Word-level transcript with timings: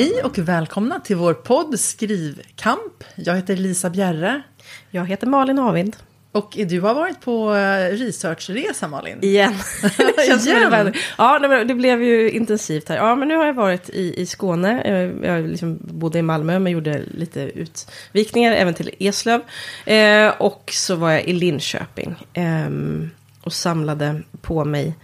Hej 0.00 0.22
och 0.24 0.38
välkomna 0.38 1.00
till 1.00 1.16
vår 1.16 1.34
podd 1.34 1.80
Skrivkamp. 1.80 3.04
Jag 3.14 3.36
heter 3.36 3.56
Lisa 3.56 3.90
Bjerre. 3.90 4.42
Jag 4.90 5.06
heter 5.06 5.26
Malin 5.26 5.58
Avind. 5.58 5.96
Och 6.32 6.52
du 6.68 6.80
har 6.80 6.94
varit 6.94 7.20
på 7.20 7.54
eh, 7.54 7.96
researchresa 7.96 8.88
Malin. 8.88 9.18
Igen. 9.22 9.54
Igen? 10.24 10.94
ja, 11.18 11.38
det 11.64 11.74
blev 11.74 12.02
ju 12.02 12.30
intensivt 12.30 12.88
här. 12.88 12.96
Ja, 12.96 13.14
men 13.14 13.28
nu 13.28 13.36
har 13.36 13.46
jag 13.46 13.54
varit 13.54 13.88
i, 13.88 14.20
i 14.20 14.26
Skåne. 14.26 14.82
Jag, 14.84 15.24
jag 15.24 15.48
liksom 15.48 15.78
bodde 15.80 16.18
i 16.18 16.22
Malmö 16.22 16.58
men 16.58 16.72
gjorde 16.72 17.02
lite 17.14 17.40
utvikningar 17.40 18.52
även 18.52 18.74
till 18.74 18.90
Eslöv. 18.98 19.40
Eh, 19.84 20.28
och 20.28 20.70
så 20.72 20.94
var 20.94 21.10
jag 21.10 21.24
i 21.24 21.32
Linköping. 21.32 22.14
ehm, 22.32 23.10
och 23.42 23.52
samlade 23.52 24.22
på 24.42 24.64
mig 24.64 24.94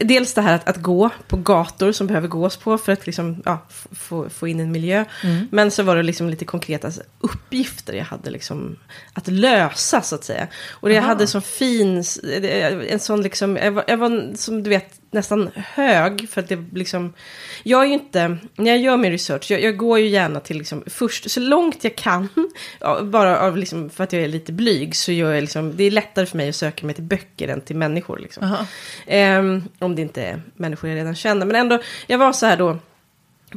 Dels 0.00 0.34
det 0.34 0.40
här 0.40 0.54
att, 0.54 0.68
att 0.68 0.76
gå 0.82 1.10
på 1.28 1.36
gator 1.36 1.92
som 1.92 2.06
behöver 2.06 2.28
gås 2.28 2.56
på 2.56 2.78
för 2.78 2.92
att 2.92 3.06
liksom, 3.06 3.42
ja, 3.44 3.66
få, 3.92 4.28
få 4.28 4.48
in 4.48 4.60
en 4.60 4.72
miljö. 4.72 5.04
Men 5.50 5.70
så 5.70 5.82
var 5.82 5.96
det 5.96 6.02
liksom 6.02 6.28
lite 6.30 6.44
konkreta 6.44 6.90
uppgifter 7.20 7.92
jag 7.92 8.04
hade 8.04 8.30
liksom 8.30 8.76
att 9.12 9.28
lösa 9.28 10.02
så 10.02 10.14
att 10.14 10.24
säga. 10.24 10.46
Och 10.70 10.88
det 10.88 10.94
jag 10.94 11.02
hade 11.02 11.26
som 11.26 11.42
fin, 11.42 11.98
s- 11.98 12.20
en 12.88 13.00
sån 13.00 13.22
liksom, 13.22 13.56
jag 13.56 13.72
var, 13.72 13.84
jag 13.86 13.96
var 13.96 14.36
som 14.36 14.62
du 14.62 14.70
vet 14.70 15.00
nästan 15.14 15.50
hög 15.54 16.28
för 16.28 16.40
att 16.40 16.48
det 16.48 16.58
liksom, 16.72 17.12
jag 17.62 17.82
är 17.82 17.86
ju 17.86 17.92
inte, 17.92 18.36
när 18.56 18.70
jag 18.70 18.78
gör 18.80 18.96
min 18.96 19.12
research, 19.12 19.50
jag, 19.50 19.62
jag 19.62 19.76
går 19.76 19.98
ju 19.98 20.06
gärna 20.08 20.40
till 20.40 20.58
liksom 20.58 20.82
först, 20.86 21.30
så 21.30 21.40
långt 21.40 21.84
jag 21.84 21.96
kan, 21.96 22.28
ja, 22.80 23.02
bara 23.02 23.40
av 23.40 23.56
liksom, 23.56 23.90
för 23.90 24.04
att 24.04 24.12
jag 24.12 24.22
är 24.22 24.28
lite 24.28 24.52
blyg, 24.52 24.96
så 24.96 25.12
gör 25.12 25.32
jag 25.32 25.40
liksom, 25.40 25.76
det 25.76 25.84
är 25.84 25.90
lättare 25.90 26.26
för 26.26 26.36
mig 26.36 26.48
att 26.48 26.56
söka 26.56 26.86
mig 26.86 26.94
till 26.94 27.04
böcker 27.04 27.48
än 27.48 27.60
till 27.60 27.76
människor 27.76 28.18
liksom. 28.18 28.56
Ehm, 29.06 29.62
om 29.78 29.94
det 29.94 30.02
inte 30.02 30.22
är 30.22 30.42
människor 30.56 30.90
jag 30.90 30.96
redan 30.96 31.14
känner. 31.14 31.46
Men 31.46 31.56
ändå, 31.56 31.78
jag 32.06 32.18
var 32.18 32.32
så 32.32 32.46
här 32.46 32.56
då 32.56 32.78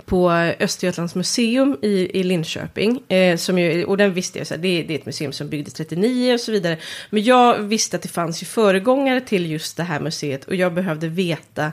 på 0.05 0.31
Östergötlands 0.59 1.15
museum 1.15 1.77
i, 1.81 2.19
i 2.19 2.23
Linköping. 2.23 3.11
Eh, 3.11 3.37
som 3.37 3.59
ju, 3.59 3.83
och 3.83 3.97
den 3.97 4.13
visste 4.13 4.37
jag, 4.37 4.47
så 4.47 4.53
här, 4.53 4.61
det, 4.61 4.83
det 4.83 4.93
är 4.93 4.99
ett 4.99 5.05
museum 5.05 5.31
som 5.31 5.49
byggdes 5.49 5.73
39 5.73 6.33
och 6.33 6.39
så 6.39 6.51
vidare. 6.51 6.77
Men 7.09 7.23
jag 7.23 7.57
visste 7.57 7.95
att 7.95 8.03
det 8.03 8.09
fanns 8.09 8.41
ju 8.41 8.45
föregångare 8.45 9.21
till 9.21 9.51
just 9.51 9.77
det 9.77 9.83
här 9.83 9.99
museet. 9.99 10.45
Och 10.45 10.55
jag 10.55 10.73
behövde 10.73 11.07
veta 11.07 11.71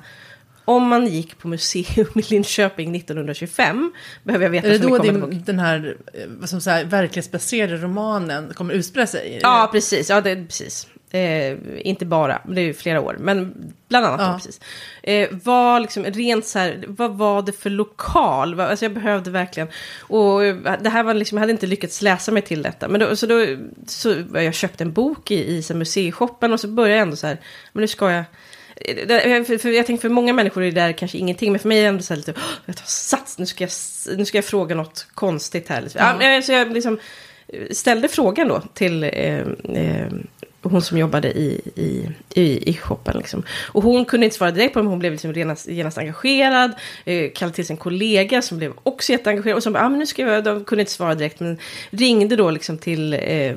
om 0.64 0.88
man 0.88 1.06
gick 1.06 1.38
på 1.38 1.48
museum 1.48 2.08
i 2.14 2.22
Linköping 2.22 2.96
1925. 2.96 3.92
Behöver 4.22 4.44
jag 4.44 4.50
veta 4.50 4.68
Är 4.68 4.70
det 4.70 4.78
då 4.78 4.98
din, 4.98 5.42
den 5.46 5.58
här 5.58 5.96
eh, 6.12 6.46
som 6.46 6.60
så 6.60 6.70
här, 6.70 6.84
verklighetsbaserade 6.84 7.76
romanen 7.76 8.52
kommer 8.54 8.74
utspela 8.74 9.06
sig? 9.06 9.38
Ja, 9.42 9.68
precis. 9.72 10.10
Ja, 10.10 10.20
det, 10.20 10.36
precis. 10.36 10.88
Eh, 11.14 11.56
inte 11.88 12.06
bara, 12.06 12.42
det 12.48 12.60
är 12.60 12.64
ju 12.64 12.74
flera 12.74 13.00
år. 13.00 13.16
Men 13.20 13.54
bland 13.88 14.06
annat 14.06 14.20
Ja. 14.20 14.34
precis. 14.34 14.60
Eh, 15.02 15.28
vad, 15.32 15.82
liksom, 15.82 16.04
rent 16.04 16.46
så 16.46 16.58
här, 16.58 16.84
vad 16.88 17.10
var 17.18 17.42
det 17.42 17.52
för 17.52 17.70
lokal? 17.70 18.60
Alltså 18.60 18.84
jag 18.84 18.92
behövde 18.94 19.30
verkligen. 19.30 19.68
Och 20.00 20.44
eh, 20.44 20.56
det 20.82 20.90
här 20.90 21.02
var 21.02 21.14
liksom, 21.14 21.38
jag 21.38 21.40
hade 21.40 21.52
inte 21.52 21.66
lyckats 21.66 22.02
läsa 22.02 22.32
mig 22.32 22.42
till 22.42 22.62
detta. 22.62 22.88
Men 22.88 23.00
då, 23.00 23.16
så 23.16 23.26
då 23.26 23.46
så 23.86 24.14
jag 24.34 24.54
köpte 24.54 24.84
en 24.84 24.92
bok 24.92 25.30
i, 25.30 25.34
i 25.70 25.74
museishoppen 25.74 26.52
och 26.52 26.60
så 26.60 26.68
började 26.68 26.94
jag 26.94 27.02
ändå 27.02 27.16
så 27.16 27.26
här, 27.26 27.38
men 27.72 27.80
nu 27.80 27.88
ska 27.88 28.10
jag... 28.10 28.18
eh, 28.76 28.96
det- 29.06 29.44
För, 29.46 29.58
för 29.58 29.70
jag 29.70 29.86
tänker 29.86 30.00
för 30.02 30.08
många 30.08 30.32
människor 30.32 30.62
är 30.62 30.66
det 30.72 30.80
där 30.80 30.92
kanske 30.92 31.18
ingenting, 31.18 31.52
men 31.52 31.58
för 31.58 31.68
mig 31.68 31.78
är 31.78 31.82
det 31.82 31.88
ändå 31.88 32.02
så 32.02 32.14
här 32.14 32.18
lite, 32.18 32.34
"Åh, 32.36 32.42
jag 32.66 32.76
tar 32.76 32.86
sats, 32.86 33.38
nu 33.38 33.46
ska 33.46 33.64
jag, 33.64 33.70
nu 34.16 34.24
ska 34.24 34.38
jag 34.38 34.44
fråga 34.44 34.74
något 34.74 35.06
konstigt 35.14 35.68
här. 35.68 35.82
Liksom. 35.82 36.00
Ja. 36.20 36.42
så 36.42 36.52
jag 36.52 36.72
liksom 36.72 36.98
ställde 37.70 38.08
frågan 38.08 38.48
då 38.48 38.60
till 38.74 39.04
eh, 39.04 39.10
eh, 39.74 40.06
hon 40.68 40.82
som 40.82 40.98
jobbade 40.98 41.32
i, 41.32 41.60
i, 41.74 42.08
i, 42.34 42.70
i 42.70 42.76
shoppen. 42.76 43.16
Liksom. 43.18 43.42
Och 43.72 43.82
hon 43.82 44.04
kunde 44.04 44.26
inte 44.26 44.36
svara 44.36 44.50
direkt 44.50 44.72
på 44.72 44.78
det, 44.78 44.82
men 44.82 44.90
hon 44.90 44.98
blev 44.98 45.12
liksom 45.12 45.32
genast, 45.32 45.68
genast 45.68 45.98
engagerad. 45.98 46.72
Eh, 47.04 47.30
kallade 47.34 47.54
till 47.54 47.66
sin 47.66 47.76
kollega 47.76 48.42
som 48.42 48.58
blev 48.58 48.72
också 48.82 49.12
jätteengagerad. 49.12 49.56
Och 49.56 49.62
som 49.62 49.76
ah, 49.76 49.88
men 49.88 49.98
nu 49.98 50.06
ska 50.06 50.22
jag, 50.22 50.44
de 50.44 50.64
kunde 50.64 50.82
inte 50.82 50.92
svara 50.92 51.14
direkt, 51.14 51.40
men 51.40 51.58
ringde 51.90 52.36
då 52.36 52.50
liksom 52.50 52.78
till 52.78 53.14
eh, 53.14 53.54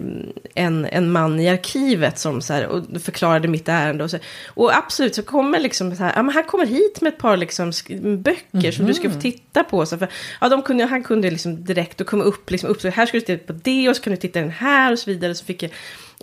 en, 0.54 0.86
en 0.86 1.12
man 1.12 1.40
i 1.40 1.50
arkivet 1.50 2.20
som 2.20 2.42
så 2.42 2.54
här, 2.54 2.68
och 2.68 2.84
förklarade 3.02 3.48
mitt 3.48 3.70
ärende. 3.70 4.04
Och, 4.04 4.12
så, 4.12 4.18
och 4.48 4.78
absolut, 4.78 5.16
så 5.16 5.24
kommer 5.24 5.60
liksom 5.60 5.96
så 5.96 6.04
här, 6.04 6.14
ah, 6.16 6.24
men 6.24 6.36
han 6.36 6.44
kommer 6.44 6.66
hit 6.66 7.02
med 7.02 7.14
ett 7.14 7.20
par 7.20 7.38
liksom, 7.38 7.72
böcker 8.18 8.72
som 8.72 8.86
du 8.86 8.94
ska 8.94 9.10
få 9.10 9.20
titta 9.20 9.64
på. 9.64 9.86
Så 9.86 9.98
för, 9.98 10.08
ja, 10.42 10.50
de 10.50 10.62
kunde, 10.62 10.86
han 10.86 11.04
kunde 11.04 11.32
liksom 11.32 11.64
direkt 11.64 12.02
och 12.02 12.08
komma 12.08 12.24
upp, 12.24 12.52
liksom, 12.52 12.70
upp 12.70 12.82
så 12.82 12.90
här 12.90 13.06
ska 13.06 13.18
du 13.18 13.22
titta 13.22 13.54
på 13.54 13.60
det 13.64 13.90
och 13.90 13.96
så 13.96 14.02
kan 14.02 14.12
du 14.12 14.18
titta 14.18 14.40
den 14.40 14.50
här 14.50 14.92
och 14.92 15.00
så 15.00 15.10
vidare. 15.10 15.36
Så 15.36 15.46
fick 15.46 15.64
jag, 15.64 15.72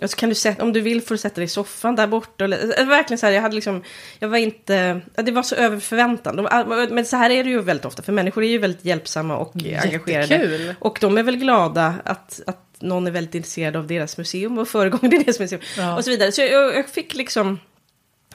och 0.01 0.09
så 0.09 0.17
kan 0.17 0.29
du 0.29 0.35
sätta, 0.35 0.63
om 0.63 0.73
du 0.73 0.81
vill 0.81 1.01
får 1.01 1.15
du 1.15 1.19
sätta 1.19 1.35
dig 1.35 1.43
i 1.43 1.47
soffan 1.47 1.95
där 1.95 2.07
borta. 2.07 2.47
Det 2.47 2.75
var 2.77 2.85
verkligen 2.85 3.17
så 3.17 3.25
här, 3.25 3.33
jag 3.33 3.41
hade 3.41 3.55
liksom, 3.55 3.83
jag 4.19 4.29
var 4.29 4.37
inte, 4.37 5.01
det 5.15 5.31
var 5.31 5.43
så 5.43 5.55
över 5.55 5.79
förväntan. 5.79 6.47
Men 6.91 7.05
så 7.05 7.17
här 7.17 7.29
är 7.29 7.43
det 7.43 7.49
ju 7.49 7.61
väldigt 7.61 7.85
ofta, 7.85 8.03
för 8.03 8.11
människor 8.11 8.43
är 8.43 8.47
ju 8.47 8.57
väldigt 8.57 8.85
hjälpsamma 8.85 9.37
och 9.37 9.53
engagerade. 9.55 10.27
Jättekul. 10.27 10.73
Och 10.79 10.97
de 11.01 11.17
är 11.17 11.23
väl 11.23 11.35
glada 11.35 11.95
att, 12.03 12.41
att 12.47 12.61
någon 12.79 13.07
är 13.07 13.11
väldigt 13.11 13.35
intresserad 13.35 13.75
av 13.75 13.87
deras 13.87 14.17
museum 14.17 14.57
och 14.57 14.67
föregångare 14.67 15.15
i 15.15 15.23
deras 15.23 15.39
museum. 15.39 15.61
Ja. 15.77 15.97
Och 15.97 16.03
så 16.03 16.09
vidare. 16.09 16.31
Så 16.31 16.41
jag, 16.41 16.75
jag 16.75 16.89
fick 16.89 17.15
liksom... 17.15 17.59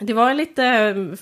Det 0.02 0.12
var 0.12 0.34
lite, 0.34 0.62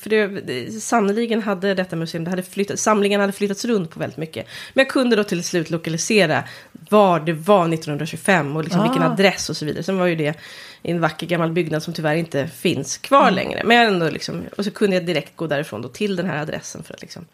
för 0.00 0.11
det, 0.11 0.71
sannoliken 0.83 1.43
hade 1.43 1.75
detta 1.75 1.97
museum, 1.97 2.25
det 2.25 2.31
hade 2.31 2.43
flyttat, 2.43 2.78
samlingen 2.78 3.21
hade 3.21 3.33
flyttats 3.33 3.65
runt 3.65 3.91
på 3.91 4.00
väldigt 4.00 4.16
mycket. 4.19 4.47
Men 4.75 4.84
jag 4.84 4.93
kunde 4.93 5.16
då 5.16 5.25
till 5.25 5.44
slut 5.44 5.71
lokalisera 5.71 6.44
var 6.91 7.21
det 7.21 7.33
var 7.33 7.69
1925 7.75 8.56
och 8.56 8.65
liksom 8.65 8.81
Ah. 8.81 8.84
vilken 8.84 9.03
adress 9.03 9.50
och 9.50 9.56
så 9.56 9.65
vidare. 9.65 9.83
Sen 9.83 9.99
var 9.99 10.06
ju 10.06 10.15
det 10.17 10.34
i 10.83 10.91
en 10.91 11.00
vacker 11.00 11.27
gammal 11.27 11.53
byggnad 11.53 11.83
som 11.83 11.94
tyvärr 11.94 12.15
inte 12.17 12.47
finns 12.49 12.99
kvar 12.99 13.22
Mm. 13.22 13.34
längre. 13.34 13.62
Men 13.65 13.87
ändå 13.94 14.11
liksom, 14.11 14.43
och 14.56 14.65
så 14.65 14.71
kunde 14.71 14.97
jag 14.97 15.06
direkt 15.06 15.37
gå 15.37 15.47
därifrån 15.47 15.83
då 15.83 15.88
till 15.88 16.17
den 16.17 16.27
här 16.27 16.43
adressen 16.43 16.83
för 16.83 16.94
att 16.94 17.00
liksom, 17.03 17.27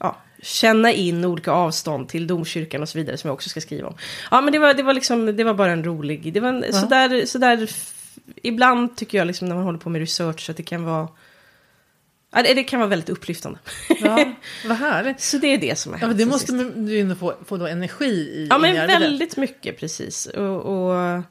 ja, 0.00 0.16
känna 0.42 0.92
in 0.92 1.24
olika 1.24 1.50
avstånd 1.52 2.08
till 2.08 2.26
domkyrkan 2.26 2.82
och 2.82 2.88
så 2.88 2.98
vidare 2.98 3.16
som 3.16 3.28
jag 3.28 3.34
också 3.34 3.48
ska 3.48 3.60
skriva 3.60 3.88
om. 3.88 3.94
Ja, 4.30 4.40
men 4.40 4.52
det 4.52 4.58
var, 4.58 4.74
det 4.74 4.82
var 4.82 4.94
liksom, 4.94 5.36
det 5.36 5.44
var 5.44 5.54
bara 5.54 5.72
en 5.72 5.84
rolig, 5.84 6.32
det 6.32 6.40
var 6.40 6.48
en, 6.48 6.72
sådär, 6.72 7.26
sådär, 7.26 7.62
f- 7.62 7.94
ibland 8.42 8.96
tycker 8.96 9.18
jag 9.18 9.26
liksom 9.26 9.48
när 9.48 9.54
man 9.54 9.64
håller 9.64 9.78
på 9.78 9.90
med 9.90 10.00
research 10.00 10.50
att 10.50 10.56
det 10.56 10.62
kan 10.62 10.84
vara, 10.84 11.08
ja, 12.34 12.42
det, 12.42 12.64
kan 12.64 12.80
vara 12.80 12.88
väldigt 12.88 13.08
upplyftande. 13.08 13.58
Ja, 14.00 14.32
vad 14.66 14.76
härligt. 14.76 15.20
Så 15.20 15.38
det 15.38 15.46
är 15.46 15.58
det 15.58 15.78
som 15.78 15.94
är 15.94 15.98
Ja, 16.00 16.06
men 16.06 16.16
det 16.16 16.26
måste 16.26 16.52
sist. 16.52 16.74
du 16.74 16.92
ju 16.92 17.00
ändå 17.00 17.14
få, 17.14 17.34
få 17.46 17.56
då 17.56 17.66
energi 17.66 18.04
i. 18.04 18.46
Ja, 18.50 18.58
men 18.58 18.86
väldigt 18.86 19.36
mycket 19.36 19.78
precis. 19.80 20.26
Och, 20.26 20.60
och, 20.60 21.22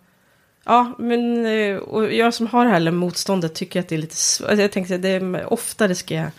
ja, 0.66 0.96
men 1.00 1.46
eh, 1.46 1.76
och 1.78 2.14
jag 2.14 2.34
som 2.34 2.48
har 2.48 2.66
det 2.66 2.72
här 2.72 2.92
motståndet 2.92 3.56
tycker 3.56 3.80
att 3.80 3.90
det 3.90 3.96
är 3.96 4.00
lite 4.00 4.16
svårt. 4.16 4.50
Alltså, 4.50 4.62
jag 4.62 4.72
tänkte 4.72 4.96
att 4.96 5.02
det 5.02 5.10
är, 5.10 5.54
oftare 5.54 5.96
ska 5.96 6.16
jag, 6.16 6.32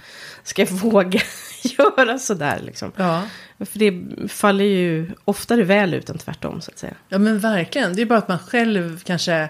ska 0.43 0.63
jag 0.63 0.69
våga 0.71 1.21
göra 1.63 2.19
sådär 2.19 2.61
liksom. 2.63 2.93
Ja. 2.97 3.23
För 3.59 3.79
det 3.79 4.03
faller 4.29 4.65
ju 4.65 5.11
oftare 5.25 5.65
väl 5.65 5.95
ut 5.95 6.11
än 6.11 6.19
tvärtom 6.19 6.61
så 6.61 6.71
att 6.71 6.79
säga. 6.79 6.95
ja, 7.09 7.19
men 7.19 7.39
verkligen. 7.39 7.97
Det 7.97 8.03
är 8.03 8.07
bara 8.07 8.19
att 8.19 8.29
man 8.29 8.39
själv 8.39 9.01
kanske 9.05 9.49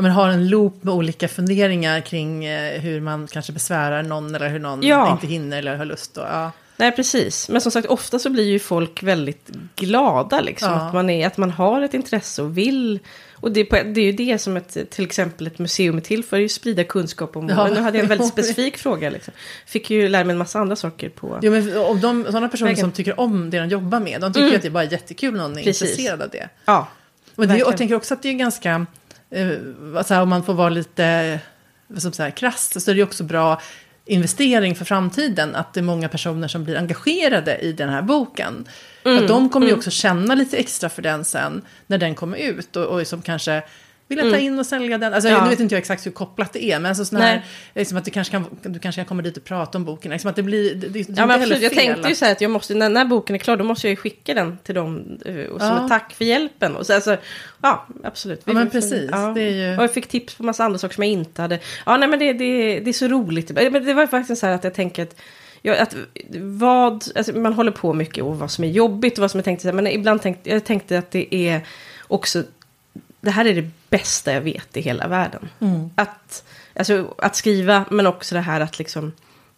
ja, 0.00 0.02
men 0.02 0.10
har 0.12 0.28
en 0.28 0.48
loop 0.48 0.84
med 0.84 0.94
olika 0.94 1.28
funderingar 1.28 2.00
kring 2.00 2.44
eh, 2.44 2.80
hur 2.80 3.00
man 3.00 3.26
kanske 3.26 3.52
besvärar 3.52 4.02
någon 4.02 4.34
eller 4.34 4.48
hur 4.48 4.58
någon 4.58 4.82
Ja. 4.82 5.12
inte 5.12 5.26
hinner 5.26 5.58
eller 5.58 5.76
har 5.76 5.84
lust. 5.84 6.16
Och, 6.16 6.24
ja. 6.24 6.52
Nej, 6.76 6.92
precis. 6.92 7.48
Men 7.48 7.60
som 7.60 7.72
sagt, 7.72 7.86
ofta 7.88 8.18
så 8.18 8.30
blir 8.30 8.44
ju 8.44 8.58
folk 8.58 9.02
väldigt 9.02 9.50
glada 9.76 10.40
liksom. 10.40 10.72
Ja. 10.72 10.76
Att, 10.86 10.94
man 10.94 11.10
är, 11.10 11.26
att 11.26 11.36
man 11.36 11.50
har 11.50 11.82
ett 11.82 11.94
intresse 11.94 12.42
och 12.42 12.58
vill. 12.58 12.98
Och 13.32 13.52
det, 13.52 13.62
det 13.64 14.00
är 14.00 14.04
ju 14.04 14.12
det 14.12 14.38
som 14.38 14.56
ett, 14.56 14.90
till 14.90 15.04
exempel 15.04 15.46
ett 15.46 15.58
museum 15.58 15.96
är 15.96 16.00
till 16.00 16.24
för, 16.24 16.36
är 16.36 16.40
ju 16.40 16.48
sprida 16.48 16.84
kunskap 16.84 17.36
om. 17.36 17.48
Ja. 17.48 17.68
Och 17.68 17.74
nu 17.74 17.80
hade 17.80 17.98
jag 17.98 18.02
en 18.02 18.08
väldigt 18.08 18.28
specifik 18.32 18.76
fråga. 18.78 19.10
Liksom. 19.10 19.34
Fick 19.66 19.90
ju 19.90 20.08
lära 20.08 20.24
mig 20.24 20.32
en 20.32 20.38
massa 20.38 20.58
andra 20.58 20.76
saker 20.76 21.08
på... 21.08 21.38
Jo, 21.42 21.52
men 21.52 21.78
om 21.78 22.00
de, 22.00 22.24
sådana 22.24 22.48
personer 22.48 22.74
som 22.74 22.92
tycker 22.92 23.20
om 23.20 23.50
det 23.50 23.58
de 23.58 23.68
jobbar 23.68 24.00
med, 24.00 24.20
de 24.20 24.32
tycker 24.32 24.44
Mm. 24.46 24.56
att 24.56 24.62
det 24.62 24.68
är 24.68 24.72
bara 24.72 24.84
jättekul 24.84 25.32
när 25.34 25.40
någon 25.42 25.58
är 25.58 25.62
Precis. 25.62 25.82
intresserad 25.90 26.22
av 26.22 26.28
det. 26.30 26.48
Ja, 26.64 26.88
Men 27.34 27.48
det, 27.48 27.54
och 27.54 27.60
jag 27.70 27.76
tänker 27.76 27.94
också 27.94 28.14
att 28.14 28.22
det 28.22 28.28
är 28.28 28.32
ganska, 28.32 28.86
eh, 29.30 29.48
vad 29.78 30.06
så 30.06 30.14
här, 30.14 30.22
om 30.22 30.28
man 30.28 30.42
får 30.42 30.54
vara 30.54 30.68
lite 30.68 31.38
som 31.96 32.12
så 32.12 32.22
här, 32.22 32.30
krasst, 32.30 32.82
så 32.82 32.90
är 32.90 32.94
det 32.94 33.02
också 33.02 33.24
bra 33.24 33.60
investering 34.04 34.74
för 34.74 34.84
framtiden 34.84 35.54
att 35.54 35.74
det 35.74 35.80
är 35.80 35.84
många 35.84 36.08
personer 36.08 36.48
som 36.48 36.64
blir 36.64 36.76
engagerade 36.76 37.58
i 37.58 37.72
den 37.72 37.88
här 37.88 38.02
boken. 38.02 38.68
För 39.02 39.10
Mm, 39.10 39.22
att 39.22 39.28
de 39.28 39.48
kommer 39.48 39.66
ju 39.66 39.74
också 39.74 39.90
känna 39.90 40.34
lite 40.34 40.56
extra 40.56 40.88
för 40.88 41.02
den 41.02 41.24
sen 41.24 41.62
när 41.86 41.98
den 41.98 42.14
kommer 42.14 42.36
ut 42.36 42.76
och, 42.76 42.84
och 42.84 43.06
som 43.06 43.22
kanske 43.22 43.62
vill 44.10 44.18
jag 44.18 44.30
ta 44.32 44.38
in 44.38 44.58
och 44.58 44.66
sälja 44.66 44.98
den? 44.98 45.14
Alltså, 45.14 45.28
Mm. 45.28 45.38
Ja. 45.38 45.44
Nu 45.44 45.50
vet 45.50 45.60
inte 45.60 45.74
jag 45.74 45.78
exakt 45.80 46.06
hur 46.06 46.10
kopplat 46.10 46.52
det 46.52 46.64
är, 46.64 46.78
men 46.80 46.88
alltså 46.88 47.04
sån 47.04 47.18
här, 47.20 47.44
liksom 47.74 47.98
att 47.98 48.04
du 48.04 48.10
kanske, 48.10 48.30
kan, 48.30 48.44
du 48.62 48.78
kanske 48.78 48.98
kan 49.00 49.06
komma 49.06 49.22
dit 49.22 49.36
och 49.36 49.44
prata 49.44 49.78
om 49.78 49.84
boken. 49.84 50.10
Liksom 50.10 50.30
att 50.30 50.36
det 50.36 50.42
blir, 50.42 50.74
det, 50.74 50.88
det, 50.88 50.98
ja 51.08 51.26
men 51.26 51.30
absolut. 51.30 51.62
Jag 51.62 51.72
tänkte 51.72 52.08
ju 52.08 52.14
så 52.14 52.24
här 52.24 52.32
att 52.32 52.40
jag 52.40 52.50
måste, 52.50 52.74
när, 52.74 52.88
när 52.88 53.04
boken 53.04 53.34
är 53.36 53.38
klar, 53.40 53.56
då 53.56 53.64
måste 53.64 53.86
jag 53.86 53.90
ju 53.90 53.96
skicka 53.96 54.34
den 54.34 54.58
till 54.62 54.74
dem. 54.74 55.18
eh, 55.26 55.34
Och 55.44 55.60
som 55.60 55.68
Ja. 55.68 55.82
ett 55.82 55.88
tack 55.88 56.12
för 56.12 56.24
hjälpen. 56.24 56.76
Och 56.76 56.86
så, 56.86 56.94
alltså, 56.94 57.16
ja, 57.62 57.86
absolut. 58.04 58.42
Ja, 58.44 58.52
men 58.52 58.70
precis. 58.70 59.10
Det 59.34 59.42
är 59.42 59.70
ju- 59.70 59.76
Och 59.76 59.82
jag 59.82 59.94
fick 59.94 60.06
tips 60.06 60.34
på 60.34 60.42
massa 60.42 60.64
andra 60.64 60.78
saker 60.78 60.94
som 60.94 61.04
jag 61.04 61.12
inte 61.12 61.42
hade. 61.42 61.58
Ja, 61.86 61.96
nej 61.96 62.08
men 62.08 62.18
det, 62.18 62.32
det, 62.32 62.80
det 62.80 62.90
är 62.90 62.92
så 62.92 63.08
roligt. 63.08 63.50
Men 63.50 63.72
det 63.86 63.94
var 63.94 64.06
faktiskt 64.06 64.40
så 64.40 64.46
här 64.46 64.54
att 64.54 64.64
jag 64.64 64.74
tänker 64.74 65.02
att 65.02 65.16
Ja, 65.62 65.76
att 65.82 65.96
vad, 66.40 67.04
alltså 67.16 67.32
man 67.32 67.52
håller 67.52 67.70
på 67.72 67.92
mycket 67.92 68.24
och 68.24 68.38
vad 68.38 68.50
som 68.50 68.64
är 68.64 68.68
jobbigt 68.68 69.12
och 69.18 69.20
vad 69.20 69.30
som 69.30 69.38
är 69.40 69.44
tänkt. 69.44 69.64
Men 69.64 69.86
ibland 69.86 70.22
tänkte 70.22 70.50
jag 70.50 70.64
tänkte 70.64 70.98
att 70.98 71.10
det 71.10 71.34
är 71.34 71.60
också, 72.08 72.42
det 73.20 73.30
här 73.30 73.44
är 73.44 73.54
det 73.54 73.70
bästa 73.90 74.32
jag 74.32 74.40
vet 74.40 74.76
i 74.76 74.80
hela 74.80 75.08
världen. 75.08 75.48
Mm. 75.60 75.90
Att, 75.94 76.44
alltså, 76.76 77.14
att 77.18 77.36
skriva, 77.36 77.84
men 77.90 78.06
också 78.06 78.34
det 78.34 78.40
här 78.40 78.60
att 78.60 78.78
liksom, 78.78 79.12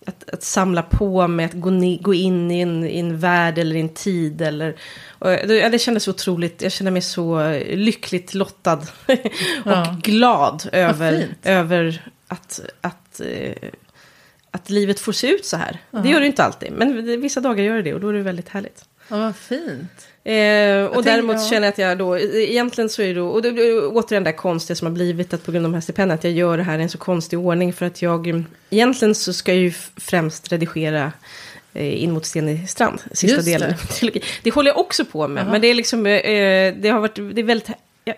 att, 0.07 0.31
att 0.31 0.43
samla 0.43 0.83
på 0.83 1.29
mig, 1.29 1.47
att 1.47 1.53
gå, 1.53 1.71
ni, 1.71 1.99
gå 1.99 2.15
in 2.15 2.51
i 2.51 2.61
en, 2.61 2.85
i 2.85 2.99
en 2.99 3.19
värld 3.19 3.59
eller 3.59 3.77
i 3.77 3.81
en 3.81 3.89
tid. 3.89 4.43
Eller, 4.43 4.77
och 5.09 5.29
det, 5.29 5.69
det 5.69 5.79
kändes 5.79 6.09
otroligt, 6.09 6.63
jag 6.63 6.73
kände 6.73 6.91
mig 6.91 7.03
så 7.03 7.51
lyckligt 7.71 8.35
lottad 8.35 8.79
och 9.07 9.19
Ja. 9.65 9.97
glad 10.03 10.69
över, 10.73 11.27
över 11.43 12.07
att, 12.29 12.61
att, 12.81 13.21
eh, 13.21 13.71
att 14.51 14.71
livet 14.71 15.01
får 15.01 15.13
se 15.13 15.29
ut 15.31 15.45
så 15.47 15.57
här. 15.57 15.79
Det 15.91 16.09
gör 16.09 16.21
det 16.21 16.27
inte 16.27 16.45
alltid, 16.45 16.73
men 16.73 17.21
vissa 17.21 17.41
dagar 17.41 17.65
gör 17.65 17.77
det 17.77 17.83
det 17.83 17.95
och 17.95 18.01
då 18.01 18.09
är 18.09 18.13
det 18.13 18.23
väldigt 18.23 18.49
härligt. 18.49 18.85
Ja, 19.09 19.17
vad 19.19 19.37
fint. 19.37 20.09
Eh, 20.25 20.85
och 20.85 21.05
däremot 21.05 21.37
ja. 21.37 21.49
känner 21.51 21.67
jag 21.67 21.73
att 21.73 21.79
jag 21.79 21.99
då, 21.99 22.19
egentligen 22.19 22.89
så 22.89 23.03
är 23.03 23.07
det 23.07 23.15
då, 23.15 23.29
och 23.29 23.43
det 23.43 23.53
blir 23.53 23.97
återigen 23.97 24.25
det 24.25 24.31
där 24.31 24.37
konstiga 24.37 24.77
som 24.77 24.87
har 24.87 24.93
blivit 24.93 25.35
att 25.35 25.45
på 25.45 25.53
grund 25.53 25.67
av 25.67 25.73
de 25.73 25.75
här 25.75 25.81
stipendierna, 25.81 26.15
att 26.15 26.25
jag 26.25 26.33
gör 26.33 26.57
det 26.57 26.63
här 26.63 26.79
i 26.79 26.83
en 26.83 26.89
så 26.89 26.99
konstig 26.99 27.39
ordning 27.39 27.73
för 27.73 27.87
att 27.87 28.03
jag, 28.03 28.27
mm, 28.27 28.47
egentligen 28.71 29.15
så 29.15 29.33
ska 29.33 29.53
jag 29.53 29.63
ju 29.63 29.73
främst 29.97 30.53
redigera 30.53 31.13
eh, 31.75 32.03
In 32.03 32.13
mot 32.13 32.27
Stenig 32.27 32.71
strand, 32.71 33.03
sista 33.13 33.37
Just 33.37 33.47
delen 33.47 33.75
det. 34.01 34.07
av. 34.07 34.23
Det 34.43 34.51
håller 34.51 34.71
jag 34.71 34.79
också 34.79 35.05
på 35.05 35.29
med, 35.29 35.43
Jaha. 35.43 35.53
men 35.53 35.61
det 35.61 35.69
är 35.69 35.75
liksom, 35.75 36.07
eh, 36.07 36.75
det 36.75 36.89
har 36.89 37.01
varit, 37.01 37.17
det 37.17 37.41
är 37.41 37.45
väldigt, 37.45 37.71
jag 38.05 38.17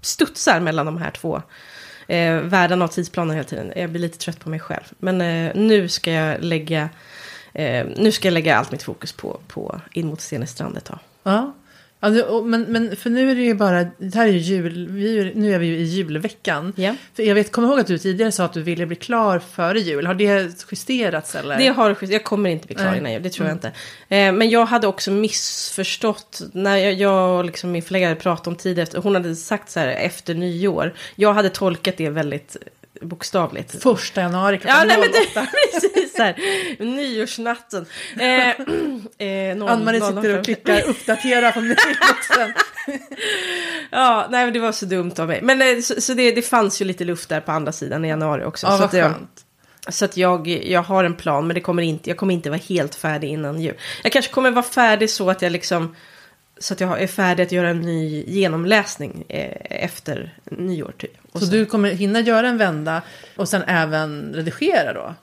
studsar 0.00 0.60
mellan 0.60 0.86
de 0.86 0.96
här 0.96 1.10
två 1.10 1.42
eh, 2.08 2.36
världarna 2.36 2.84
och 2.84 2.92
tidsplanen 2.92 3.36
hela 3.36 3.48
tiden. 3.48 3.72
Jag 3.76 3.90
blir 3.90 4.00
lite 4.00 4.18
trött 4.18 4.40
på 4.40 4.48
mig 4.48 4.60
själv. 4.60 4.84
Men 4.98 5.20
eh, 5.20 5.52
nu 5.54 5.88
ska 5.88 6.12
jag 6.12 6.44
lägga, 6.44 6.88
eh, 7.52 7.86
nu 7.96 8.12
ska 8.12 8.28
jag 8.28 8.32
lägga 8.32 8.56
allt 8.56 8.72
mitt 8.72 8.82
fokus 8.82 9.12
på, 9.12 9.40
på 9.48 9.80
In 9.92 10.06
mot 10.06 10.20
Stenig 10.20 10.48
strand 10.48 10.76
ett 10.76 10.84
tag. 10.84 10.98
Ja. 11.24 11.54
Och, 12.28 12.46
men, 12.46 12.62
men 12.62 12.96
för 12.96 13.10
nu 13.10 13.30
är 13.30 13.34
det 13.34 13.42
ju 13.42 13.54
bara, 13.54 13.84
det 13.98 14.14
här 14.14 14.26
är 14.26 14.32
ju 14.32 14.38
jul, 14.38 14.88
vi, 14.90 15.32
nu 15.34 15.54
är 15.54 15.58
vi 15.58 15.66
ju 15.66 15.76
i 15.76 15.82
julveckan. 15.82 16.72
Ja. 16.76 16.94
För 17.14 17.22
jag 17.22 17.34
vet, 17.34 17.52
kommer 17.52 17.68
ihåg 17.68 17.80
att 17.80 17.86
du 17.86 17.98
tidigare 17.98 18.32
sa 18.32 18.44
att 18.44 18.52
du 18.52 18.62
ville 18.62 18.86
bli 18.86 18.96
klar 18.96 19.38
före 19.38 19.80
jul. 19.80 20.06
Har 20.06 20.14
det 20.14 20.64
justerats 20.70 21.34
eller? 21.34 21.58
Det 21.58 21.68
har 21.68 21.96
jag 22.00 22.24
kommer 22.24 22.50
inte 22.50 22.66
bli 22.66 22.76
klar 22.76 22.86
Nej. 22.86 22.98
innan 22.98 23.12
jul, 23.12 23.22
det 23.22 23.30
tror 23.30 23.48
jag 23.48 23.54
inte. 23.54 23.68
Eh, 24.08 24.32
men 24.32 24.50
jag 24.50 24.66
hade 24.66 24.86
också 24.86 25.10
missförstått, 25.10 26.42
när 26.52 26.76
jag, 26.76 26.92
jag 26.92 27.38
och 27.38 27.44
liksom 27.44 27.72
min 27.72 27.82
förläggare 27.82 28.14
pratade 28.14 28.50
om 28.50 28.56
tid 28.56 28.78
efter, 28.78 28.98
hon 28.98 29.14
hade 29.14 29.36
sagt 29.36 29.70
så 29.70 29.80
här 29.80 29.88
efter 29.88 30.34
nyår. 30.34 30.94
Jag 31.14 31.34
hade 31.34 31.48
tolkat 31.48 31.96
det 31.96 32.10
väldigt 32.10 32.56
bokstavligt. 33.04 33.82
Första 33.82 34.20
januari 34.20 34.54
Ja, 34.54 34.60
klockan 34.60 34.88
nej 34.88 34.98
men 34.98 35.08
08. 35.08 35.40
det, 35.40 35.80
precis 35.80 36.18
här, 36.18 36.36
nyårsnatten. 36.84 37.86
Eh, 38.18 38.48
eh, 39.28 39.72
Ann-Marie 39.72 40.00
sitter 40.00 40.38
och 40.38 40.44
klickar 40.44 40.88
uppdatera 40.88 41.52
på 41.52 41.60
mailboxen. 41.60 42.52
Ja, 43.90 44.26
nej 44.30 44.44
men 44.44 44.52
det 44.52 44.60
var 44.60 44.72
så 44.72 44.86
dumt 44.86 45.12
av 45.18 45.28
mig. 45.28 45.42
Men 45.42 45.62
eh, 45.62 45.80
så, 45.80 46.00
så 46.00 46.14
det, 46.14 46.32
det 46.32 46.42
fanns 46.42 46.80
ju 46.80 46.84
lite 46.84 47.04
luft 47.04 47.28
där 47.28 47.40
på 47.40 47.52
andra 47.52 47.72
sidan 47.72 48.04
i 48.04 48.08
januari 48.08 48.44
också. 48.44 48.66
Ja, 48.66 48.72
så 48.72 48.78
vad 48.78 48.94
jag, 48.94 49.12
skönt. 49.12 49.44
Så 49.88 50.04
att 50.04 50.16
jag, 50.16 50.48
jag 50.48 50.82
har 50.82 51.04
en 51.04 51.14
plan, 51.14 51.46
men 51.46 51.54
det 51.54 51.60
kommer 51.60 51.82
inte, 51.82 52.10
jag 52.10 52.16
kommer 52.16 52.34
inte 52.34 52.50
vara 52.50 52.60
helt 52.68 52.94
färdig 52.94 53.28
innan 53.28 53.60
jul. 53.60 53.74
Jag 54.02 54.12
kanske 54.12 54.32
kommer 54.32 54.50
vara 54.50 54.64
färdig 54.64 55.10
så 55.10 55.30
att 55.30 55.42
jag 55.42 55.52
liksom... 55.52 55.96
Så 56.58 56.74
att 56.74 56.80
jag 56.80 57.02
är 57.02 57.06
färdig 57.06 57.42
att 57.42 57.52
göra 57.52 57.68
en 57.68 57.80
ny 57.80 58.24
genomläsning 58.26 59.24
eh, 59.28 59.56
efter 59.84 60.38
nyår 60.44 60.92
typ. 60.98 61.16
Så 61.32 61.38
sen- 61.40 61.50
du 61.50 61.66
kommer 61.66 61.90
hinna 61.90 62.20
göra 62.20 62.48
en 62.48 62.58
vända 62.58 63.02
och 63.36 63.48
sen 63.48 63.62
även 63.62 64.32
redigera 64.34 64.92
då? 64.92 65.14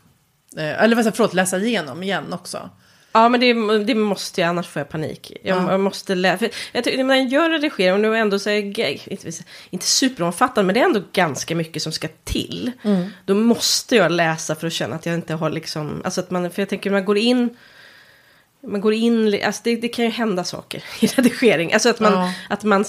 Eh, 0.61 0.83
Eller 0.83 0.95
vad 0.95 1.05
säger- 1.05 1.15
förlåt, 1.15 1.33
läsa 1.33 1.57
igenom 1.57 2.03
igen 2.03 2.33
också. 2.33 2.69
Ja, 3.13 3.29
men 3.29 3.39
det, 3.39 3.53
det 3.83 3.95
måste 3.95 4.41
jag, 4.41 4.47
annars 4.47 4.67
får 4.67 4.79
jag 4.79 4.89
panik. 4.89 5.31
Jag, 5.43 5.57
Ja. 5.57 5.71
jag 5.71 5.79
måste 5.79 6.15
läsa. 6.15 6.45
Jag 6.71 6.83
tycker, 6.83 7.03
när 7.03 7.15
jag 7.15 7.27
gör 7.27 7.49
redigering, 7.49 7.93
och 7.93 7.99
nu 7.99 8.15
är 8.15 8.19
ändå 8.19 8.39
så 8.39 8.49
här, 8.49 8.57
inte, 9.09 9.31
inte 9.69 9.85
superomfattande, 9.85 10.65
men 10.65 10.73
det 10.73 10.79
är 10.81 10.85
ändå 10.85 11.01
ganska 11.13 11.55
mycket 11.55 11.81
som 11.83 11.91
ska 11.91 12.07
till. 12.23 12.71
Då 13.25 13.33
måste 13.35 13.95
jag 13.95 14.11
läsa 14.11 14.55
för 14.55 14.67
att 14.67 14.73
känna 14.73 14.95
att 14.95 15.05
jag 15.05 15.15
inte 15.15 15.33
har 15.33 15.49
liksom, 15.49 16.01
alltså 16.03 16.21
att 16.21 16.31
man, 16.31 16.51
för 16.51 16.61
jag 16.61 16.69
tänker 16.69 16.89
man 16.91 17.05
går 17.05 17.17
in, 17.17 17.57
man 18.63 18.81
går 18.81 18.93
in, 18.93 19.39
alltså 19.45 19.61
det, 19.63 19.75
det 19.75 19.87
kan 19.87 20.05
ju 20.05 20.11
hända 20.11 20.43
saker 20.43 20.83
i 20.99 21.07
redigering. 21.07 21.73
Alltså 21.73 21.89
att 21.89 21.99
man, 21.99 22.13
Ja. 22.13 22.33
att 22.49 22.63
man, 22.63 22.85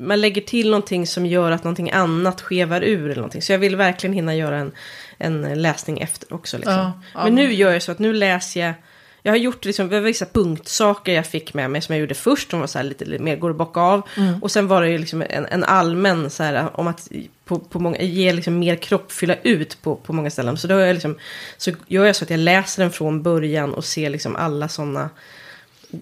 man 0.00 0.20
lägger 0.20 0.40
till 0.42 0.70
någonting 0.70 1.06
som 1.06 1.26
gör 1.26 1.50
att 1.50 1.64
någonting 1.64 1.90
annat 1.90 2.40
skevar 2.40 2.80
ur 2.82 3.04
eller 3.04 3.14
någonting. 3.16 3.42
Så 3.42 3.52
jag 3.52 3.58
vill 3.58 3.76
verkligen 3.76 4.14
hinna 4.14 4.34
göra 4.36 4.56
en, 4.58 4.72
en 5.18 5.62
läsning 5.62 6.00
efter 6.00 6.34
också. 6.34 6.56
Liksom. 6.56 6.74
Ja, 6.74 6.92
ja. 7.14 7.24
Men 7.24 7.34
nu 7.34 7.52
gör 7.52 7.72
jag 7.72 7.82
så 7.82 7.92
att 7.92 7.98
nu 7.98 8.12
läser 8.12 8.60
jag, 8.60 8.74
jag 9.22 9.32
har 9.32 9.36
gjort 9.36 9.64
liksom, 9.64 9.88
vissa 9.88 10.26
punktsaker 10.26 11.12
jag 11.12 11.26
fick 11.26 11.54
med 11.54 11.70
mig 11.70 11.82
som 11.82 11.94
jag 11.94 12.00
gjorde 12.00 12.14
först, 12.14 12.50
de 12.50 12.60
var 12.60 12.66
så 12.66 12.78
här 12.78 12.84
lite, 12.84 13.04
lite 13.04 13.22
mer 13.22 13.36
går 13.36 13.50
att 13.50 13.56
bocka 13.56 13.80
av. 13.80 14.02
Mm. 14.16 14.42
Och 14.42 14.50
sen 14.50 14.68
var 14.68 14.82
det 14.82 14.90
ju 14.90 14.98
liksom 14.98 15.22
en, 15.28 15.46
en 15.46 15.64
allmän 15.64 16.30
så 16.30 16.42
här 16.42 16.80
om 16.80 16.86
att 16.86 17.08
på, 17.44 17.58
på 17.58 17.78
många, 17.78 18.00
ge 18.00 18.32
liksom 18.32 18.58
mer 18.58 18.76
kropp, 18.76 19.12
fylla 19.12 19.36
ut 19.42 19.82
på, 19.82 19.96
på 19.96 20.12
många 20.12 20.30
ställen. 20.30 20.56
Så 20.56 20.66
då 20.68 20.74
jag 20.74 20.94
liksom, 20.94 21.18
så 21.56 21.70
gör 21.86 22.04
jag 22.06 22.16
så 22.16 22.24
att 22.24 22.30
jag 22.30 22.40
läser 22.40 22.82
den 22.82 22.92
från 22.92 23.22
början 23.22 23.74
och 23.74 23.84
ser 23.84 24.10
liksom 24.10 24.36
alla 24.36 24.68
sådana 24.68 25.10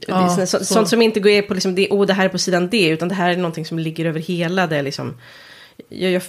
Ja, 0.07 0.29
så, 0.29 0.47
så- 0.47 0.65
Sånt 0.65 0.89
som 0.89 1.03
inte 1.03 1.21
går 1.21 1.43
på 1.43 1.55
liksom 1.55 1.75
det, 1.75 1.89
oh, 1.91 2.07
det 2.07 2.13
här 2.13 2.25
är 2.25 2.29
på 2.29 2.39
sidan 2.39 2.69
D, 2.69 2.89
utan 2.89 3.09
det 3.09 3.15
här 3.15 3.31
är 3.31 3.37
någonting 3.37 3.67
som 3.67 3.79
ligger 3.79 4.05
över 4.05 4.21
hela 4.21 4.67
det 4.67 4.83
liksom. 4.83 5.15
Jag, 5.89 6.13
jag, 6.13 6.23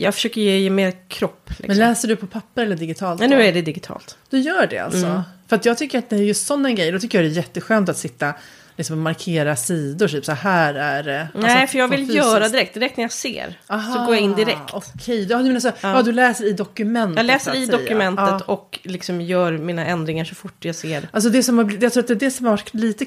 jag, 0.00 0.14
försöker 0.14 0.40
ge, 0.40 0.58
ge 0.58 0.70
mer 0.70 0.92
kropp. 1.08 1.48
Liksom. 1.48 1.66
Men 1.68 1.78
läser 1.78 2.08
du 2.08 2.16
på 2.16 2.26
papper 2.26 2.62
eller 2.62 2.76
digitalt? 2.76 3.20
Nej, 3.20 3.28
nu 3.28 3.42
är 3.42 3.52
det 3.52 3.62
digitalt. 3.62 4.18
Du 4.30 4.38
gör 4.38 4.66
det 4.66 4.78
alltså? 4.78 5.06
Mm. 5.06 5.20
För 5.48 5.56
att 5.56 5.64
jag 5.64 5.78
tycker 5.78 5.98
att 5.98 6.10
det 6.10 6.16
är 6.16 6.20
just 6.20 6.46
sådana 6.46 6.72
grejer, 6.72 6.92
då 6.92 6.98
tycker 6.98 7.18
jag 7.22 7.30
det 7.30 7.32
är 7.34 7.36
jätteskönt 7.36 7.88
att 7.88 7.98
sitta 7.98 8.34
liksom, 8.76 8.96
och 8.96 9.02
markera 9.02 9.56
sidor, 9.56 10.08
typ 10.08 10.24
så 10.24 10.32
här 10.32 10.74
är 10.74 11.02
det. 11.02 11.28
Nej, 11.34 11.52
Alltså, 11.60 11.72
för 11.72 11.78
jag 11.78 11.88
vill 11.88 12.00
fysiskt- 12.00 12.16
göra 12.16 12.48
direkt. 12.48 12.74
Direkt 12.74 12.96
när 12.96 13.04
jag 13.04 13.12
ser. 13.12 13.58
Aha, 13.66 13.94
så 13.94 14.04
går 14.06 14.14
jag 14.14 14.24
in 14.24 14.34
direkt. 14.34 14.70
Okej, 14.72 15.26
ja, 15.30 15.38
du 15.38 15.44
menar 15.44 15.60
så, 15.60 15.72
ja. 15.80 16.02
du 16.02 16.12
läser 16.12 16.44
i 16.44 16.52
dokumentet. 16.52 17.16
Jag 17.16 17.26
läser 17.26 17.54
i 17.54 17.66
dokumentet 17.66 18.24
Ja. 18.28 18.40
och 18.46 18.78
liksom 18.82 19.20
gör 19.20 19.52
mina 19.52 19.86
ändringar 19.86 20.24
så 20.24 20.34
fort 20.34 20.64
jag 20.64 20.74
ser. 20.74 21.08
Alltså 21.10 21.30
det 21.30 21.42
som 21.42 21.58
har, 21.58 21.78
jag 21.80 21.92
tror 21.92 22.02
att 22.02 22.08
det 22.08 22.14
är 22.14 22.18
det 22.18 22.30
som 22.30 22.46
har 22.46 22.52
varit 22.52 22.74
lite 22.74 23.04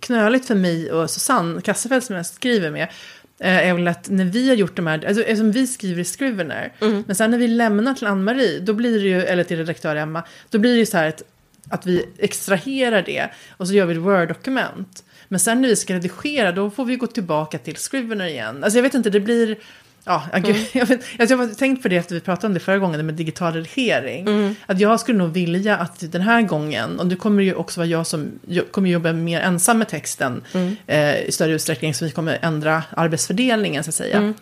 knöligt 0.00 0.46
för 0.46 0.54
mig 0.54 0.92
och 0.92 1.10
Susanne 1.10 1.60
Kassefeldt 1.60 2.06
som 2.06 2.16
jag 2.16 2.26
skriver 2.26 2.70
med. 2.70 2.88
Eh, 3.40 3.68
Är 3.68 3.74
väl 3.74 3.88
att 3.88 4.08
när 4.10 4.24
vi 4.24 4.48
har 4.48 4.56
gjort 4.56 4.76
de 4.76 4.86
här, 4.86 5.06
alltså 5.06 5.22
eftersom 5.22 5.52
vi 5.52 5.66
skriver 5.66 6.00
i 6.00 6.04
Scrivener. 6.04 6.72
Mm. 6.80 7.04
Men 7.06 7.16
sen 7.16 7.30
när 7.30 7.38
vi 7.38 7.48
lämnar 7.48 7.94
till 7.94 8.06
Ann-Marie, 8.06 8.60
då 8.60 8.72
blir 8.72 9.00
det 9.00 9.08
ju, 9.08 9.22
eller 9.22 9.44
till 9.44 9.58
redaktör 9.58 9.96
Emma. 9.96 10.22
Då 10.50 10.58
blir 10.58 10.72
det 10.72 10.78
ju 10.78 10.86
så 10.86 10.96
här 10.96 11.08
att, 11.08 11.22
att 11.70 11.86
vi 11.86 12.04
extraherar 12.18 13.02
det 13.02 13.30
och 13.50 13.68
så 13.68 13.74
gör 13.74 13.86
vi 13.86 13.94
ett 13.94 14.00
Word-dokument. 14.00 15.04
Men 15.28 15.40
sen 15.40 15.62
när 15.62 15.68
vi 15.68 15.76
ska 15.76 15.94
redigera, 15.94 16.52
då 16.52 16.70
får 16.70 16.84
vi 16.84 16.96
gå 16.96 17.06
tillbaka 17.06 17.58
till 17.58 17.76
Scrivener 17.76 18.26
igen. 18.26 18.64
Alltså 18.64 18.78
jag 18.78 18.82
vet 18.82 18.94
inte, 18.94 19.10
det 19.10 19.20
blir... 19.20 19.56
Ja, 20.08 20.22
Mm. 20.32 20.54
jag, 20.72 20.86
vet, 20.86 21.00
alltså 21.18 21.34
jag 21.34 21.38
har 21.38 21.54
tänkt 21.54 21.82
på 21.82 21.88
det 21.88 21.96
efter 21.96 22.14
vi 22.14 22.20
pratade 22.20 22.46
om 22.46 22.54
det 22.54 22.60
förra 22.60 22.78
gången, 22.78 23.06
med 23.06 23.14
digital 23.14 23.52
redigering. 23.52 24.28
Mm. 24.28 24.54
Att 24.66 24.80
jag 24.80 25.00
skulle 25.00 25.18
nog 25.18 25.30
vilja 25.32 25.76
att 25.76 26.12
den 26.12 26.22
här 26.22 26.42
gången, 26.42 27.00
och 27.00 27.06
det 27.06 27.16
kommer 27.16 27.42
ju 27.42 27.54
också 27.54 27.80
vara 27.80 27.88
jag 27.88 28.06
som 28.06 28.38
kommer 28.70 28.90
jobba 28.90 29.12
mer 29.12 29.40
ensam 29.40 29.78
med 29.78 29.88
texten 29.88 30.42
Mm. 30.54 30.76
eh, 30.86 31.16
i 31.20 31.32
större 31.32 31.52
utsträckning, 31.52 31.94
så 31.94 32.04
vi 32.04 32.10
kommer 32.10 32.38
ändra 32.42 32.82
arbetsfördelningen 32.96 33.84
så 33.84 33.88
att 33.90 33.94
säga. 33.94 34.16
Mm. 34.16 34.34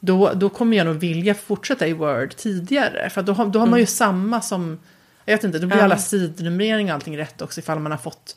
Då, 0.00 0.32
då 0.34 0.48
kommer 0.48 0.76
jag 0.76 0.86
nog 0.86 0.96
vilja 0.96 1.34
fortsätta 1.34 1.86
i 1.86 1.92
Word 1.92 2.36
tidigare, 2.36 3.10
för 3.10 3.22
då, 3.22 3.32
har- 3.32 3.46
då 3.46 3.58
har 3.58 3.66
man 3.66 3.78
ju 3.80 3.86
samma 3.86 4.40
som, 4.40 4.78
jag 5.24 5.34
vet 5.36 5.44
inte, 5.44 5.58
då 5.58 5.66
blir 5.66 5.76
Mm. 5.76 5.84
Alla 5.84 5.98
sidnumrering 5.98 6.88
och 6.88 6.94
allting 6.94 7.18
rätt 7.18 7.42
också 7.42 7.60
ifall 7.60 7.78
man 7.78 7.92
har 7.92 7.98
fått 7.98 8.36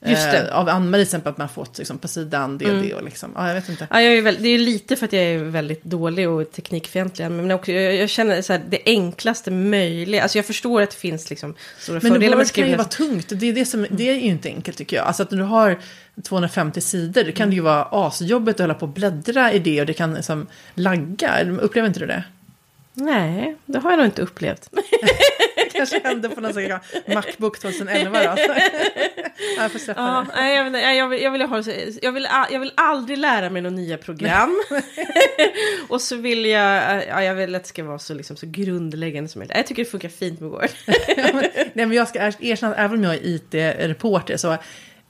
Just 0.00 0.30
det. 0.30 0.38
Eh, 0.38 0.56
av 0.58 0.68
Ann-Marie 0.68 1.04
till 1.04 1.08
exempel 1.08 1.30
att 1.30 1.38
man 1.38 1.46
har 1.46 1.54
fått 1.54 1.78
liksom, 1.78 1.98
på 1.98 2.08
sidan 2.08 2.58
det 2.58 2.70
och 2.70 2.82
det 2.82 2.94
och 2.94 3.04
liksom, 3.04 3.30
ja 3.34 3.48
jag 3.48 3.54
vet 3.54 3.68
inte. 3.68 3.86
Ja, 3.90 4.02
jag 4.02 4.14
är 4.14 4.22
väl, 4.22 4.36
det 4.40 4.48
är 4.48 4.58
lite 4.58 4.96
för 4.96 5.04
att 5.04 5.12
jag 5.12 5.22
är 5.22 5.38
väldigt 5.38 5.84
dålig 5.84 6.28
och 6.28 6.52
teknikfientlig. 6.52 7.30
Men 7.30 7.50
också, 7.50 7.72
jag, 7.72 7.94
jag 7.94 8.08
känner 8.08 8.42
så 8.42 8.52
här, 8.52 8.62
det 8.68 8.82
enklaste 8.86 9.50
möjliga. 9.50 10.22
Alltså 10.22 10.38
jag 10.38 10.46
förstår 10.46 10.82
att 10.82 10.90
det 10.90 10.96
finns 10.96 11.30
liksom 11.30 11.54
stora 11.78 12.00
Men 12.02 12.12
fördelar 12.12 12.36
med 12.36 12.46
Word 12.46 12.54
kan 12.54 12.68
ju 12.68 12.76
vara 12.76 12.88
tungt. 12.88 13.26
Det 13.28 13.48
är, 13.48 13.52
det, 13.52 13.64
som, 13.64 13.86
det 13.90 14.08
är 14.08 14.14
ju 14.14 14.20
inte 14.20 14.48
enkelt 14.48 14.78
tycker 14.78 14.96
jag. 14.96 15.06
Alltså 15.06 15.22
att 15.22 15.30
när 15.30 15.38
du 15.38 15.44
har 15.44 15.78
250 16.22 16.80
sidor, 16.80 17.24
då 17.24 17.32
kan 17.32 17.48
det 17.50 17.54
ju 17.54 17.62
vara 17.62 17.88
asjobbigt 17.90 18.60
att 18.60 18.64
hålla 18.64 18.74
på 18.74 18.86
och 18.86 18.92
bläddra 18.92 19.52
i 19.52 19.58
det 19.58 19.80
och 19.80 19.86
det 19.86 19.92
kan 19.92 20.14
liksom 20.14 20.46
lagga. 20.74 21.44
Upplever 21.60 21.88
inte 21.88 22.00
du 22.00 22.06
det? 22.06 22.24
Nej, 22.92 23.56
det 23.66 23.78
har 23.78 23.90
jag 23.90 23.98
nog 23.98 24.06
inte 24.06 24.22
upplevt. 24.22 24.70
Kanske 25.78 26.00
hände 26.08 26.28
på 26.28 26.40
någon 26.40 26.52
sån 26.52 26.62
här 26.62 26.80
Macbook 27.14 27.58
2011 27.58 28.18
då. 28.22 28.24
Ja, 28.24 28.36
jag 29.62 29.72
får 29.72 29.78
släppa 29.78 30.00
Ja, 30.34 30.40
det. 30.42 30.54
jag, 30.54 30.64
vill, 30.64 30.74
jag, 30.82 31.08
vill, 31.08 31.22
jag, 31.22 31.30
vill 31.30 31.42
ha, 31.42 31.62
jag, 32.02 32.12
vill, 32.12 32.28
jag 32.50 32.60
vill 32.60 32.72
aldrig 32.76 33.18
lära 33.18 33.50
mig 33.50 33.62
några 33.62 33.76
nya 33.76 33.96
program. 33.98 34.62
och 35.88 36.00
så 36.00 36.16
vill 36.16 36.44
jag, 36.46 37.06
ja, 37.08 37.22
jag 37.24 37.34
vill 37.34 37.54
att 37.54 37.62
det 37.62 37.68
ska 37.68 37.84
vara 37.84 37.98
så, 37.98 38.14
liksom, 38.14 38.36
så 38.36 38.46
grundläggande 38.46 39.28
som 39.28 39.38
möjligt. 39.38 39.56
Jag 39.56 39.66
tycker 39.66 39.84
det 39.84 39.90
funkar 39.90 40.08
fint 40.08 40.40
med 40.40 40.50
Word. 40.50 40.68
Nej, 41.72 41.86
men 41.86 41.92
jag 41.92 42.08
ska 42.08 42.18
er- 42.26 42.34
erkänna 42.40 42.72
att 42.72 42.78
även 42.78 42.98
om 42.98 43.04
jag 43.04 43.14
är 43.14 43.26
IT-reporter 43.26 44.36
så 44.36 44.56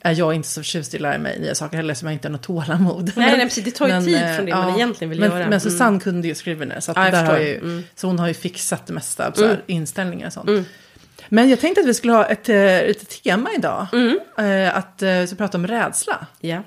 är 0.01 0.13
jag 0.15 0.35
inte 0.35 0.49
så 0.49 0.61
förtjust 0.61 0.95
i 0.95 0.97
att 0.97 1.01
lära 1.01 1.19
mig 1.19 1.41
nya 1.41 1.55
saker 1.55 1.77
heller 1.77 1.95
som 1.95 2.09
jag 2.09 2.13
inte 2.13 2.29
har 2.29 2.33
något 2.33 2.43
tålamod. 2.43 3.13
Nej, 3.17 3.37
nej, 3.37 3.47
precis. 3.47 3.65
Det 3.65 3.71
tar 3.71 3.87
ju 3.87 3.93
Men, 3.93 4.05
tid 4.05 4.15
eh, 4.23 4.35
från 4.37 4.45
det 4.45 4.51
ja. 4.51 4.63
man 4.63 4.75
egentligen 4.75 5.11
vill 5.11 5.21
men, 5.21 5.31
göra. 5.31 5.49
Men 5.49 5.61
Susanne 5.61 6.01
kunde 6.01 6.29
ju 6.29 6.35
Scrivener, 6.35 6.81
så, 6.81 6.91
att 6.91 6.97
Ja, 6.97 7.11
där 7.11 7.25
har 7.25 7.39
ju, 7.39 7.57
Mm. 7.59 7.83
så 7.95 8.07
hon 8.07 8.19
har 8.19 8.29
ju 8.29 8.35
fixat 8.35 8.87
det 8.87 8.93
mesta, 8.93 9.33
så 9.35 9.43
här, 9.45 9.51
Mm. 9.51 9.63
inställningar 9.67 10.27
och 10.27 10.33
sånt. 10.33 10.67
Men 11.29 11.49
jag 11.49 11.61
tänkte 11.61 11.81
att 11.81 11.87
vi 11.87 11.95
skulle 11.95 12.13
ha 12.13 12.25
ett, 12.27 12.49
eh, 12.49 12.79
ett 12.79 13.23
tema 13.23 13.49
idag, 13.57 13.87
Mm. 13.93 14.19
eh, 14.39 14.77
att 14.77 15.03
så 15.29 15.37
prata 15.37 15.59
om 15.59 15.67
rädsla. 15.67 16.27
Ja. 16.41 16.63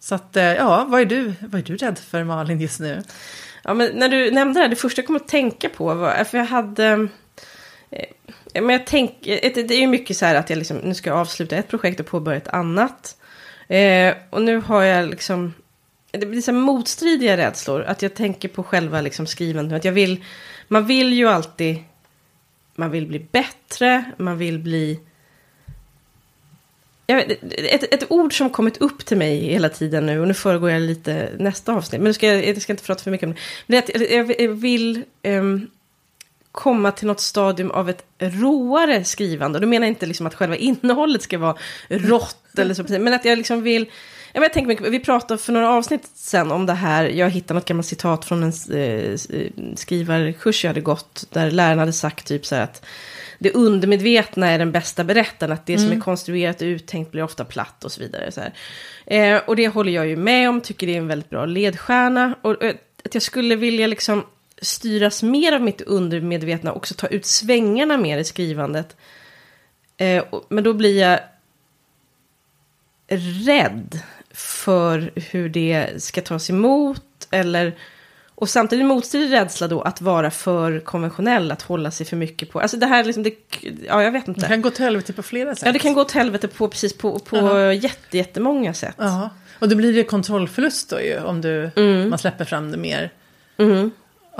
Så 0.00 0.14
att, 0.14 0.30
ja, 0.32 0.84
vad 0.88 1.00
är, 1.00 1.04
du, 1.04 1.32
vad 1.40 1.60
är 1.60 1.64
du 1.64 1.76
rädd 1.76 1.98
för 1.98 2.24
Malin 2.24 2.60
just 2.60 2.80
nu? 2.80 3.02
Ja, 3.64 3.74
men 3.74 3.90
när 3.94 4.08
du 4.08 4.30
nämnde 4.30 4.60
det, 4.60 4.62
här, 4.62 4.68
det 4.68 4.76
första 4.76 5.00
jag 5.00 5.06
kom 5.06 5.16
att 5.16 5.28
tänka 5.28 5.68
på 5.68 5.94
var, 5.94 6.24
för 6.24 6.38
jag 6.38 6.44
hade 6.44 7.08
men 8.54 8.70
jag 8.70 8.86
tänker, 8.86 9.40
det 9.68 9.74
är 9.74 9.80
ju 9.80 9.86
mycket 9.86 10.16
så 10.16 10.26
här 10.26 10.34
att 10.34 10.50
jag 10.50 10.56
liksom, 10.56 10.76
nu 10.76 10.94
ska 10.94 11.10
jag 11.10 11.18
avsluta 11.18 11.56
ett 11.56 11.68
projekt 11.68 12.00
och 12.00 12.06
påbörja 12.06 12.36
ett 12.36 12.48
annat. 12.48 13.16
Eh, 13.68 14.14
och 14.30 14.42
nu 14.42 14.60
har 14.60 14.82
jag 14.82 15.10
liksom, 15.10 15.54
det 16.10 16.26
blir 16.26 16.40
så 16.40 16.52
motstridiga 16.52 17.36
rädslor. 17.36 17.82
Att 17.82 18.02
jag 18.02 18.14
tänker 18.14 18.48
på 18.48 18.62
själva 18.62 19.00
liksom 19.00 19.26
skrivandet. 19.26 19.76
Att 19.76 19.84
jag 19.84 19.92
vill, 19.92 20.24
man 20.68 20.86
vill 20.86 21.12
ju 21.12 21.28
alltid, 21.28 21.76
man 22.74 22.90
vill 22.90 23.06
bli 23.06 23.18
bättre, 23.18 24.04
man 24.16 24.38
vill 24.38 24.58
bli 24.58 25.00
Vet, 27.06 27.44
ett, 27.52 27.94
ett, 27.94 28.10
ord 28.10 28.38
som 28.38 28.50
kommit 28.50 28.76
upp 28.76 29.04
till 29.04 29.16
mig 29.16 29.36
hela 29.36 29.68
tiden 29.68 30.06
nu, 30.06 30.20
och 30.20 30.28
nu 30.28 30.34
föregår 30.34 30.70
jag 30.70 30.82
lite 30.82 31.30
nästa 31.38 31.72
avsnitt, 31.72 32.00
men 32.00 32.08
nu 32.08 32.14
ska 32.14 32.26
jag, 32.26 32.46
jag 32.46 32.62
ska 32.62 32.72
inte 32.72 32.84
prata 32.84 33.02
för 33.02 33.10
mycket 33.10 33.26
om 33.26 33.34
det. 33.34 33.40
Men 33.66 33.82
det 33.86 34.14
är 34.16 34.22
att 34.22 34.40
jag, 34.40 34.48
vill 34.48 35.04
um, 35.22 35.70
komma 36.52 36.92
till 36.92 37.06
något 37.06 37.20
stadium 37.20 37.70
av 37.70 37.90
ett 37.90 38.04
råare 38.18 39.04
skrivande. 39.04 39.56
Och 39.56 39.60
då 39.60 39.68
menar 39.68 39.86
jag 39.86 39.92
inte 39.92 40.06
liksom 40.06 40.26
att 40.26 40.34
själva 40.34 40.56
innehållet 40.56 41.22
ska 41.22 41.38
vara 41.38 41.56
rått 41.88 42.36
eller 42.58 42.74
så, 42.74 42.84
men 42.88 43.14
att 43.14 43.24
jag 43.24 43.38
liksom 43.38 43.62
vill... 43.62 43.90
Jag 44.32 44.52
tänker 44.52 44.68
mycket, 44.68 44.86
vi 44.86 45.00
pratade 45.00 45.40
för 45.40 45.52
några 45.52 45.70
avsnitt 45.70 46.10
sen 46.14 46.52
om 46.52 46.66
det 46.66 46.72
här. 46.72 47.04
Jag 47.04 47.30
hittade 47.30 47.54
något 47.54 47.68
gammalt 47.68 47.86
citat 47.86 48.24
från 48.24 48.42
en 48.42 48.52
eh, 48.78 49.16
skrivarkurs 49.76 50.64
jag 50.64 50.68
hade 50.68 50.80
gått. 50.80 51.26
Där 51.30 51.50
läraren 51.50 51.78
hade 51.78 51.92
sagt 51.92 52.26
typ 52.26 52.46
så 52.46 52.54
här 52.54 52.62
att 52.62 52.86
det 53.38 53.52
undermedvetna 53.52 54.48
är 54.48 54.58
den 54.58 54.72
bästa 54.72 55.04
berättaren. 55.04 55.52
Att 55.52 55.66
det 55.66 55.72
mm. 55.72 55.80
som 55.80 55.88
är 55.88 55.94
mm. 55.94 56.02
konstruerat 56.02 56.62
och 56.62 56.66
uttänkt 56.66 57.12
blir 57.12 57.22
ofta 57.22 57.44
platt 57.44 57.84
och 57.84 57.92
så 57.92 58.00
vidare. 58.00 58.32
Så 58.32 58.40
eh, 59.06 59.40
och 59.46 59.56
det 59.56 59.68
håller 59.68 59.92
jag 59.92 60.06
ju 60.06 60.16
med 60.16 60.48
om, 60.48 60.60
tycker 60.60 60.86
det 60.86 60.94
är 60.94 60.98
en 60.98 61.08
väldigt 61.08 61.30
bra 61.30 61.46
ledstjärna. 61.46 62.34
Och 62.42 62.62
eh, 62.62 62.74
att 63.04 63.14
jag 63.14 63.22
skulle 63.22 63.56
vilja 63.56 63.86
liksom 63.86 64.24
styras 64.60 65.22
mer 65.22 65.52
av 65.52 65.60
mitt 65.60 65.80
undermedvetna, 65.80 66.72
också 66.72 66.94
ta 66.94 67.06
ut 67.06 67.26
svängarna 67.26 67.96
mer 67.96 68.18
i 68.18 68.24
skrivandet. 68.24 68.96
Eh, 69.96 70.24
men 70.48 70.64
då 70.64 70.72
blir 70.72 71.00
jag 71.00 71.20
rädd 73.46 74.00
för 74.30 75.10
hur 75.14 75.48
det 75.48 76.02
ska 76.02 76.20
tas 76.20 76.50
emot. 76.50 77.02
Eller 77.30 77.78
och 78.40 78.48
samtidigt 78.48 78.86
motstridig 78.86 79.32
rädsla 79.32 79.68
då 79.68 79.80
att 79.80 80.00
vara 80.00 80.30
för 80.30 80.80
konventionell, 80.80 81.52
att 81.52 81.62
hålla 81.62 81.90
sig 81.90 82.06
för 82.06 82.16
mycket 82.16 82.50
på. 82.50 82.60
Alltså 82.60 82.76
det 82.76 82.86
här 82.86 83.04
liksom, 83.04 83.22
det, 83.22 83.34
ja 83.86 84.02
jag 84.02 84.12
vet 84.12 84.28
inte. 84.28 84.40
Det 84.40 84.46
kan 84.46 84.62
gå 84.62 84.70
till 84.70 84.84
helvete 84.84 85.12
på 85.12 85.22
flera 85.22 85.54
sätt. 85.54 85.66
Ja, 85.66 85.72
det 85.72 85.78
kan 85.78 85.94
gå 85.94 86.04
till 86.04 86.18
helvete 86.18 86.48
på 86.48 86.68
precis 86.68 86.98
på, 86.98 87.18
på 87.18 87.36
uh 87.36 87.42
-huh. 87.42 87.72
jätte, 87.72 88.18
jättemånga 88.18 88.74
sätt. 88.74 89.00
Uh 89.00 89.06
-huh. 89.06 89.28
Och 89.58 89.68
då 89.68 89.76
blir 89.76 89.92
det 89.92 90.04
kontrollförlust 90.04 90.90
då 90.90 91.00
ju, 91.00 91.18
om 91.18 91.40
du, 91.40 91.70
mm. 91.76 92.10
man 92.10 92.18
släpper 92.18 92.44
fram 92.44 92.70
det 92.70 92.76
mer. 92.76 93.10
Mm. 93.56 93.90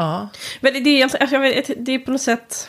Ja. 0.01 0.29
Men 0.61 0.85
det, 0.85 0.91
är, 0.91 1.03
alltså, 1.03 1.19
alltså, 1.19 1.37
jag 1.37 1.41
vet, 1.41 1.71
det 1.77 1.93
är 1.93 1.99
på 1.99 2.11
något 2.11 2.21
sätt, 2.21 2.69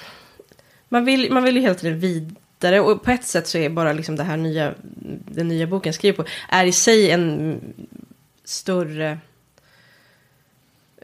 man 0.90 1.06
vill, 1.06 1.32
man 1.32 1.44
vill 1.44 1.56
ju 1.56 1.62
hela 1.62 1.76
tiden 1.76 2.00
vidare. 2.00 2.80
Och 2.80 3.04
på 3.04 3.12
ett 3.12 3.26
sätt 3.26 3.48
så 3.48 3.58
är 3.58 3.70
bara 3.70 3.94
liksom 3.94 4.16
det 4.16 4.24
här 4.24 4.38
nya, 4.38 4.74
den 5.32 5.48
nya 5.48 5.68
boken 5.68 5.90
jag 5.90 5.96
skriver 5.96 6.24
på, 6.24 6.30
är 6.50 6.66
i 6.66 6.72
sig 6.72 7.12
en 7.12 7.60
större 8.44 9.20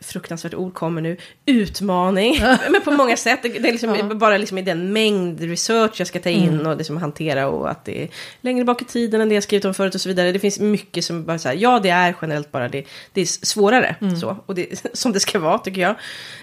fruktansvärt 0.02 0.54
ord 0.54 0.74
kommer 0.74 1.02
nu, 1.02 1.18
utmaning. 1.46 2.40
men 2.70 2.82
på 2.82 2.92
många 2.92 3.18
sätt. 3.18 3.40
Det, 3.44 3.58
är 3.58 3.72
liksom 3.72 3.96
ja. 3.96 4.16
bara 4.16 4.38
liksom 4.38 4.58
i 4.58 4.62
den 4.62 4.94
mängd 4.94 5.42
research 5.42 6.00
jag 6.00 6.08
ska 6.08 6.20
ta 6.20 6.30
in 6.30 6.54
mm. 6.54 6.68
och 6.68 6.78
liksom 6.78 6.98
hantera 6.98 7.48
och 7.48 7.72
att 7.72 7.86
det 7.86 8.04
är 8.04 8.10
längre 8.42 8.66
bak 8.66 8.82
i 8.82 8.86
tiden 8.86 9.22
än 9.22 9.30
det 9.30 9.36
jag 9.36 9.44
skrivit 9.44 9.66
om 9.66 9.74
förut 9.74 9.96
och 9.96 10.02
så 10.02 10.10
vidare. 10.10 10.32
Det 10.32 10.40
finns 10.40 10.60
mycket 10.60 11.06
som 11.06 11.26
bara 11.26 11.40
så 11.40 11.48
här, 11.48 11.56
ja 11.56 11.80
det 11.80 11.90
är 11.90 12.16
generellt 12.22 12.52
bara 12.52 12.70
det, 12.70 12.84
det 13.14 13.22
är 13.22 13.26
svårare 13.26 13.96
mm. 14.02 14.18
så. 14.18 14.38
Och 14.46 14.56
det, 14.56 14.86
som 14.94 15.12
det 15.12 15.20
ska 15.20 15.40
vara 15.40 15.58
tycker 15.58 15.82
jag. 15.82 15.96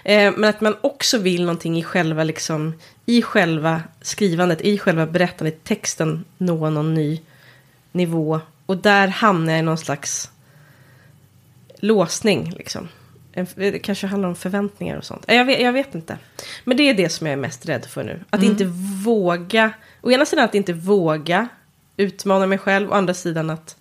Eh, 0.03 0.33
men 0.37 0.49
att 0.49 0.61
man 0.61 0.75
också 0.81 1.17
vill 1.17 1.41
någonting 1.41 1.77
i 1.77 1.83
själva 1.83 2.23
liksom, 2.23 2.73
i 3.05 3.21
själva 3.21 3.81
skrivandet, 4.01 4.61
i 4.61 4.77
själva 4.77 5.05
berättandet, 5.05 5.63
texten 5.63 6.25
nå 6.37 6.69
någon 6.69 6.93
ny 6.93 7.21
nivå. 7.91 8.39
Och 8.65 8.77
där 8.77 9.07
hamnar 9.07 9.53
jag 9.53 9.59
i 9.59 9.63
någon 9.63 9.77
slags 9.77 10.31
låsning 11.79 12.53
liksom 12.57 12.87
det 13.55 13.79
kanske 13.79 14.07
handlar 14.07 14.29
om 14.29 14.35
förväntningar 14.35 14.97
och 14.97 15.05
sånt. 15.05 15.25
Jag 15.27 15.45
vet, 15.45 15.61
jag 15.61 15.73
vet, 15.73 15.95
inte. 15.95 16.17
Men 16.63 16.77
det 16.77 16.83
är 16.83 16.93
det 16.93 17.09
som 17.09 17.27
jag 17.27 17.33
är 17.33 17.37
mest 17.37 17.65
rädd 17.65 17.85
för 17.85 18.03
nu. 18.03 18.19
Att 18.29 18.39
mm. 18.39 18.51
inte 18.51 18.65
våga. 19.05 19.71
Å 20.01 20.11
ena 20.11 20.25
sidan 20.25 20.45
att 20.45 20.55
inte 20.55 20.73
våga 20.73 21.47
utmana 21.97 22.45
mig 22.45 22.57
själv. 22.57 22.91
Å 22.91 22.93
andra 22.93 23.13
sidan 23.13 23.49
att 23.49 23.75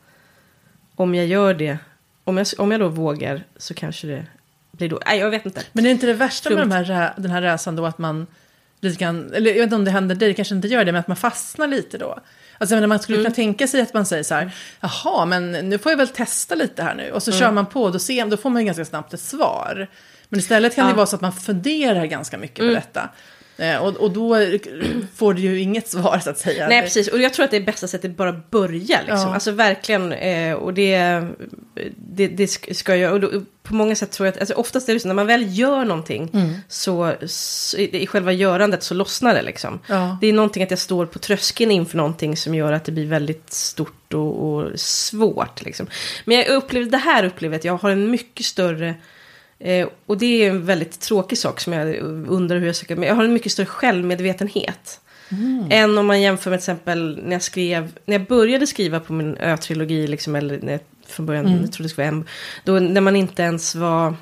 om 0.94 1.14
jag 1.14 1.26
gör 1.26 1.54
det. 1.54 1.78
Om 2.24 2.36
jag, 2.36 2.46
om 2.58 2.70
jag 2.70 2.80
då 2.80 2.88
vågar 2.88 3.44
så 3.56 3.74
kanske 3.74 4.06
det 4.06 4.26
blir 4.70 4.88
då. 4.88 5.00
Nej, 5.06 5.18
jag 5.18 5.30
vet 5.30 5.46
inte. 5.46 5.62
Men 5.72 5.86
är 5.86 5.90
inte 5.90 6.06
det 6.06 6.14
värsta 6.14 6.50
med 6.50 6.58
de 6.58 6.70
här, 6.70 7.12
den 7.16 7.30
här 7.30 7.42
resan 7.42 7.76
då 7.76 7.86
att 7.86 7.98
man 7.98 8.26
lite 8.80 9.04
eller 9.04 9.50
jag 9.50 9.54
vet 9.54 9.62
inte 9.62 9.76
om 9.76 9.84
det 9.84 9.90
händer 9.90 10.14
dig, 10.14 10.28
det 10.28 10.34
kanske 10.34 10.54
inte 10.54 10.68
gör 10.68 10.84
det, 10.84 10.92
men 10.92 11.00
att 11.00 11.08
man 11.08 11.16
fastnar 11.16 11.66
lite 11.66 11.98
då. 11.98 12.18
Alltså 12.64 12.80
när 12.80 12.86
man 12.86 12.98
skulle 12.98 13.18
kunna 13.18 13.26
mm. 13.26 13.34
tänka 13.34 13.66
sig 13.68 13.80
att 13.80 13.94
man 13.94 14.06
säger 14.06 14.22
så 14.22 14.34
här, 14.34 14.50
jaha, 14.80 15.24
men 15.24 15.52
nu 15.52 15.78
får 15.78 15.92
jag 15.92 15.96
väl 15.96 16.08
testa 16.08 16.54
lite 16.54 16.82
här 16.82 16.94
nu. 16.94 17.10
Och 17.10 17.22
så 17.22 17.30
mm. 17.30 17.40
kör 17.40 17.50
man 17.52 17.66
på, 17.66 17.90
då, 17.90 17.98
ser, 17.98 18.26
då 18.26 18.36
får 18.36 18.50
man 18.50 18.62
ju 18.62 18.66
ganska 18.66 18.84
snabbt 18.84 19.14
ett 19.14 19.20
svar. 19.20 19.88
Men 20.28 20.40
istället 20.40 20.74
kan 20.74 20.84
ja. 20.84 20.90
det 20.90 20.96
vara 20.96 21.06
så 21.06 21.16
att 21.16 21.22
man 21.22 21.32
funderar 21.32 22.06
ganska 22.06 22.38
mycket 22.38 22.58
mm. 22.58 22.74
på 22.74 22.80
detta. 22.80 23.08
Eh, 23.56 23.76
och, 23.76 23.96
och 23.96 24.10
då 24.10 24.36
får 25.14 25.34
du 25.34 25.42
ju 25.42 25.60
inget 25.60 25.88
svar 25.88 26.18
så 26.18 26.30
att 26.30 26.38
säga. 26.38 26.68
Nej, 26.68 26.82
precis. 26.82 27.08
Och 27.08 27.20
jag 27.20 27.34
tror 27.34 27.44
att 27.44 27.50
det 27.50 27.56
är 27.56 27.60
bästa 27.60 27.88
sättet 27.88 28.10
att 28.10 28.16
bara 28.16 28.40
börja. 28.50 28.98
Liksom. 29.00 29.28
Ja. 29.28 29.34
Alltså 29.34 29.50
verkligen. 29.50 30.12
Eh, 30.12 30.54
och 30.54 30.74
det, 30.74 31.22
det, 31.96 32.28
det 32.28 32.46
ska 32.76 32.96
jag... 32.96 33.24
Och 33.24 33.42
på 33.62 33.74
många 33.74 33.96
sätt 33.96 34.10
tror 34.10 34.26
jag 34.26 34.32
att... 34.32 34.40
Alltså, 34.40 34.54
oftast 34.54 34.88
är 34.88 34.94
det 34.94 35.00
så 35.00 35.08
när 35.08 35.14
man 35.14 35.26
väl 35.26 35.58
gör 35.58 35.84
någonting. 35.84 36.30
Mm. 36.34 36.54
Så, 36.68 37.14
så, 37.26 37.76
i 37.76 38.06
själva 38.06 38.32
görandet 38.32 38.82
så 38.82 38.94
lossnar 38.94 39.34
det 39.34 39.42
liksom. 39.42 39.80
Ja. 39.86 40.18
Det 40.20 40.26
är 40.26 40.32
någonting 40.32 40.62
att 40.62 40.70
jag 40.70 40.78
står 40.78 41.06
på 41.06 41.18
tröskeln 41.18 41.70
inför 41.70 41.96
någonting 41.96 42.36
som 42.36 42.54
gör 42.54 42.72
att 42.72 42.84
det 42.84 42.92
blir 42.92 43.06
väldigt 43.06 43.52
stort 43.52 44.14
och, 44.14 44.48
och 44.48 44.80
svårt. 44.80 45.62
Liksom. 45.62 45.86
Men 46.24 46.36
jag 46.36 46.48
upplever, 46.48 46.90
det 46.90 46.98
här 46.98 47.24
upplever 47.24 47.54
jag 47.54 47.58
att 47.58 47.64
jag 47.64 47.76
har 47.76 47.90
en 47.90 48.10
mycket 48.10 48.46
större 48.46 48.94
Eh, 49.58 49.88
och 50.06 50.18
det 50.18 50.26
är 50.26 50.50
en 50.50 50.66
väldigt 50.66 51.00
tråkig 51.00 51.38
sak 51.38 51.60
som 51.60 51.72
jag 51.72 51.96
undrar 52.28 52.58
hur 52.58 52.66
jag 52.66 52.76
ska... 52.76 52.96
Men 52.96 53.08
jag 53.08 53.14
har 53.14 53.24
en 53.24 53.32
mycket 53.32 53.52
större 53.52 53.66
självmedvetenhet. 53.66 55.00
Mm. 55.28 55.66
Än 55.70 55.98
om 55.98 56.06
man 56.06 56.22
jämför 56.22 56.50
med 56.50 56.60
till 56.60 56.70
exempel 56.70 57.20
när 57.24 57.32
jag 57.32 57.42
skrev... 57.42 57.92
När 58.04 58.14
jag 58.14 58.26
började 58.26 58.66
skriva 58.66 59.00
på 59.00 59.12
min 59.12 59.36
ö-trilogi, 59.36 60.06
liksom, 60.06 60.36
eller 60.36 60.60
när 60.62 60.72
jag 60.72 60.80
från 61.06 61.26
början 61.26 61.46
mm. 61.46 61.58
trodde 61.58 61.82
det 61.82 61.88
skulle 61.88 62.10
vara 62.10 62.16
en... 62.16 62.28
Då 62.64 62.72
när 62.72 63.00
man 63.00 63.16
inte 63.16 63.42
ens 63.42 63.74
var... 63.74 64.14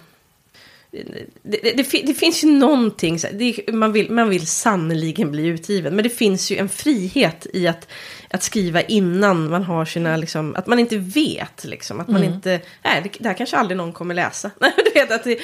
Det, 1.43 1.61
det, 1.61 2.03
det, 2.07 2.15
finns 2.15 2.45
ju 2.45 2.49
någonting, 2.49 3.19
det, 3.33 3.73
man, 3.73 3.93
vill, 3.93 4.11
man 4.11 4.29
vill 4.29 4.47
sannoliken 4.47 5.31
bli 5.31 5.47
utgiven. 5.47 5.97
Men 5.97 6.03
det 6.03 6.11
finns 6.11 6.51
ju 6.51 6.57
en 6.57 6.69
frihet 6.69 7.47
i 7.53 7.67
att 7.67 7.89
att 8.33 8.43
skriva 8.43 8.81
innan 8.81 9.51
man 9.51 9.63
har 9.63 9.85
sina, 9.85 10.17
liksom, 10.17 10.55
att 10.57 10.67
man 10.67 10.79
inte 10.79 10.99
vet, 10.99 11.65
liksom, 11.65 12.01
att 12.01 12.09
man 12.09 12.23
mm. 12.23 12.35
inte, 12.35 12.61
nej, 12.85 13.01
det, 13.03 13.11
det 13.19 13.29
här 13.29 13.37
kanske 13.37 13.57
aldrig 13.57 13.77
någon 13.77 13.93
kommer 13.93 14.15
läsa. 14.15 14.51
du 14.85 15.01
vet 15.01 15.13
att 15.13 15.25
det, 15.25 15.39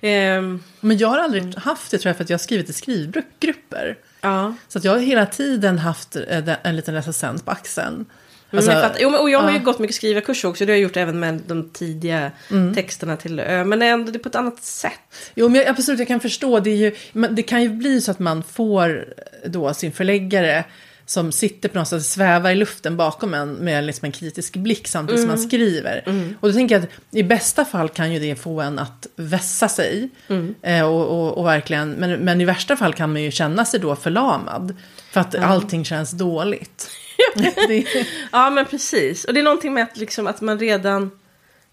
ehm... 0.00 0.62
Men 0.80 0.98
jag 0.98 1.08
har 1.08 1.18
aldrig 1.18 1.54
haft 1.54 1.90
det 1.90 1.98
tror 1.98 2.10
jag 2.10 2.16
för 2.16 2.24
att 2.24 2.30
jag 2.30 2.38
har 2.38 2.42
skrivit 2.42 2.70
i 2.70 2.72
skrivgrupper. 2.72 3.96
Ja. 4.20 4.54
Så 4.68 4.78
att 4.78 4.84
jag 4.84 4.92
har 4.92 4.98
hela 4.98 5.26
tiden 5.26 5.78
haft 5.78 6.16
eh, 6.16 6.48
en 6.62 6.76
liten 6.76 6.94
recensent 6.94 7.44
på 7.44 7.50
axeln. 7.50 8.06
Alltså, 8.50 8.70
mm, 8.70 8.92
jo, 8.98 9.16
och 9.16 9.30
jag 9.30 9.40
har 9.40 9.52
ju 9.52 9.58
gått 9.58 9.78
mycket 9.78 9.96
skrivarkurser 9.96 10.48
också. 10.48 10.66
Det 10.66 10.72
har 10.72 10.76
jag 10.76 10.82
gjort 10.82 10.96
även 10.96 11.20
med 11.20 11.42
de 11.46 11.70
tidiga 11.70 12.30
mm. 12.50 12.74
texterna 12.74 13.16
till 13.16 13.40
Ö. 13.40 13.64
Men 13.64 13.82
ändå 13.82 14.12
det 14.12 14.18
är 14.18 14.22
på 14.22 14.28
ett 14.28 14.34
annat 14.34 14.62
sätt. 14.62 15.32
Jo, 15.34 15.48
men 15.48 15.60
jag, 15.60 15.68
absolut, 15.68 15.98
jag 15.98 16.08
kan 16.08 16.20
förstå. 16.20 16.60
Det, 16.60 16.70
ju, 16.70 16.94
det 17.30 17.42
kan 17.42 17.62
ju 17.62 17.68
bli 17.68 18.00
så 18.00 18.10
att 18.10 18.18
man 18.18 18.42
får 18.42 19.14
då 19.46 19.74
sin 19.74 19.92
förläggare 19.92 20.64
som 21.06 21.32
sitter 21.32 21.68
på 21.68 21.78
något 21.78 21.88
sätt, 21.88 22.06
svävar 22.06 22.50
i 22.50 22.54
luften 22.54 22.96
bakom 22.96 23.34
en 23.34 23.52
med 23.52 23.84
liksom 23.84 24.06
en 24.06 24.12
kritisk 24.12 24.56
blick 24.56 24.88
samtidigt 24.88 25.18
mm. 25.18 25.22
som 25.22 25.28
man 25.28 25.38
mm. 25.38 25.48
skriver. 25.48 26.02
Mm. 26.06 26.36
Och 26.40 26.48
då 26.48 26.54
tänker 26.54 26.74
jag 26.74 26.84
att 26.84 26.90
i 27.10 27.22
bästa 27.22 27.64
fall 27.64 27.88
kan 27.88 28.12
ju 28.12 28.18
det 28.18 28.36
få 28.36 28.60
en 28.60 28.78
att 28.78 29.06
vässa 29.16 29.68
sig. 29.68 30.08
Mm. 30.28 30.54
Eh, 30.62 30.82
och, 30.82 31.06
och, 31.06 31.38
och, 31.38 31.46
verkligen, 31.46 31.90
men, 31.90 32.20
men 32.20 32.40
i 32.40 32.44
värsta 32.44 32.76
fall 32.76 32.94
kan 32.94 33.12
man 33.12 33.22
ju 33.22 33.30
känna 33.30 33.64
sig 33.64 33.80
då 33.80 33.96
förlamad. 33.96 34.76
För 35.10 35.20
att 35.20 35.34
mm. 35.34 35.50
allting 35.50 35.84
känns 35.84 36.10
dåligt. 36.10 36.90
ja 38.32 38.50
men 38.50 38.64
precis. 38.64 39.24
Och 39.24 39.34
det 39.34 39.40
är 39.40 39.44
någonting 39.44 39.74
med 39.74 39.82
att, 39.82 39.96
liksom, 39.96 40.26
att 40.26 40.40
man 40.40 40.58
redan... 40.58 41.10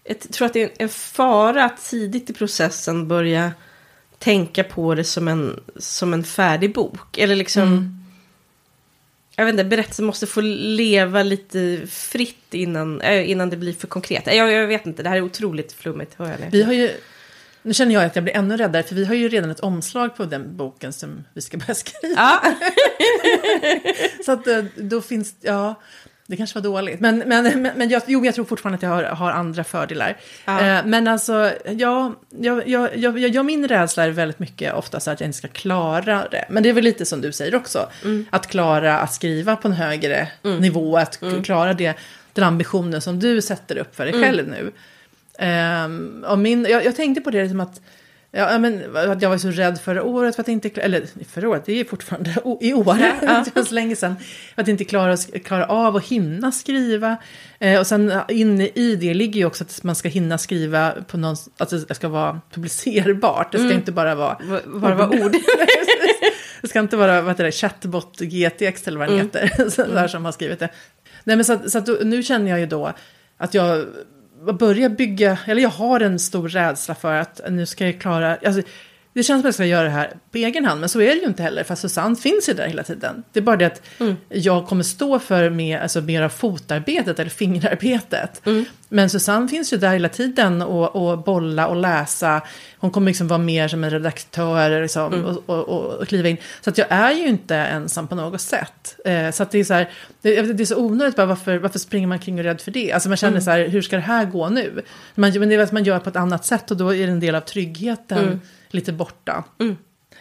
Jag 0.04 0.20
tror 0.20 0.46
att 0.46 0.52
det 0.52 0.62
är 0.62 0.70
en 0.78 0.88
fara 0.88 1.64
att 1.64 1.84
tidigt 1.84 2.30
i 2.30 2.32
processen 2.32 3.08
börja 3.08 3.52
tänka 4.18 4.64
på 4.64 4.94
det 4.94 5.04
som 5.04 5.28
en, 5.28 5.60
som 5.76 6.14
en 6.14 6.24
färdig 6.24 6.74
bok. 6.74 7.18
Eller 7.18 7.36
liksom 7.36 7.62
mm 7.62 8.01
jag 9.36 9.44
vet 9.44 9.52
inte, 9.52 9.64
berättelsen 9.64 10.04
måste 10.04 10.26
få 10.26 10.40
leva 10.40 11.22
lite 11.22 11.80
fritt 11.86 12.54
innan, 12.54 13.00
äh, 13.00 13.30
innan 13.30 13.50
det 13.50 13.56
blir 13.56 13.72
för 13.72 13.86
konkret. 13.86 14.26
Jag, 14.26 14.52
jag 14.52 14.66
vet 14.66 14.86
inte, 14.86 15.02
det 15.02 15.08
här 15.08 15.16
är 15.16 15.22
otroligt 15.22 15.72
flummigt. 15.72 16.14
Hör 16.14 16.30
jag 16.30 16.40
det. 16.40 16.48
Vi 16.52 16.62
har 16.62 16.72
ju, 16.72 16.90
nu 17.62 17.74
känner 17.74 17.94
jag 17.94 18.04
att 18.04 18.16
jag 18.16 18.24
blir 18.24 18.36
ännu 18.36 18.56
räddare, 18.56 18.82
för 18.82 18.94
vi 18.94 19.04
har 19.04 19.14
ju 19.14 19.28
redan 19.28 19.50
ett 19.50 19.60
omslag 19.60 20.16
på 20.16 20.24
den 20.24 20.56
boken 20.56 20.92
som 20.92 21.24
vi 21.34 21.40
ska 21.40 21.56
börja 21.56 21.74
skriva. 21.74 22.14
Ja. 22.16 22.42
Så 24.24 24.32
att 24.32 24.46
eh, 24.46 24.64
då 24.76 25.00
finns, 25.00 25.34
ja. 25.40 25.80
Det 26.26 26.36
kanske 26.36 26.58
var 26.58 26.62
dåligt. 26.62 27.00
Men, 27.00 27.18
men, 27.18 27.62
men, 27.62 27.70
men 27.76 27.88
jag, 27.88 28.02
jo, 28.06 28.24
jag 28.24 28.34
tror 28.34 28.44
fortfarande 28.44 28.76
att 28.76 28.82
jag 28.82 28.90
har, 28.90 29.02
har 29.02 29.30
andra 29.30 29.64
fördelar. 29.64 30.16
Ja. 30.44 30.60
Eh, 30.60 30.84
men 30.84 31.08
alltså, 31.08 31.52
ja, 31.76 32.14
jag, 32.40 32.68
jag, 32.68 32.96
jag, 32.96 33.18
jag, 33.18 33.44
min 33.44 33.68
rädsla 33.68 34.04
är 34.04 34.10
väldigt 34.10 34.38
mycket 34.38 34.74
oftast 34.74 35.08
att 35.08 35.20
jag 35.20 35.28
inte 35.28 35.38
ska 35.38 35.48
klara 35.48 36.28
det. 36.30 36.44
Men 36.50 36.62
det 36.62 36.68
är 36.68 36.72
väl 36.72 36.84
lite 36.84 37.04
som 37.04 37.20
du 37.20 37.32
säger 37.32 37.54
också. 37.54 37.88
Att 38.30 38.46
klara 38.46 38.98
att 38.98 39.12
skriva 39.12 39.56
på 39.56 39.68
en 39.68 39.74
högre 39.74 40.28
nivå. 40.42 40.96
Att 40.96 41.20
klara 41.44 41.74
det, 41.74 41.94
den 42.32 42.44
ambitionen 42.44 43.00
som 43.00 43.20
du 43.20 43.42
sätter 43.42 43.78
upp 43.78 43.96
för 43.96 44.04
dig 44.04 44.22
själv 44.22 44.48
nu. 44.48 44.72
Um, 45.38 46.24
och 46.28 46.38
min, 46.38 46.66
jag, 46.70 46.84
jag 46.84 46.96
tänkte 46.96 47.20
på 47.20 47.30
det 47.30 47.48
som 47.48 47.60
att, 47.60 47.80
ja, 48.32 48.58
men, 48.58 48.82
jag 49.20 49.28
var 49.30 49.38
så 49.38 49.50
rädd 49.50 49.80
förra 49.80 50.02
året 50.02 50.34
för 50.36 50.42
att 50.42 50.48
inte, 50.48 50.68
eller 50.80 51.06
förra 51.28 51.48
året, 51.48 51.62
det 51.66 51.80
är 51.80 51.84
fortfarande 51.84 52.30
i 52.60 52.72
år, 52.74 52.96
Ja. 53.22 53.44
var 53.54 53.62
så 53.62 53.74
länge 53.74 53.96
sedan, 53.96 54.16
att 54.54 54.68
inte 54.68 54.84
klara, 54.84 55.16
klara 55.44 55.66
av 55.66 55.96
att 55.96 56.04
hinna 56.04 56.52
skriva. 56.52 57.16
Eh, 57.58 57.80
och 57.80 57.86
sen 57.86 58.12
inne 58.28 58.66
i 58.74 58.96
det 58.96 59.14
ligger 59.14 59.40
ju 59.40 59.46
också 59.46 59.64
att 59.64 59.82
man 59.82 59.94
ska 59.94 60.08
hinna 60.08 60.38
skriva 60.38 60.92
på 61.08 61.16
någon, 61.16 61.36
att 61.58 61.70
det 61.88 61.94
ska 61.94 62.08
vara 62.08 62.40
publicerbart, 62.54 63.52
det 63.52 63.58
ska 63.58 63.72
inte 63.72 63.92
bara 63.92 64.14
vara 64.14 64.38
Va- 64.42 64.60
Bara 64.66 64.94
var 64.94 65.24
ord. 65.24 65.32
det 66.62 66.68
ska 66.68 66.78
inte 66.80 66.96
vara 66.96 67.20
vad 67.22 67.36
det, 67.36 67.52
chatbot 67.52 68.18
GTX 68.20 68.88
eller 68.88 68.98
vad 68.98 69.08
den 69.08 69.18
heter, 69.18 69.70
så 69.70 69.82
där 69.86 70.08
som 70.08 70.24
har 70.24 70.32
skrivit 70.32 70.58
det. 70.58 70.68
Nej, 71.24 71.36
men 71.36 71.44
så 71.44 71.58
så 71.66 71.78
att 71.78 71.88
nu 72.04 72.22
känner 72.22 72.50
jag 72.50 72.60
ju 72.60 72.66
då 72.66 72.92
att 73.36 73.54
jag 73.54 73.84
börjar 74.58 74.88
bygga, 74.88 75.38
eller 75.46 75.62
jag 75.62 75.70
har 75.70 76.00
en 76.00 76.18
stor 76.18 76.48
rädsla 76.48 76.94
för 76.94 77.14
att 77.14 77.40
nu 77.50 77.66
ska 77.66 77.86
jag 77.86 78.00
klara, 78.00 78.36
alltså, 78.46 78.62
det 79.14 79.22
känns 79.22 79.26
som 79.26 79.38
att 79.38 79.44
jag 79.44 79.54
ska 79.54 79.64
göra 79.64 79.84
det 79.84 79.90
här 79.90 80.12
på 80.30 80.38
egen 80.38 80.64
hand, 80.64 80.80
men 80.80 80.88
så 80.88 81.00
är 81.00 81.06
det 81.06 81.20
ju 81.20 81.26
inte 81.26 81.42
heller, 81.42 81.64
för 81.64 81.74
Susanne 81.74 82.16
finns 82.16 82.48
ju 82.48 82.52
där 82.52 82.66
hela 82.66 82.82
tiden. 82.82 83.22
Det 83.32 83.40
är 83.40 83.42
bara 83.42 83.56
det 83.56 83.66
att 83.66 83.82
jag 84.28 84.66
kommer 84.66 84.82
stå 84.82 85.18
för 85.18 85.50
mer, 85.50 85.78
alltså, 85.78 86.00
mer 86.00 86.22
av 86.22 86.28
fotarbetet 86.28 87.18
eller 87.18 87.30
fingerarbetet. 87.30 88.42
Men 88.88 89.10
Susanne 89.10 89.48
finns 89.48 89.72
ju 89.72 89.76
där 89.76 89.92
hela 89.92 90.08
tiden 90.08 90.62
och, 90.62 90.96
och 90.96 91.18
bolla 91.18 91.66
och 91.66 91.76
läsa. 91.76 92.42
Hon 92.82 92.90
kommer 92.90 93.10
liksom 93.10 93.28
vara 93.28 93.38
mer 93.38 93.68
som 93.68 93.84
en 93.84 93.90
redaktör 93.90 94.82
liksom, 94.82 95.24
och, 95.24 95.42
och, 95.46 95.68
och, 95.68 95.94
och 95.94 96.08
kliva 96.08 96.28
in. 96.28 96.36
Så 96.60 96.70
att 96.70 96.78
jag 96.78 96.86
är 96.90 97.12
ju 97.12 97.26
inte 97.26 97.56
ensam 97.56 98.08
på 98.08 98.14
något 98.14 98.40
sätt. 98.40 98.96
Eh, 99.04 99.30
så 99.30 99.42
att 99.42 99.50
det 99.50 99.58
är 99.58 99.64
så 99.64 99.74
här, 99.74 99.90
det, 100.22 100.42
det 100.42 100.62
är 100.62 100.64
så 100.64 100.76
onödigt, 100.76 101.16
bara, 101.16 101.26
varför, 101.26 101.58
varför 101.58 101.78
springer 101.78 102.06
man 102.06 102.18
kring 102.18 102.34
och 102.34 102.40
är 102.40 102.44
rädd 102.44 102.60
för 102.60 102.70
det? 102.70 102.92
Alltså 102.92 103.08
man 103.08 103.16
känner 103.16 103.40
så 103.40 103.50
här, 103.50 103.68
hur 103.68 103.82
ska 103.82 103.96
det 103.96 104.02
här 104.02 104.24
gå 104.24 104.48
nu? 104.48 104.82
Man, 105.14 105.32
men 105.38 105.48
det 105.48 105.54
är 105.54 105.58
att 105.58 105.72
man 105.72 105.84
gör 105.84 105.98
på 105.98 106.08
ett 106.08 106.16
annat 106.16 106.44
sätt 106.44 106.70
och 106.70 106.76
då 106.76 106.94
är 106.94 107.06
det 107.06 107.12
en 107.12 107.20
del 107.20 107.34
av 107.34 107.40
tryggheten 107.40 108.40
lite 108.70 108.92
borta. 108.92 109.44
Eh, 109.60 109.66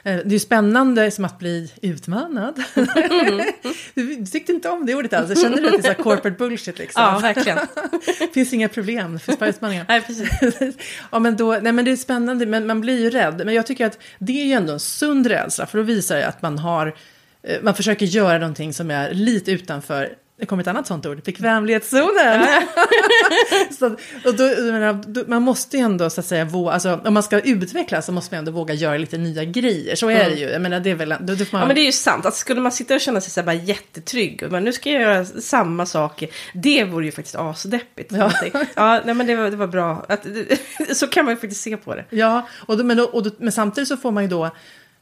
Det 0.03 0.09
är 0.09 0.25
ju 0.25 0.39
spännande 0.39 1.11
som 1.11 1.25
att 1.25 1.39
bli 1.39 1.71
utmanad. 1.81 2.63
Du, 2.75 3.53
du 4.03 4.25
tyckte 4.25 4.51
inte 4.51 4.69
om 4.69 4.85
det 4.85 4.95
ordet 4.95 5.13
alls. 5.13 5.43
Jag 5.43 5.51
det 5.51 5.67
är 5.67 5.81
så 5.81 5.87
här 5.87 5.93
corporate 5.93 6.37
bullshit 6.37 6.77
liksom? 6.77 7.03
Ja, 7.03 7.19
verkligen. 7.19 7.57
Det 8.19 8.27
finns 8.33 8.53
inga 8.53 8.69
problem, 8.69 9.13
det 9.13 9.19
finns 9.19 9.39
bara 9.39 9.49
utmaningar. 9.49 9.85
Nej, 9.87 10.01
precis. 10.01 10.29
ja, 11.11 11.19
men 11.19 11.37
då, 11.37 11.59
nej, 11.61 11.71
men 11.71 11.85
det 11.85 11.91
är 11.91 11.95
spännande, 11.95 12.45
men 12.45 12.67
man 12.67 12.81
blir 12.81 12.99
ju 12.99 13.09
rädd. 13.09 13.41
Men 13.45 13.53
jag 13.53 13.65
tycker 13.65 13.85
att 13.85 13.99
det 14.19 14.41
är 14.41 14.45
ju 14.45 14.53
ändå 14.53 14.73
en 14.73 14.79
sund 14.79 15.27
rädsla, 15.27 15.65
för 15.65 15.77
då 15.77 15.83
visar 15.83 16.15
det 16.15 16.27
att 16.27 16.41
man 16.41 16.59
har, 16.59 16.95
eh, 17.43 17.61
man 17.61 17.75
försöker 17.75 18.05
göra 18.05 18.37
någonting 18.37 18.73
som 18.73 18.91
är 18.91 19.13
lite 19.13 19.51
utanför, 19.51 20.15
det 20.41 20.47
kommer 20.47 20.63
ett 20.63 20.67
annat 20.67 20.87
sånt 20.87 21.05
ord, 21.05 21.23
bekvämlighetszonen. 21.23 22.47
så, 23.79 23.85
och 24.25 24.35
då, 24.35 24.43
menar, 24.43 25.29
man 25.29 25.41
måste 25.41 25.77
ju 25.77 25.83
ändå 25.83 26.09
så 26.09 26.19
att 26.19 26.25
säga, 26.25 26.45
våga, 26.45 26.71
alltså, 26.71 26.99
om 27.05 27.13
man 27.13 27.23
ska 27.23 27.39
utvecklas 27.39 28.05
så 28.05 28.11
måste 28.11 28.35
man 28.35 28.39
ändå 28.39 28.51
våga 28.51 28.73
göra 28.73 28.97
lite 28.97 29.17
nya 29.17 29.43
grejer. 29.43 29.95
Så 29.95 30.09
är 30.09 30.29
det 30.29 30.35
ju. 30.35 30.49
Jag 30.49 30.61
menar, 30.61 30.79
det 30.79 30.89
är 30.89 30.95
väl, 30.95 31.09
då, 31.09 31.35
då 31.35 31.45
man, 31.51 31.61
Ja 31.61 31.67
men 31.67 31.75
det 31.75 31.81
är 31.81 31.85
ju 31.85 31.91
sant, 31.91 32.25
att 32.25 32.35
skulle 32.35 32.61
man 32.61 32.71
sitta 32.71 32.95
och 32.95 33.01
känna 33.01 33.21
sig 33.21 33.31
så 33.31 33.39
här 33.39 33.45
bara 33.45 33.53
jättetrygg, 33.53 34.51
men 34.51 34.63
nu 34.63 34.73
ska 34.73 34.89
jag 34.89 35.01
göra 35.01 35.25
samma 35.25 35.85
saker, 35.85 36.29
det 36.53 36.83
vore 36.83 37.05
ju 37.05 37.11
faktiskt 37.11 37.35
asdeppigt. 37.35 38.11
Ja, 38.11 38.31
ja 38.75 39.01
nej 39.05 39.15
men 39.15 39.27
det 39.27 39.35
var, 39.35 39.49
det 39.49 39.57
var 39.57 39.67
bra, 39.67 40.05
att, 40.09 40.25
så 40.97 41.07
kan 41.07 41.25
man 41.25 41.33
ju 41.33 41.39
faktiskt 41.39 41.61
se 41.61 41.77
på 41.77 41.95
det. 41.95 42.05
Ja, 42.09 42.47
och 42.65 42.77
då, 42.77 42.83
men, 42.83 42.97
då, 42.97 43.03
och 43.03 43.23
då, 43.23 43.29
men 43.37 43.51
samtidigt 43.51 43.87
så 43.87 43.97
får 43.97 44.11
man 44.11 44.23
ju 44.23 44.29
då, 44.29 44.51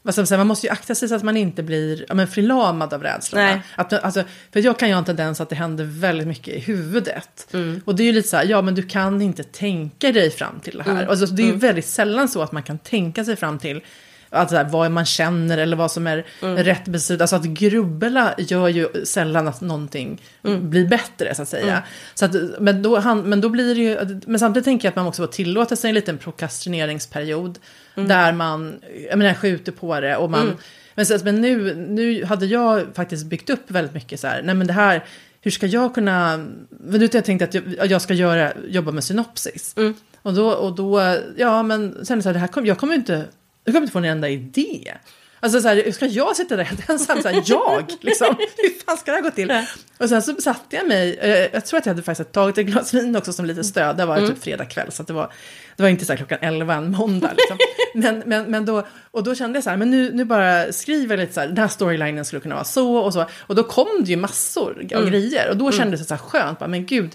ska 0.08 0.38
man, 0.38 0.48
måste 0.48 0.68
ju 0.68 0.74
akta 0.74 0.96
sig 0.96 1.10
så 1.10 1.16
att 1.16 1.24
man 1.24 1.38
inte 1.38 1.64
blir 1.64 2.06
ja, 2.08 2.14
men 2.14 2.28
förlamad 2.28 2.94
av 2.94 3.04
rädslorna. 3.04 3.46
Nej. 3.46 3.62
Att, 3.76 3.94
alltså, 3.94 4.24
för 4.52 4.60
jag 4.60 4.80
kan 4.80 4.88
ju 4.88 4.94
ha 4.94 5.00
en 5.00 5.06
tendens 5.06 5.42
att 5.42 5.50
det 5.50 5.56
händer 5.56 5.84
väldigt 5.84 6.28
mycket 6.28 6.54
i 6.54 6.60
huvudet. 6.60 7.48
Mm. 7.54 7.82
Och 7.86 7.96
det 7.96 8.04
är 8.04 8.06
ju 8.06 8.12
lite 8.12 8.28
så 8.30 8.38
här, 8.38 8.46
ja 8.46 8.62
men 8.62 8.76
du 8.76 8.84
kan 8.84 9.22
inte 9.22 9.44
tänka 9.44 10.12
dig 10.12 10.32
fram 10.32 10.60
till 10.60 10.78
det 10.78 10.84
här. 10.84 10.92
Mm. 10.92 11.10
Alltså, 11.10 11.26
det 11.26 11.42
är 11.42 11.48
ju 11.48 11.56
väldigt 11.56 11.88
sällan 11.88 12.28
så 12.28 12.42
att 12.42 12.52
man 12.52 12.64
kan 12.64 12.78
tänka 12.78 13.26
sig 13.26 13.36
fram 13.36 13.60
till 13.60 13.82
Alltså 14.30 14.56
här, 14.56 14.64
vad 14.64 14.92
man 14.92 15.06
känner 15.06 15.58
eller 15.58 15.78
vad 15.78 15.92
som 15.92 16.08
är 16.08 16.26
Mm. 16.42 16.58
rätt 16.64 16.86
beslut. 16.86 17.22
Alltså 17.22 17.36
att 17.36 17.44
grubbla 17.46 18.34
gör 18.38 18.68
ju 18.68 19.06
sällan 19.06 19.48
att 19.48 19.62
någonting 19.62 20.22
Mm. 20.44 20.70
blir 20.70 20.88
bättre 20.88 21.36
så 21.36 21.42
att 21.42 21.50
säga. 21.50 21.84
Så 22.14 22.26
att, 22.26 22.36
men, 22.60 22.82
då, 22.84 23.00
han, 23.00 23.22
men 23.22 23.42
då 23.42 23.50
blir 23.50 23.76
det 23.76 23.82
ju, 23.82 24.20
men 24.28 24.40
samtidigt 24.40 24.66
tänker 24.66 24.86
jag 24.88 24.92
att 24.92 24.96
man 24.96 25.08
också 25.08 25.22
får 25.24 25.32
tillåta 25.32 25.76
sig 25.76 25.90
en 25.90 25.96
liten 25.96 26.18
prokrastineringsperiod. 26.18 27.60
Där 27.96 28.32
man, 28.32 28.80
jag 29.10 29.20
menar, 29.20 29.34
skjuter 29.34 29.72
på 29.72 30.00
det 30.00 30.16
och 30.16 30.30
man, 30.30 30.58
men, 30.96 31.06
så, 31.06 31.18
men 31.24 31.42
nu, 31.42 31.76
nu 31.76 32.26
hade 32.26 32.46
jag 32.46 32.86
faktiskt 32.94 33.26
byggt 33.26 33.50
upp 33.50 33.72
väldigt 33.72 33.94
mycket 33.94 34.20
så 34.20 34.28
här, 34.28 34.42
nej 34.42 34.56
men 34.56 34.68
det 34.68 34.74
här, 34.74 35.06
hur 35.42 35.52
ska 35.52 35.66
jag 35.66 35.96
kunna, 35.96 36.38
men 36.70 37.00
du 37.00 37.10
jag 37.12 37.26
tänkte 37.26 37.46
att 37.46 37.54
jag, 37.54 37.92
jag 37.92 38.02
ska 38.02 38.14
göra, 38.14 38.52
jobba 38.68 38.92
med 38.92 39.04
synopsis. 39.04 39.76
Och 40.22 40.34
då, 40.34 40.50
och 40.50 40.76
då, 40.76 41.18
ja 41.38 41.64
men 41.64 42.06
sen 42.06 42.24
så 42.24 42.30
här, 42.30 42.34
det 42.34 42.40
här 42.40 42.48
kom, 42.48 42.66
jag 42.66 42.78
kommer 42.78 42.94
inte, 42.96 43.26
jag 43.64 43.74
kommer 43.74 43.82
inte 43.82 43.92
få 43.92 44.00
en 44.00 44.06
enda 44.06 44.30
idé. 44.30 44.94
Alltså 45.42 45.62
så 45.62 45.68
här, 45.68 45.92
ska 45.92 46.06
jag 46.06 46.36
sitta 46.36 46.56
där 46.56 46.64
helt 46.64 46.90
ensam? 46.90 47.22
Så 47.22 47.28
här, 47.28 47.44
jag, 47.46 47.86
liksom. 48.02 48.36
Hur 48.58 48.86
fan 48.86 48.98
ska 48.98 49.12
det 49.12 49.18
här 49.18 49.24
gå 49.24 49.32
till? 49.32 49.54
Och 49.98 50.10
sen 50.10 50.22
så 50.22 50.36
satte 50.42 50.76
jag 50.76 50.88
mig, 50.88 51.18
eh, 51.22 51.50
jag 51.54 51.66
tror 51.66 51.78
att 51.78 51.86
jag 51.86 51.94
hade 51.94 52.04
faktiskt 52.04 52.32
tagit 52.32 52.58
ett 52.58 52.66
glas 52.66 52.94
vin 52.94 53.16
också 53.16 53.34
som 53.34 53.46
lite 53.46 53.64
stöd. 53.64 53.98
Det 53.98 54.06
var 54.06 54.28
typ 54.28 54.44
fredag 54.44 54.66
kväll, 54.66 54.92
så 54.92 55.04
det 55.04 55.14
var, 55.14 55.32
det 55.76 55.84
var 55.84 55.90
inte 55.90 56.06
så 56.06 56.12
här 56.12 56.18
klockan 56.18 56.38
11 56.42 56.74
en 56.74 56.92
måndag. 56.92 57.32
Liksom. 57.38 57.58
men, 57.94 58.24
men, 58.26 58.52
men 58.52 58.66
då, 58.66 58.88
och 59.12 59.24
då 59.24 59.36
kände 59.36 59.58
jag 59.58 59.64
så 59.64 59.70
här, 59.70 59.78
men 59.78 59.92
nu, 59.92 60.12
nu 60.14 60.26
bara 60.26 60.72
skriver 60.74 61.18
jag 61.18 61.20
lite 61.20 61.34
så 61.34 61.40
här, 61.40 61.48
den 61.48 61.58
här 61.58 61.68
storylinen 61.68 62.26
skulle 62.26 62.40
kunna 62.40 62.56
vara 62.56 62.66
så 62.66 62.96
och 62.96 63.14
så. 63.14 63.26
Och 63.40 63.56
då 63.56 63.64
kom 63.64 63.88
det 64.00 64.10
ju 64.10 64.18
massor 64.18 64.88
av 64.96 65.10
grejer. 65.10 65.50
Och 65.50 65.58
då 65.58 65.72
kändes 65.72 66.00
det 66.00 66.06
så 66.06 66.14
här 66.14 66.22
skönt, 66.22 66.60
bara, 66.60 66.68
men 66.68 66.86
gud, 66.86 67.12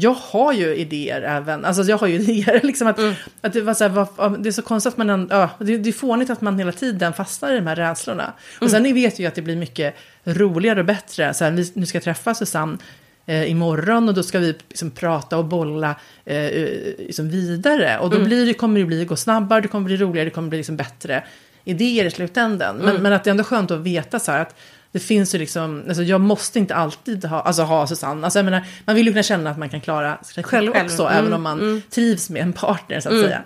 jag 0.00 0.14
har 0.14 0.52
ju 0.52 0.74
idéer 0.74 1.22
även, 1.22 1.64
alltså 1.64 1.82
jag 1.82 1.98
har 1.98 2.06
ju 2.06 2.14
idéer, 2.20 2.60
liksom 2.62 2.86
att, 2.86 2.98
att 3.40 3.52
det 3.52 3.60
var 3.60 3.74
så 3.74 3.84
här, 3.84 3.90
vad, 3.90 4.42
det 4.42 4.48
är 4.48 4.52
så 4.52 4.62
konstigt 4.62 4.92
att 4.92 4.98
man, 4.98 5.28
ja, 5.30 5.50
det, 5.58 5.78
det 5.78 5.88
är 5.88 5.92
fånigt 5.92 6.30
att 6.30 6.40
man 6.40 6.58
hela 6.58 6.72
tiden 6.72 7.12
fastnar 7.12 7.52
i 7.52 7.56
de 7.56 7.66
här 7.66 7.76
rädslorna. 7.76 8.32
Och 8.60 8.70
sen 8.70 8.82
ni 8.82 8.92
vet 8.92 9.18
ju 9.18 9.26
att 9.26 9.34
det 9.34 9.42
blir 9.42 9.56
mycket 9.56 9.94
roligare 10.24 10.80
och 10.80 10.86
bättre, 10.86 11.34
så 11.34 11.44
här, 11.44 11.50
vi, 11.50 11.72
nu 11.74 11.86
ska 11.86 11.96
jag 11.96 12.02
träffa 12.02 12.34
Susanne 12.34 12.78
eh, 13.26 13.50
imorgon 13.50 14.08
och 14.08 14.14
då 14.14 14.22
ska 14.22 14.38
vi 14.38 14.54
liksom 14.68 14.90
prata 14.90 15.38
och 15.38 15.44
bolla 15.44 15.94
eh, 16.24 16.36
eh, 16.36 16.68
liksom 16.98 17.30
vidare. 17.30 17.98
Och 17.98 18.10
då 18.10 18.24
blir 18.24 18.46
det, 18.46 18.54
kommer 18.54 18.80
det 18.80 18.86
bli, 18.86 19.04
gå 19.04 19.16
snabbare, 19.16 19.60
det 19.60 19.68
kommer 19.68 19.84
bli 19.84 19.96
roligare, 19.96 20.24
det 20.24 20.30
kommer 20.30 20.48
bli 20.48 20.58
liksom 20.58 20.76
bättre 20.76 21.24
idéer 21.64 22.04
i 22.04 22.10
slutändan. 22.10 22.76
Men, 22.76 23.02
men 23.02 23.12
att 23.12 23.24
det 23.24 23.30
är 23.30 23.32
ändå 23.32 23.44
skönt 23.44 23.70
att 23.70 23.80
veta 23.80 24.18
så 24.18 24.32
här 24.32 24.40
att 24.40 24.54
det 24.92 24.98
finns 24.98 25.34
ju 25.34 25.38
liksom, 25.38 25.84
alltså 25.88 26.02
jag 26.02 26.20
måste 26.20 26.58
inte 26.58 26.74
alltid 26.74 27.24
ha, 27.24 27.40
alltså 27.40 27.62
ha 27.62 27.86
Susanne. 27.86 28.24
Alltså 28.24 28.38
jag 28.38 28.44
menar, 28.44 28.64
man 28.84 28.96
vill 28.96 29.06
ju 29.06 29.12
kunna 29.12 29.22
känna 29.22 29.50
att 29.50 29.58
man 29.58 29.68
kan 29.68 29.80
klara 29.80 30.18
sig 30.22 30.44
själv, 30.44 30.72
Själv. 30.72 30.86
också, 30.86 31.02
Mm, 31.02 31.18
även 31.18 31.32
om 31.32 31.42
man 31.42 31.82
trivs 31.90 32.30
med 32.30 32.42
en 32.42 32.52
partner 32.52 33.00
så 33.00 33.08
att 33.08 33.20
säga. 33.20 33.42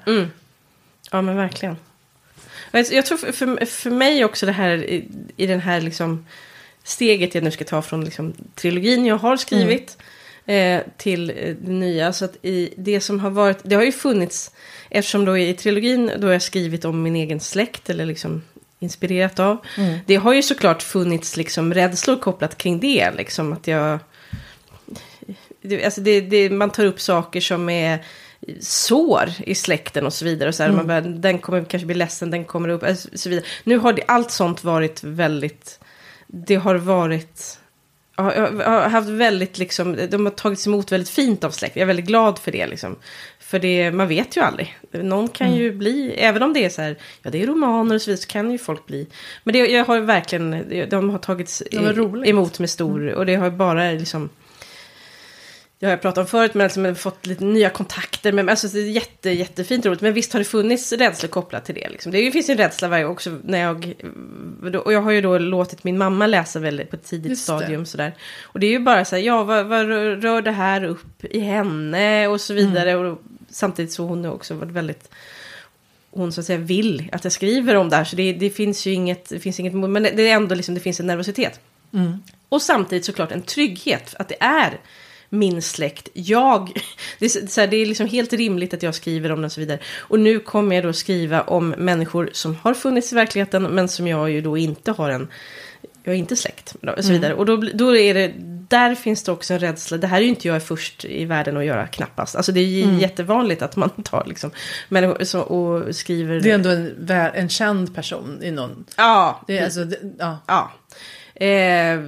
Ja 1.10 1.22
men 1.22 1.36
verkligen. 1.36 1.76
Jag, 2.72 3.06
tror 3.06 3.18
för, 3.18 3.64
för, 3.66 3.90
mig 3.90 4.24
också 4.24 4.46
det 4.46 4.52
här 4.52 4.76
i, 4.76 5.08
i 5.36 5.46
den 5.46 5.60
här 5.60 5.80
liksom 5.80 6.26
steget 6.84 7.34
jag 7.34 7.44
nu 7.44 7.50
ska 7.50 7.64
ta 7.64 7.82
från 7.82 8.04
liksom 8.04 8.32
trilogin 8.54 9.06
jag 9.06 9.16
har 9.16 9.36
skrivit 9.36 9.98
eh, 10.46 10.80
till 10.96 11.30
eh, 11.30 11.54
det 11.60 11.72
nya. 11.72 12.12
Så 12.12 12.24
att 12.24 12.36
i 12.42 12.74
det 12.76 13.00
som 13.00 13.20
har 13.20 13.30
varit, 13.30 13.58
det 13.62 13.74
har 13.74 13.82
ju 13.82 13.92
funnits, 13.92 14.50
eftersom 14.90 15.24
då 15.24 15.38
i 15.38 15.54
trilogin 15.54 16.10
då 16.18 16.26
har 16.26 16.32
jag 16.32 16.42
skrivit 16.42 16.84
om 16.84 17.02
min 17.02 17.16
egen 17.16 17.40
släkt 17.40 17.90
eller 17.90 18.06
liksom 18.06 18.42
inspirerat 18.82 19.38
av. 19.38 19.58
Det 20.06 20.16
har 20.16 20.32
ju 20.32 20.42
såklart 20.42 20.82
funnits 20.82 21.36
liksom 21.36 21.74
rädslor 21.74 22.16
kopplat 22.16 22.58
kring 22.58 22.80
det, 22.80 23.10
liksom 23.16 23.52
att 23.52 23.66
jag 23.66 23.98
det, 25.62 25.84
alltså 25.84 26.00
det, 26.00 26.20
det, 26.20 26.50
man 26.50 26.70
tar 26.70 26.84
upp 26.84 27.00
saker 27.00 27.40
som 27.40 27.68
är 27.68 28.04
sår 28.60 29.30
i 29.38 29.54
släkten 29.54 30.06
och 30.06 30.12
så 30.12 30.24
vidare. 30.24 30.48
Och 30.48 30.54
så 30.54 30.62
här, 30.62 30.72
man 30.72 30.86
bara, 30.86 31.00
den 31.00 31.38
kommer 31.38 31.64
kanske 31.64 31.86
bli 31.86 31.94
ledsen, 31.94 32.30
den 32.30 32.44
kommer 32.44 32.68
upp, 32.68 32.82
och 32.82 32.96
så 33.14 33.28
vidare. 33.28 33.46
Nu 33.64 33.78
har 33.78 33.92
det, 33.92 34.02
allt 34.08 34.30
sånt 34.30 34.64
varit 34.64 35.04
väldigt, 35.04 35.80
det 36.26 36.54
har 36.54 36.74
varit, 36.74 37.58
ja, 38.16 38.34
jag 38.34 38.50
har 38.52 38.88
haft 38.88 39.08
väldigt 39.08 39.58
liksom, 39.58 39.98
de 40.10 40.26
har 40.26 40.32
tagits 40.32 40.66
emot 40.66 40.92
väldigt 40.92 41.08
fint 41.08 41.44
av 41.44 41.50
släkt. 41.50 41.76
Jag 41.76 41.82
är 41.82 41.86
väldigt 41.86 42.06
glad 42.06 42.38
för 42.38 42.52
det 42.52 42.66
liksom. 42.66 42.96
För 43.52 43.58
det, 43.58 43.90
man 43.92 44.08
vet 44.08 44.36
ju 44.36 44.40
aldrig. 44.40 44.78
Någon 44.92 45.28
kan 45.28 45.54
ju 45.54 45.72
bli, 45.72 46.12
även 46.18 46.42
om 46.42 46.52
det 46.52 46.64
är 46.64 46.68
så 46.68 46.82
här, 46.82 46.96
ja 47.22 47.30
det 47.30 47.42
är 47.42 47.46
romaner 47.46 47.94
och 47.94 48.02
så 48.02 48.10
vidare, 48.10 48.22
så 48.22 48.28
kan 48.28 48.50
ju 48.50 48.58
folk 48.58 48.86
bli. 48.86 49.06
Men 49.44 49.52
det, 49.52 49.58
jag 49.58 49.84
har 49.84 50.00
verkligen, 50.00 50.64
de 50.88 51.10
har 51.10 51.18
tagits 51.18 51.62
Det 51.70 51.92
roligt. 51.92 52.28
emot 52.30 52.58
med 52.58 52.70
stor, 52.70 53.08
och 53.14 53.26
det 53.26 53.34
har 53.34 53.50
bara 53.50 53.90
liksom, 53.90 54.28
det 55.78 55.86
har 55.86 55.90
jag 55.90 56.00
pratat 56.00 56.18
om 56.18 56.26
förut, 56.26 56.54
men 56.54 56.64
liksom, 56.64 56.84
jag 56.84 56.98
fått 56.98 57.26
lite 57.26 57.44
nya 57.44 57.70
kontakter. 57.70 58.32
Men, 58.32 58.48
alltså, 58.48 58.68
det 58.68 58.78
är 58.78 58.90
jätte, 58.90 59.30
jättefint 59.30 59.86
roligt. 59.86 60.00
Men 60.00 60.12
visst 60.12 60.32
har 60.32 60.40
det 60.40 60.44
funnits 60.44 60.92
rädsla 60.92 61.28
kopplat 61.28 61.64
till 61.64 61.74
det. 61.74 61.88
Liksom. 61.88 62.12
Det 62.12 62.30
finns 62.30 62.48
ju 62.50 62.52
en 62.52 62.58
rädsla 62.58 62.88
varje 62.88 63.04
gång 63.04 63.12
också. 63.12 63.38
När 63.44 63.58
jag, 63.58 63.94
och 64.84 64.92
jag 64.92 65.02
har 65.02 65.10
ju 65.10 65.20
då 65.20 65.38
låtit 65.38 65.84
min 65.84 65.98
mamma 65.98 66.26
läsa 66.26 66.58
väldigt 66.58 66.90
på 66.90 66.96
ett 66.96 67.04
tidigt 67.04 67.30
Just 67.30 67.46
det. 67.46 67.58
stadium. 67.58 67.86
Sådär. 67.86 68.12
Och 68.42 68.60
det 68.60 68.66
är 68.66 68.70
ju 68.70 68.78
bara 68.78 69.04
så 69.04 69.16
här, 69.16 69.22
ja, 69.22 69.44
vad, 69.44 69.66
vad 69.66 69.86
rör 70.22 70.42
det 70.42 70.50
här 70.52 70.84
upp 70.84 71.24
i 71.24 71.38
henne 71.40 72.28
och 72.28 72.40
så 72.40 72.54
vidare. 72.54 72.96
Och 72.96 73.18
samtidigt 73.52 73.92
så 73.92 74.06
hon 74.06 74.24
har 74.24 74.32
också 74.32 74.54
varit 74.54 74.72
väldigt 74.72 75.10
hon 76.10 76.32
så 76.32 76.40
att 76.40 76.46
säga 76.46 76.58
vill 76.58 77.08
att 77.12 77.24
jag 77.24 77.32
skriver 77.32 77.74
om 77.74 77.88
det 77.88 77.96
här. 77.96 78.04
Så 78.04 78.16
det, 78.16 78.32
det 78.32 78.50
finns 78.50 78.86
ju 78.86 78.92
inget, 78.92 79.28
det 79.28 79.40
finns 79.40 79.60
inget, 79.60 79.74
men 79.74 80.02
det 80.02 80.28
är 80.28 80.34
ändå 80.34 80.54
liksom, 80.54 80.74
det 80.74 80.80
finns 80.80 81.00
en 81.00 81.06
nervositet. 81.06 81.60
Och 82.48 82.62
samtidigt 82.62 83.04
såklart 83.04 83.32
en 83.32 83.42
trygghet, 83.42 84.14
att 84.18 84.28
det 84.28 84.36
är 84.40 84.80
min 85.28 85.62
släkt. 85.62 86.08
Jag, 86.12 86.72
det 87.18 87.24
är, 87.24 87.46
så 87.46 87.60
här, 87.60 87.68
det 87.68 87.76
är 87.76 87.86
liksom 87.86 88.06
helt 88.06 88.32
rimligt 88.32 88.74
att 88.74 88.82
jag 88.82 88.94
skriver 88.94 89.32
om 89.32 89.40
det 89.40 89.46
och 89.46 89.52
så 89.52 89.60
vidare. 89.60 89.78
Och 89.98 90.20
nu 90.20 90.38
kommer 90.38 90.76
jag 90.76 90.84
då 90.84 90.92
skriva 90.92 91.42
om 91.42 91.68
människor 91.68 92.30
som 92.32 92.56
har 92.62 92.74
funnits 92.74 93.12
i 93.12 93.14
verkligheten, 93.14 93.62
men 93.62 93.88
som 93.88 94.08
jag 94.08 94.30
ju 94.30 94.40
då 94.40 94.58
inte 94.58 94.92
har 94.92 95.10
en, 95.10 95.28
jag 96.04 96.14
är 96.14 96.18
inte 96.18 96.36
släkt 96.36 96.74
och 96.96 97.04
så 97.04 97.12
vidare. 97.12 97.34
Och 97.34 97.46
då, 97.46 97.56
då 97.56 97.96
är 97.96 98.14
det, 98.14 98.32
där 98.72 98.94
finns 98.94 99.22
det 99.22 99.32
också 99.32 99.54
en 99.54 99.60
rädsla. 99.60 99.98
Det 99.98 100.06
här 100.06 100.16
är 100.16 100.22
ju 100.22 100.28
inte 100.28 100.48
jag 100.48 100.62
först 100.62 101.04
i 101.04 101.24
världen 101.24 101.56
att 101.56 101.64
göra 101.64 101.86
knappast. 101.86 102.36
Alltså 102.36 102.52
det 102.52 102.60
är 102.60 102.64
ju 102.64 103.00
jättevanligt 103.00 103.62
att 103.62 103.76
man 103.76 103.90
tar 103.90 104.24
liksom, 104.26 104.50
människor 104.88 105.24
så, 105.24 105.40
och 105.40 105.94
skriver. 105.94 106.40
Det 106.40 106.50
är 106.50 106.54
ändå 106.54 106.70
en, 106.70 107.08
en 107.34 107.48
känd 107.48 107.94
person 107.94 108.38
i 108.42 108.50
någon... 108.50 108.84
ja, 108.96 109.40
Det 109.46 109.58
är, 109.58 109.64
alltså, 109.64 109.84
det, 109.84 109.98
ja. 110.18 110.38
Ja. 110.46 110.72
Eh, 111.46 112.00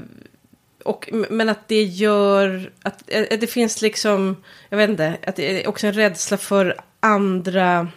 och, 0.85 1.09
men 1.31 1.48
att 1.48 1.68
det 1.68 1.83
gör 1.83 2.72
att, 2.83 3.14
att 3.33 3.40
det 3.40 3.50
finns 3.50 3.83
liksom, 3.83 4.37
jag 4.68 4.79
vet 4.79 4.90
inte, 4.90 5.16
att 5.27 5.37
det 5.37 5.64
är 5.64 5.68
också 5.68 5.87
en 5.87 5.92
rädsla 5.92 6.37
för 6.37 6.77
andra, 7.00 7.88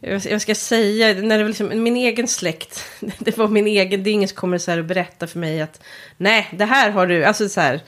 jag 0.00 0.40
ska 0.42 0.54
säga, 0.54 1.14
när 1.22 1.38
det 1.38 1.44
var 1.44 1.48
liksom, 1.48 1.82
min 1.82 1.96
egen 1.96 2.28
släkt, 2.28 2.84
det 3.18 3.38
var 3.38 3.48
min 3.48 3.66
egen, 3.66 4.02
det 4.02 4.10
är 4.10 4.12
ingen 4.12 4.28
som 4.28 4.36
kommer 4.36 4.58
så 4.58 4.70
här 4.70 4.78
och 4.78 4.84
berätta 4.84 5.26
för 5.26 5.38
mig 5.38 5.60
att 5.60 5.80
nej, 6.16 6.48
det 6.58 6.64
här 6.64 6.90
har 6.90 7.06
du, 7.06 7.24
alltså 7.24 7.48
så 7.48 7.60
här, 7.60 7.80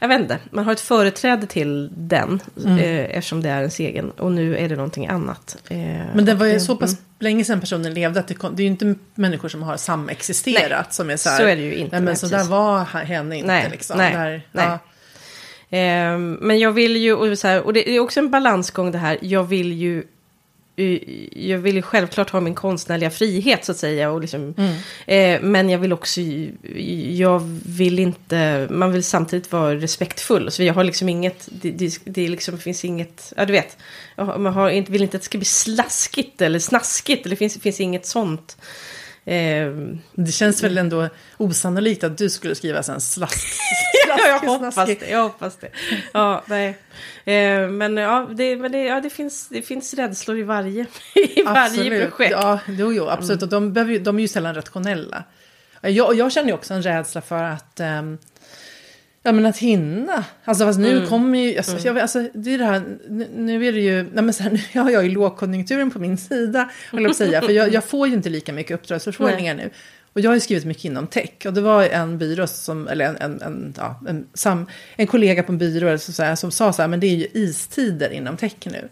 jag 0.00 0.08
vet 0.08 0.20
inte, 0.20 0.38
man 0.50 0.64
har 0.64 0.72
ett 0.72 0.80
företräde 0.80 1.46
till 1.46 1.90
den, 1.96 2.40
eh, 2.66 3.16
eftersom 3.16 3.42
det 3.42 3.48
är 3.48 3.58
ens 3.58 3.80
egen, 3.80 4.10
och 4.10 4.32
nu 4.32 4.56
är 4.56 4.68
det 4.68 4.76
någonting 4.76 5.06
annat. 5.06 5.56
Eh, 5.68 5.78
Men 6.14 6.24
det 6.24 6.34
var 6.34 6.46
ju 6.46 6.60
så 6.60 6.76
pass 6.76 6.96
länge 7.18 7.44
sedan 7.44 7.60
personen 7.60 7.94
levde 7.94 8.20
att 8.20 8.28
det, 8.28 8.34
kom, 8.34 8.56
det 8.56 8.62
är 8.62 8.64
ju 8.64 8.70
inte 8.70 8.94
människor 9.14 9.48
som 9.48 9.62
har 9.62 9.76
samexisterat 9.76 10.86
Nej, 10.86 10.94
som 10.94 11.10
är 11.10 11.16
så 11.16 11.28
här. 11.28 11.36
så 11.38 11.44
är 11.44 11.56
det 11.56 11.62
ju 11.62 11.74
inte, 11.74 11.96
Nej, 11.96 12.00
men 12.00 12.04
nej, 12.04 12.16
så 12.16 12.28
precis. 12.28 12.48
där 12.48 12.56
var 12.56 12.84
henne 12.84 13.36
inte 13.36 13.46
Nej, 13.46 13.68
liksom. 13.70 13.98
nej, 13.98 14.12
där, 14.12 14.42
nej. 14.52 14.66
Ja. 14.66 14.78
Ehm, 15.70 16.38
men 16.40 16.58
jag 16.58 16.72
vill 16.72 16.96
ju, 16.96 17.14
och, 17.14 17.38
så 17.38 17.48
här, 17.48 17.62
och 17.62 17.72
det 17.72 17.90
är 17.90 18.00
också 18.00 18.20
en 18.20 18.30
balansgång 18.30 18.92
det 18.92 18.98
här, 18.98 19.18
jag 19.20 19.44
vill 19.44 19.72
ju 19.72 20.02
jag 21.32 21.58
vill 21.58 21.76
ju 21.76 21.82
självklart 21.82 22.30
ha 22.30 22.40
min 22.40 22.54
konstnärliga 22.54 23.10
frihet 23.10 23.64
så 23.64 23.72
att 23.72 23.78
säga. 23.78 24.10
Och 24.10 24.20
liksom, 24.20 24.54
eh, 25.06 25.40
men 25.40 25.70
jag 25.70 25.78
vill 25.78 25.92
också, 25.92 26.20
jag 27.10 27.60
vill 27.66 27.98
inte, 27.98 28.68
man 28.70 28.92
vill 28.92 29.04
samtidigt 29.04 29.52
vara 29.52 29.74
respektfull. 29.74 30.50
Så 30.50 30.62
jag 30.62 30.74
har 30.74 30.84
liksom 30.84 31.08
inget, 31.08 31.48
det, 31.52 31.70
det, 31.70 31.98
det 32.04 32.28
liksom 32.28 32.58
finns 32.58 32.84
inget, 32.84 33.32
ja 33.36 33.44
du 33.44 33.52
vet. 33.52 33.76
Man 34.16 34.46
har, 34.46 34.90
vill 34.90 35.02
inte 35.02 35.16
att 35.16 35.22
det 35.22 35.26
ska 35.26 35.38
bli 35.38 35.44
slaskigt 35.44 36.40
eller 36.40 36.58
snaskigt. 36.58 37.26
Eller 37.26 37.30
det 37.30 37.38
finns, 37.38 37.60
finns 37.60 37.80
inget 37.80 38.06
sånt. 38.06 38.56
Ehm, 39.28 39.98
Det 40.14 40.32
känns 40.32 40.62
väl 40.62 40.78
ändå 40.78 41.08
osannolikt 41.36 42.04
att 42.04 42.18
du 42.18 42.30
skulle 42.30 42.54
skriva 42.54 42.82
sen 42.82 43.00
slask. 43.00 43.46
Ja, 44.08 44.18
jag 44.28 44.38
hoppas 44.38 44.74
det. 44.74 45.10
Jag 45.10 45.22
hoppas 45.22 45.56
det. 45.56 45.68
Ja, 46.12 46.42
nej. 46.46 46.68
Eh, 47.24 47.68
men 47.68 47.96
ja, 47.96 48.28
det, 48.34 48.56
men 48.56 48.72
det, 48.72 48.78
ja 48.84 49.00
det, 49.00 49.10
finns, 49.10 49.48
det 49.48 49.62
finns 49.62 49.94
rädslor 49.94 50.38
i 50.38 50.42
varje, 50.42 50.86
i 51.14 51.42
varje 51.42 51.60
Absolut. 51.66 52.10
projekt. 52.10 52.34
Mm. 52.34 52.46
Ja, 52.46 52.58
jo, 52.68 52.92
jo, 52.92 53.08
absolut. 53.08 53.42
Och 53.42 53.48
de, 53.48 53.72
behöver, 53.72 53.98
de 53.98 54.16
är 54.18 54.20
ju 54.22 54.28
sällan 54.28 54.54
rationella. 54.54 55.24
Jag, 55.80 56.14
jag 56.14 56.32
känner 56.32 56.48
ju 56.48 56.54
också 56.54 56.74
en 56.74 56.82
rädsla 56.82 57.20
för 57.20 57.42
att... 57.42 57.80
ehm, 57.80 58.18
Ja 59.26 59.32
men 59.32 59.46
att 59.46 59.58
hinna. 59.58 60.24
Alltså 60.44 60.64
fast 60.64 60.78
nu 60.78 60.96
Mm. 60.96 61.08
kommer 61.08 61.38
ju, 61.38 61.56
alltså, 61.56 61.78
jag, 61.86 61.94
vet- 61.94 62.02
alltså 62.02 62.28
det 62.34 62.54
är 62.54 62.58
det 62.58 62.64
här, 62.64 62.82
nu, 63.08 63.26
nu 63.36 63.66
är 63.66 63.72
det 63.72 63.80
ju, 63.80 64.02
nej 64.02 64.24
men 64.24 64.32
så 64.32 64.42
här, 64.42 64.50
nu 64.74 64.80
har 64.80 64.90
jag 64.90 65.04
ju 65.04 65.10
lågkonjunkturen 65.10 65.90
på 65.90 65.98
min 65.98 66.16
sida, 66.18 66.70
höll 66.92 67.02
jag 67.02 67.16
säga. 67.16 67.40
För 67.42 67.52
jag, 67.52 67.72
jag 67.72 67.84
får 67.84 68.08
ju 68.08 68.14
inte 68.14 68.28
lika 68.28 68.52
mycket 68.52 68.74
uppdragsförfrågningar 68.74 69.54
nu. 69.54 69.70
Och 70.12 70.20
jag 70.20 70.30
har 70.30 70.34
ju 70.34 70.40
skrivit 70.40 70.64
mycket 70.64 70.84
inom 70.84 71.06
tech. 71.06 71.30
Och 71.44 71.52
det 71.52 71.60
var 71.60 71.84
en 71.84 72.18
byrå 72.18 72.46
som, 72.46 72.88
eller 72.88 73.04
en, 73.04 73.16
en, 73.16 73.42
en, 73.42 73.74
ja, 73.76 74.00
en, 74.08 74.26
sam, 74.34 74.66
en 74.96 75.06
kollega 75.06 75.42
på 75.42 75.52
en 75.52 75.58
byrå 75.58 75.88
eller 75.88 75.98
så, 75.98 76.12
så 76.12 76.22
här, 76.22 76.34
som 76.34 76.50
sa 76.50 76.72
så 76.72 76.82
här, 76.82 76.88
men 76.88 77.00
det 77.00 77.06
är 77.06 77.14
ju 77.16 77.26
istider 77.32 78.10
inom 78.10 78.36
tech 78.36 78.54
nu. 78.64 78.88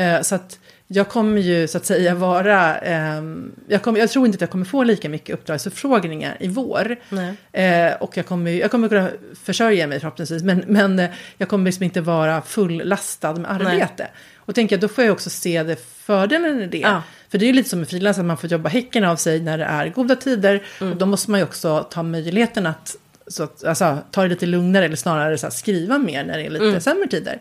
Eh, 0.00 0.20
så 0.22 0.34
att 0.34 0.58
jag 0.90 1.08
kommer 1.08 1.40
ju 1.40 1.68
så 1.68 1.78
att 1.78 1.86
säga 1.86 2.14
vara, 2.14 2.76
ehm, 2.78 3.52
jag, 3.68 3.82
kommer, 3.82 4.00
jag 4.00 4.10
tror 4.10 4.26
inte 4.26 4.36
att 4.36 4.40
jag 4.40 4.50
kommer 4.50 4.64
få 4.64 4.84
lika 4.84 5.08
mycket 5.08 5.34
uppdragsförfrågningar 5.34 6.36
i 6.40 6.48
vår. 6.48 6.96
Nej. 7.08 7.34
Eh, 7.52 7.92
och 7.94 8.16
jag 8.16 8.26
kommer, 8.26 8.50
jag 8.50 8.70
kommer 8.70 8.88
kunna 8.88 9.10
försörja 9.44 9.86
mig 9.86 10.00
förhoppningsvis, 10.00 10.42
men, 10.42 10.64
men 10.66 10.98
eh, 10.98 11.10
jag 11.36 11.48
kommer 11.48 11.64
liksom 11.64 11.82
inte 11.84 12.00
vara 12.00 12.42
fullastad 12.42 13.32
med 13.34 13.50
arbete. 13.50 14.06
Och 14.36 14.54
tänker 14.54 14.76
jag, 14.76 14.80
då 14.80 14.88
får 14.88 15.04
jag 15.04 15.12
också 15.12 15.30
se 15.30 15.62
det 15.62 15.76
fördelen 16.04 16.62
i 16.62 16.66
det. 16.66 16.78
Ja. 16.78 17.02
För 17.28 17.38
det 17.38 17.44
är 17.44 17.46
ju 17.46 17.52
lite 17.52 17.68
som 17.68 17.78
med 17.78 17.88
frilans, 17.88 18.18
att 18.18 18.24
man 18.24 18.36
får 18.36 18.50
jobba 18.50 18.68
häcken 18.68 19.04
av 19.04 19.16
sig 19.16 19.40
när 19.40 19.58
det 19.58 19.64
är 19.64 19.88
goda 19.88 20.16
tider. 20.16 20.62
Mm. 20.80 20.92
Och 20.92 20.98
då 20.98 21.06
måste 21.06 21.30
man 21.30 21.40
ju 21.40 21.44
också 21.44 21.86
ta 21.90 22.02
möjligheten 22.02 22.66
att, 22.66 22.96
så 23.26 23.42
att 23.42 23.64
alltså, 23.64 23.98
ta 24.10 24.22
det 24.22 24.28
lite 24.28 24.46
lugnare, 24.46 24.84
eller 24.84 24.96
snarare 24.96 25.38
så 25.38 25.46
här, 25.46 25.50
skriva 25.50 25.98
mer 25.98 26.24
när 26.24 26.38
det 26.38 26.44
är 26.46 26.50
lite 26.50 26.64
Mm. 26.64 26.80
sämre 26.80 27.08
tider. 27.08 27.38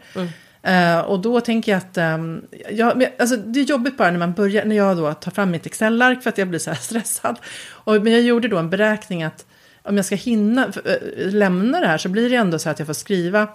Eh, 0.67 0.99
och 0.99 1.19
då 1.19 1.41
tänker 1.41 1.71
jag 1.71 1.77
att, 1.77 1.97
ehm, 1.97 2.41
jag, 2.71 2.97
men, 2.97 3.07
alltså, 3.19 3.37
det 3.37 3.59
är 3.59 3.63
jobbigt 3.63 3.97
bara 3.97 4.11
när 4.11 4.19
man 4.19 4.33
börjar, 4.33 4.65
när 4.65 4.75
jag 4.75 4.97
då 4.97 5.13
tar 5.13 5.31
fram 5.31 5.51
mitt 5.51 5.65
Excel-ark 5.65 6.23
för 6.23 6.29
att 6.29 6.37
jag 6.37 6.47
blir 6.47 6.59
så 6.59 6.69
här 6.71 6.77
stressad. 6.81 7.39
Och, 7.69 7.93
men 8.01 8.13
jag 8.13 8.21
gjorde 8.21 8.47
då 8.47 8.57
en 8.57 8.69
beräkning 8.69 9.23
att 9.23 9.45
om 9.83 9.97
jag 9.97 10.05
ska 10.05 10.15
hinna 10.15 10.67
f- 10.69 10.85
eh, 10.85 11.31
lämna 11.31 11.79
det 11.79 11.87
här 11.87 11.97
så 11.97 12.09
blir 12.09 12.29
det 12.29 12.35
ändå 12.35 12.59
så 12.59 12.69
att 12.69 12.79
jag 12.79 12.85
får 12.85 12.93
skriva, 12.93 13.47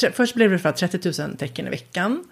tre, 0.00 0.10
först 0.14 0.34
blev 0.34 0.50
det 0.50 0.58
för 0.58 0.68
att 0.68 0.76
30 0.76 1.22
000 1.22 1.36
tecken 1.36 1.66
i 1.66 1.70
veckan. 1.70 2.24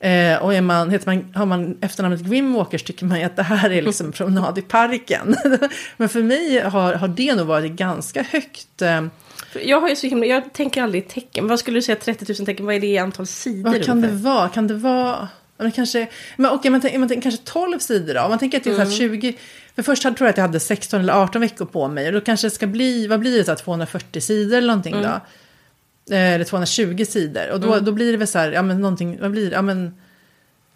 Eh, 0.00 0.36
och 0.42 0.54
är 0.54 0.60
man, 0.60 0.90
heter 0.90 1.06
man, 1.14 1.32
har 1.34 1.46
man 1.46 1.76
efternamnet 1.80 2.20
Grimwalkers 2.20 2.82
tycker 2.82 3.06
man 3.06 3.18
ju 3.18 3.24
att 3.24 3.36
det 3.36 3.42
här 3.42 3.70
är 3.70 3.82
liksom 3.82 4.12
promenad 4.12 4.58
i 4.58 4.62
parken. 4.62 5.36
Men 5.96 6.08
för 6.08 6.22
mig 6.22 6.60
har, 6.60 6.94
har 6.94 7.08
det 7.08 7.34
nog 7.34 7.46
varit 7.46 7.72
ganska 7.72 8.22
högt. 8.22 8.82
Eh, 8.82 9.06
Jag 9.64 9.80
har 9.80 9.88
ju 9.88 9.96
så 9.96 10.06
himla, 10.06 10.26
jag 10.26 10.52
tänker 10.52 10.82
aldrig 10.82 11.04
i 11.04 11.06
tecken. 11.08 11.48
Vad 11.48 11.58
skulle 11.58 11.76
du 11.78 11.82
säga 11.82 11.96
30 11.96 12.34
000 12.38 12.46
tecken, 12.46 12.66
vad 12.66 12.74
är 12.74 12.80
det 12.80 12.86
i 12.86 12.98
antal 12.98 13.26
sidor 13.26 13.70
Vad 13.70 13.84
kan 13.84 14.00
det 14.00 14.08
vara? 14.08 14.48
Kan 14.48 14.66
det 14.66 14.74
vara... 14.74 15.28
Men 15.58 15.72
kanske, 15.72 16.08
men 16.36 16.50
okej, 16.50 16.70
man 16.70 16.80
tänker 16.80 17.20
kanske 17.20 17.40
12 17.44 17.78
sidor 17.78 18.14
då? 18.14 18.20
Om 18.20 18.30
man 18.30 18.38
tänker 18.38 18.58
att 18.58 18.64
det 18.64 18.70
är 18.70 18.74
Mm. 18.74 18.88
här 18.88 18.96
20... 18.96 19.36
För 19.74 19.82
först 19.82 20.04
hade, 20.04 20.16
tror 20.16 20.26
jag 20.26 20.30
att 20.30 20.36
jag 20.36 20.42
hade 20.44 20.60
16 20.60 21.00
eller 21.00 21.12
18 21.12 21.40
veckor 21.40 21.64
på 21.64 21.88
mig. 21.88 22.06
Och 22.06 22.12
då 22.12 22.20
kanske 22.20 22.46
det 22.46 22.50
ska 22.50 22.66
bli, 22.66 23.06
vad 23.06 23.20
blir 23.20 23.38
det, 23.38 23.44
så 23.44 23.50
här, 23.50 23.56
240 23.58 24.20
sidor 24.20 24.56
eller 24.58 24.66
någonting 24.66 24.94
Mm. 24.94 25.04
då? 26.08 26.14
Eh, 26.14 26.32
Eller 26.34 26.44
220 26.44 27.04
sidor. 27.08 27.50
Och 27.52 27.60
då, 27.60 27.78
då 27.80 27.92
blir 27.92 28.12
det 28.12 28.18
väl 28.18 28.28
så 28.28 28.38
här, 28.38 28.52
ja 28.52 28.62
men 28.62 28.80
någonting, 28.80 29.18
vad 29.20 29.30
blir 29.30 29.50
det? 29.50 29.56
Ja 29.56 29.62
men... 29.62 29.94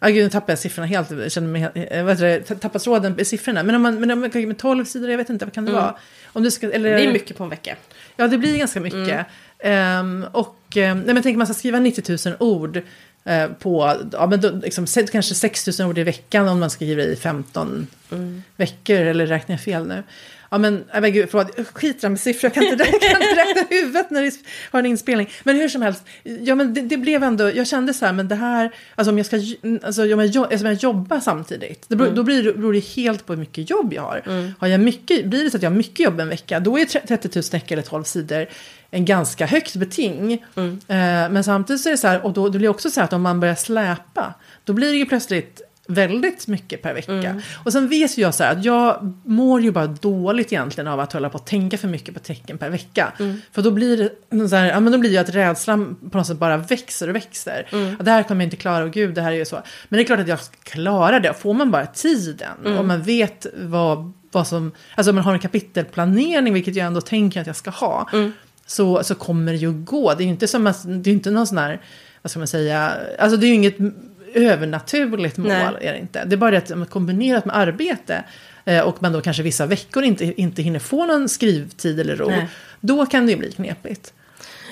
Ja, 0.03 0.07
gud, 0.07 0.23
nu 0.23 0.29
tappade 0.29 0.51
jag 0.51 0.59
siffrorna 0.59 0.87
helt. 0.87 1.11
Jag 1.11 1.31
känner 1.31 1.47
mig, 1.47 1.87
eh, 1.91 2.03
vad 2.03 2.21
heter 2.21 2.55
tappat 2.55 2.83
tråden 2.83 3.19
i 3.19 3.25
siffrorna. 3.25 3.63
Men 3.63 3.75
om 3.75 3.81
man, 3.81 3.99
men 3.99 4.11
om, 4.11 4.23
okej, 4.23 4.45
med 4.45 4.57
12 4.57 4.85
sidor, 4.85 5.09
jag 5.09 5.17
vet 5.17 5.29
inte, 5.29 5.45
vad 5.45 5.53
kan 5.53 5.65
det 5.65 5.71
vara? 5.71 5.95
Om 6.25 6.43
du 6.43 6.51
ska, 6.51 6.71
eller, 6.71 6.89
Mm. 6.89 7.01
Det 7.01 7.09
är 7.09 7.13
mycket 7.13 7.37
på 7.37 7.43
en 7.43 7.49
vecka. 7.49 7.75
Ja, 8.15 8.27
det 8.27 8.37
blir 8.37 8.57
ganska 8.57 8.79
mycket. 8.79 9.25
Ehm, 9.59 10.25
och 10.31 10.77
eh, 10.77 10.95
nej, 10.95 11.13
men 11.13 11.23
tänker 11.23 11.37
man 11.37 11.47
ska 11.47 11.53
skriva 11.53 11.79
90 11.79 12.29
000 12.29 12.35
ord 12.39 12.81
eh, 13.23 13.47
på, 13.59 13.95
ja, 14.11 14.27
men 14.27 14.41
då, 14.41 14.49
liksom, 14.49 14.85
kanske 15.11 15.35
6 15.35 15.79
000 15.79 15.89
ord 15.89 15.97
i 15.97 16.03
veckan 16.03 16.47
om 16.47 16.59
man 16.59 16.69
skriva 16.69 17.03
i 17.03 17.15
15 17.15 17.87
veckor, 18.55 18.95
eller 18.95 19.25
räknar 19.25 19.53
jag 19.53 19.61
fel 19.61 19.87
nu? 19.87 20.03
Ja 20.53 20.57
men, 20.57 20.83
nej, 20.93 21.01
men 21.01 21.13
gud, 21.13 21.29
förlåt, 21.31 21.67
skit 21.73 22.03
med 22.03 22.19
siffror, 22.19 22.47
jag 22.47 22.53
kan 22.53 22.63
inte, 22.63 22.83
jag 22.91 23.01
kan 23.01 23.21
inte 23.21 23.35
räkna 23.35 23.61
huvudet 23.69 24.09
när 24.09 24.21
det 24.21 24.31
har 24.71 24.79
en 24.79 24.85
inspelning. 24.85 25.29
Men 25.43 25.55
hur 25.55 25.69
som 25.69 25.81
helst, 25.81 26.03
ja 26.23 26.55
men 26.55 26.73
det, 26.73 26.81
det 26.81 26.97
blev 26.97 27.23
ändå, 27.23 27.51
jag 27.51 27.67
kände 27.67 27.93
så 27.93 28.05
här, 28.05 28.13
men 28.13 28.27
det 28.27 28.35
här, 28.35 28.71
alltså 28.95 29.11
om 29.11 29.17
jag 29.17 29.25
ska, 29.25 29.35
alltså 29.35 30.01
om 30.01 30.09
jag, 30.09 30.37
alltså, 30.37 30.65
om 30.65 30.65
jag 30.65 30.73
jobbar 30.73 31.19
samtidigt, 31.19 31.85
det 31.87 31.95
beror, 31.95 32.11
då 32.11 32.23
blir 32.23 32.43
det, 32.43 32.53
beror 32.53 32.73
det 32.73 32.79
helt 32.79 33.25
på 33.25 33.33
hur 33.33 33.39
mycket 33.39 33.69
jobb 33.69 33.93
jag 33.93 34.01
har. 34.01 34.21
Har 34.59 34.67
jag 34.67 34.79
mycket, 34.79 35.25
blir 35.25 35.43
det 35.43 35.51
så 35.51 35.57
att 35.57 35.63
jag 35.63 35.69
har 35.69 35.77
mycket 35.77 35.99
jobb 35.99 36.19
en 36.19 36.29
vecka, 36.29 36.59
då 36.59 36.79
är 36.79 36.85
30 36.85 37.29
000 37.35 37.43
tecken 37.43 37.77
eller 37.77 37.87
12 37.87 38.03
sidor 38.03 38.47
en 38.91 39.05
ganska 39.05 39.45
högt 39.45 39.75
beting. 39.75 40.33
Eh, 40.33 41.29
men 41.29 41.43
samtidigt 41.43 41.81
så 41.81 41.89
är 41.89 41.91
det 41.91 41.97
så 41.97 42.07
här, 42.07 42.25
och 42.25 42.33
då, 42.33 42.43
då 42.45 42.51
blir 42.51 42.61
det 42.61 42.67
också 42.67 42.89
så 42.89 42.99
här 42.99 43.05
att 43.05 43.13
om 43.13 43.21
man 43.21 43.39
börjar 43.39 43.55
släpa, 43.55 44.33
då 44.63 44.73
blir 44.73 44.91
det 44.91 44.97
ju 44.97 45.05
plötsligt 45.05 45.61
väldigt 45.93 46.47
mycket 46.47 46.81
per 46.81 46.93
vecka. 46.93 47.11
Och 47.65 47.71
sen 47.73 47.87
vet 47.87 48.17
ju 48.17 48.21
jag 48.21 48.35
så 48.35 48.43
här 48.43 48.51
att 48.51 48.65
jag 48.65 49.13
mår 49.25 49.61
ju 49.61 49.71
bara 49.71 49.87
dåligt 49.87 50.53
egentligen 50.53 50.87
av 50.87 50.99
att 50.99 51.13
hålla 51.13 51.29
på 51.29 51.37
att 51.37 51.45
tänka 51.45 51.77
för 51.77 51.87
mycket 51.87 52.13
på 52.13 52.19
tecken 52.19 52.57
per 52.57 52.69
vecka. 52.69 53.13
För 53.51 53.61
då 53.61 53.71
blir 53.71 54.09
det 54.29 54.49
så 54.49 54.55
här, 54.55 54.65
ja 54.65 54.79
men 54.79 54.91
då 54.93 54.97
blir 54.99 55.09
ju 55.11 55.17
att 55.17 55.29
rädslan 55.29 55.95
på 56.11 56.17
något 56.17 56.27
sätt 56.27 56.37
bara 56.37 56.57
växer 56.57 57.09
och 57.09 57.15
växer. 57.15 57.67
Och 57.99 58.05
det 58.05 58.11
här 58.11 58.23
kommer 58.23 58.41
jag 58.41 58.47
inte 58.47 58.57
klara, 58.57 58.83
och 58.83 58.91
gud 58.91 59.15
det 59.15 59.21
här 59.21 59.31
är 59.31 59.35
ju 59.35 59.45
så. 59.45 59.55
Men 59.89 59.97
det 59.97 60.03
är 60.03 60.05
klart 60.05 60.19
att 60.19 60.27
jag 60.27 60.39
klarar 60.63 61.19
det, 61.19 61.33
får 61.33 61.53
man 61.53 61.71
bara 61.71 61.85
tiden 61.85 62.51
och 62.77 62.85
man 62.85 63.01
vet 63.01 63.45
vad, 63.61 64.11
vad 64.31 64.47
som, 64.47 64.71
alltså 64.95 65.09
om 65.11 65.15
man 65.15 65.25
har 65.25 65.33
en 65.33 65.39
kapitelplanering, 65.39 66.53
vilket 66.53 66.75
jag 66.75 66.87
ändå 66.87 67.01
tänker 67.01 67.41
att 67.41 67.47
jag 67.47 67.55
ska 67.55 67.69
ha. 67.69 68.09
så, 68.65 69.03
så 69.03 69.15
kommer 69.15 69.51
det 69.51 69.57
ju 69.57 69.71
gå. 69.71 70.13
Det 70.13 70.23
är 70.23 70.25
ju 70.25 70.31
inte 70.31 70.47
som 70.47 70.67
att, 70.67 70.83
det 71.03 71.09
är 71.09 71.13
inte 71.13 71.31
någon 71.31 71.47
sån 71.47 71.57
här, 71.57 71.81
vad 72.21 72.31
ska 72.31 72.39
man 72.39 72.47
säga, 72.47 72.93
alltså 73.19 73.37
det 73.37 73.45
är 73.45 73.47
ju 73.47 73.53
inget 73.53 73.77
övernaturligt 74.33 75.37
mål. 75.37 75.47
Nej. 75.47 75.87
Är 75.87 75.93
det, 75.93 75.99
inte. 75.99 76.25
det 76.25 76.35
är 76.35 76.37
bara 76.37 76.51
det 76.51 76.71
att 76.71 76.89
kombinerat 76.89 77.45
med 77.45 77.57
arbete 77.57 78.23
eh, 78.65 78.79
och 78.79 79.01
man 79.01 79.13
då 79.13 79.21
kanske 79.21 79.43
vissa 79.43 79.65
veckor 79.65 80.03
inte, 80.03 80.41
inte 80.41 80.61
hinner 80.61 80.79
få 80.79 81.05
någon 81.05 81.29
skrivtid 81.29 81.99
eller 81.99 82.15
ro. 82.15 82.27
Nej. 82.27 82.47
Då 82.79 83.05
kan 83.05 83.25
det 83.25 83.31
ju 83.31 83.37
bli 83.37 83.51
knepigt. 83.51 84.13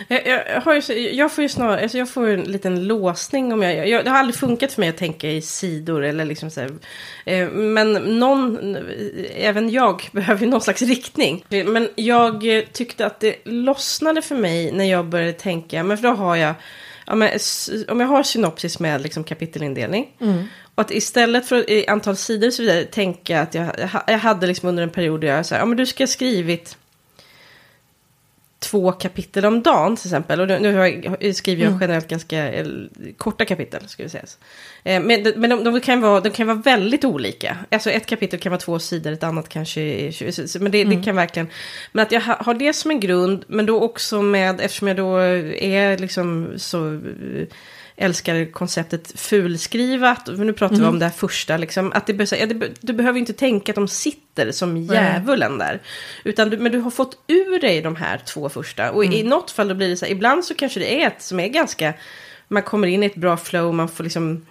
Jag, 0.07 0.43
jag, 0.65 0.83
ju, 0.89 1.09
jag 1.15 1.31
får 1.31 1.41
ju 1.41 1.49
snarare, 1.49 1.81
alltså 1.81 1.97
jag 1.97 2.09
får 2.09 2.27
en 2.27 2.41
liten 2.41 2.87
låsning 2.87 3.53
om 3.53 3.61
jag, 3.61 3.87
jag, 3.87 4.03
det 4.05 4.09
har 4.09 4.17
aldrig 4.17 4.35
funkat 4.35 4.73
för 4.73 4.81
mig 4.81 4.89
att 4.89 4.97
tänka 4.97 5.29
i 5.29 5.41
sidor 5.41 6.03
eller 6.03 6.25
liksom 6.25 6.49
så 6.49 6.61
här, 6.61 6.71
eh, 7.25 7.49
Men 7.49 7.93
någon, 7.93 8.77
även 9.35 9.69
jag 9.69 10.09
behöver 10.11 10.41
ju 10.41 10.47
någon 10.47 10.61
slags 10.61 10.81
riktning. 10.81 11.45
Men 11.49 11.89
jag 11.95 12.43
tyckte 12.71 13.05
att 13.05 13.19
det 13.19 13.35
lossnade 13.43 14.21
för 14.21 14.35
mig 14.35 14.71
när 14.71 14.85
jag 14.85 15.05
började 15.05 15.33
tänka, 15.33 15.83
men 15.83 15.97
för 15.97 16.07
då 16.07 16.13
har 16.13 16.35
jag, 16.35 16.53
ja, 17.09 17.15
men, 17.15 17.29
s- 17.33 17.69
om 17.87 17.99
jag 17.99 18.07
har 18.07 18.23
synopsis 18.23 18.79
med 18.79 19.01
liksom 19.01 19.23
kapitelindelning. 19.23 20.07
Och 20.75 20.81
att 20.81 20.91
istället 20.91 21.45
för 21.47 21.69
i 21.69 21.87
antal 21.87 22.15
sidor 22.15 22.49
så 22.51 22.61
vidare 22.61 22.83
tänka 22.83 23.41
att 23.41 23.53
jag, 23.55 23.71
jag 24.07 24.17
hade 24.19 24.47
liksom 24.47 24.69
under 24.69 24.83
en 24.83 24.89
period 24.89 25.21
där 25.21 25.27
jag 25.27 25.45
så 25.45 25.55
här, 25.55 25.61
ja 25.61 25.65
men 25.65 25.77
du 25.77 25.85
ska 25.85 26.03
ha 26.03 26.07
skrivit 26.07 26.77
två 28.59 28.91
kapitel 28.91 29.45
om 29.45 29.61
dagen 29.61 29.95
till 29.95 30.07
exempel. 30.07 30.41
Och 30.41 30.47
nu, 30.47 30.59
nu 31.21 31.33
skriver 31.33 31.63
jag 31.63 31.77
generellt 31.81 32.07
ganska 32.07 32.53
eh, 32.53 32.67
korta 33.17 33.45
kapitel, 33.45 33.87
ska 33.87 34.03
vi 34.03 34.09
säga. 34.09 34.23
Eh, 34.83 35.01
men 35.03 35.33
men 35.35 35.49
de, 35.49 35.63
de, 35.63 35.81
kan 35.81 36.01
vara, 36.01 36.19
de 36.19 36.29
kan 36.29 36.47
vara 36.47 36.57
väldigt 36.57 37.05
olika. 37.05 37.57
Alltså 37.71 37.91
ett 37.91 38.05
kapitel 38.05 38.39
kan 38.39 38.49
vara 38.49 38.59
två 38.59 38.79
sidor, 38.79 39.11
ett 39.11 39.23
annat 39.23 39.49
kanske 39.49 39.81
är 39.81 40.11
20 40.11 40.31
så- 40.31 40.47
så- 40.47 40.59
Men 40.59 40.71
det, 40.71 40.83
det 40.83 41.03
kan 41.03 41.15
verkligen... 41.15 41.47
Men 41.91 42.03
att 42.05 42.11
jag 42.11 42.21
ha, 42.21 42.35
har 42.35 42.53
det 42.53 42.73
som 42.73 42.91
en 42.91 42.99
grund, 42.99 43.45
men 43.47 43.65
då 43.65 43.81
också 43.81 44.21
med, 44.21 44.61
eftersom 44.61 44.87
jag 44.87 44.97
då 44.97 45.17
är 45.17 45.97
liksom 45.97 46.53
så... 46.57 47.01
älskar 47.99 48.51
konceptet 48.51 49.19
fulskrivat. 49.19 50.27
Nu 50.37 50.53
pratar 50.53 50.75
vi 50.75 50.83
om 50.83 50.99
det 50.99 51.05
här 51.05 51.11
första. 51.11 51.57
Liksom, 51.57 51.91
att 51.91 52.07
det, 52.07 52.31
ja, 52.31 52.45
det, 52.45 52.71
du 52.81 52.93
behöver 52.93 53.19
inte 53.19 53.33
tänka 53.33 53.71
att 53.71 53.75
de 53.75 53.87
sitter 53.87 54.51
som 54.51 54.77
djävulen 54.77 55.57
där. 55.57 55.81
Utan 56.23 56.49
du, 56.49 56.57
men 56.57 56.71
du 56.71 56.77
har 56.77 56.91
fått 56.91 57.17
ur 57.27 57.61
dig 57.61 57.81
de 57.81 57.95
här 57.95 58.17
två 58.17 58.49
första. 58.49 58.91
Och 58.91 59.05
i 59.05 59.23
något 59.23 59.51
fall 59.51 59.67
då 59.67 59.75
blir 59.75 59.89
det 59.89 59.97
så 59.97 60.05
här, 60.05 60.11
ibland 60.11 60.45
så 60.45 60.55
kanske 60.55 60.79
det 60.79 61.01
är 61.01 61.07
ett 61.07 61.21
som 61.21 61.39
är 61.39 61.47
ganska, 61.47 61.93
man 62.47 62.63
kommer 62.63 62.87
in 62.87 63.03
i 63.03 63.05
ett 63.05 63.15
bra 63.15 63.37
flow, 63.37 63.73
man 63.73 63.89
får 63.89 64.03
liksom, 64.03 64.45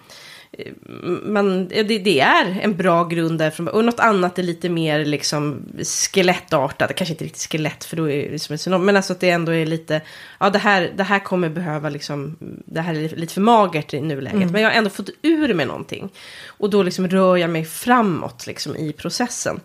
man, 1.23 1.67
det, 1.67 1.83
det 1.83 2.19
är 2.19 2.59
en 2.61 2.77
bra 2.77 3.03
grund 3.03 3.39
därifrån. 3.39 3.67
Och 3.67 3.85
något 3.85 3.99
annat 3.99 4.39
är 4.39 4.43
lite 4.43 4.69
mer 4.69 5.05
liksom 5.05 5.65
skelettartat, 5.83 6.95
kanske 6.95 7.13
inte 7.13 7.25
riktigt 7.25 7.51
skelett 7.51 7.83
för 7.83 7.97
då 7.97 8.09
är 8.09 8.31
det 8.31 8.39
som 8.39 8.53
ett 8.53 8.61
synonym, 8.61 8.85
men 8.85 8.95
alltså 8.95 9.13
att 9.13 9.19
det 9.19 9.29
ändå 9.29 9.51
är 9.51 9.65
lite, 9.65 10.01
ja 10.39 10.49
det 10.49 10.59
här, 10.59 10.93
det 10.95 11.03
här 11.03 11.19
kommer 11.19 11.49
behöva 11.49 11.89
liksom, 11.89 12.35
det 12.65 12.81
här 12.81 12.93
är 12.93 13.15
lite 13.15 13.33
för 13.33 13.41
magert 13.41 13.93
i 13.93 14.01
nuläget. 14.01 14.51
Men 14.51 14.61
jag 14.61 14.69
har 14.69 14.77
ändå 14.77 14.89
fått 14.89 15.09
ur 15.21 15.53
mig 15.53 15.65
någonting. 15.65 16.09
Och 16.47 16.69
då 16.69 16.83
liksom 16.83 17.07
rör 17.07 17.37
jag 17.37 17.49
mig 17.49 17.65
framåt 17.65 18.47
liksom 18.47 18.75
i 18.75 18.93
processen. 18.93 19.59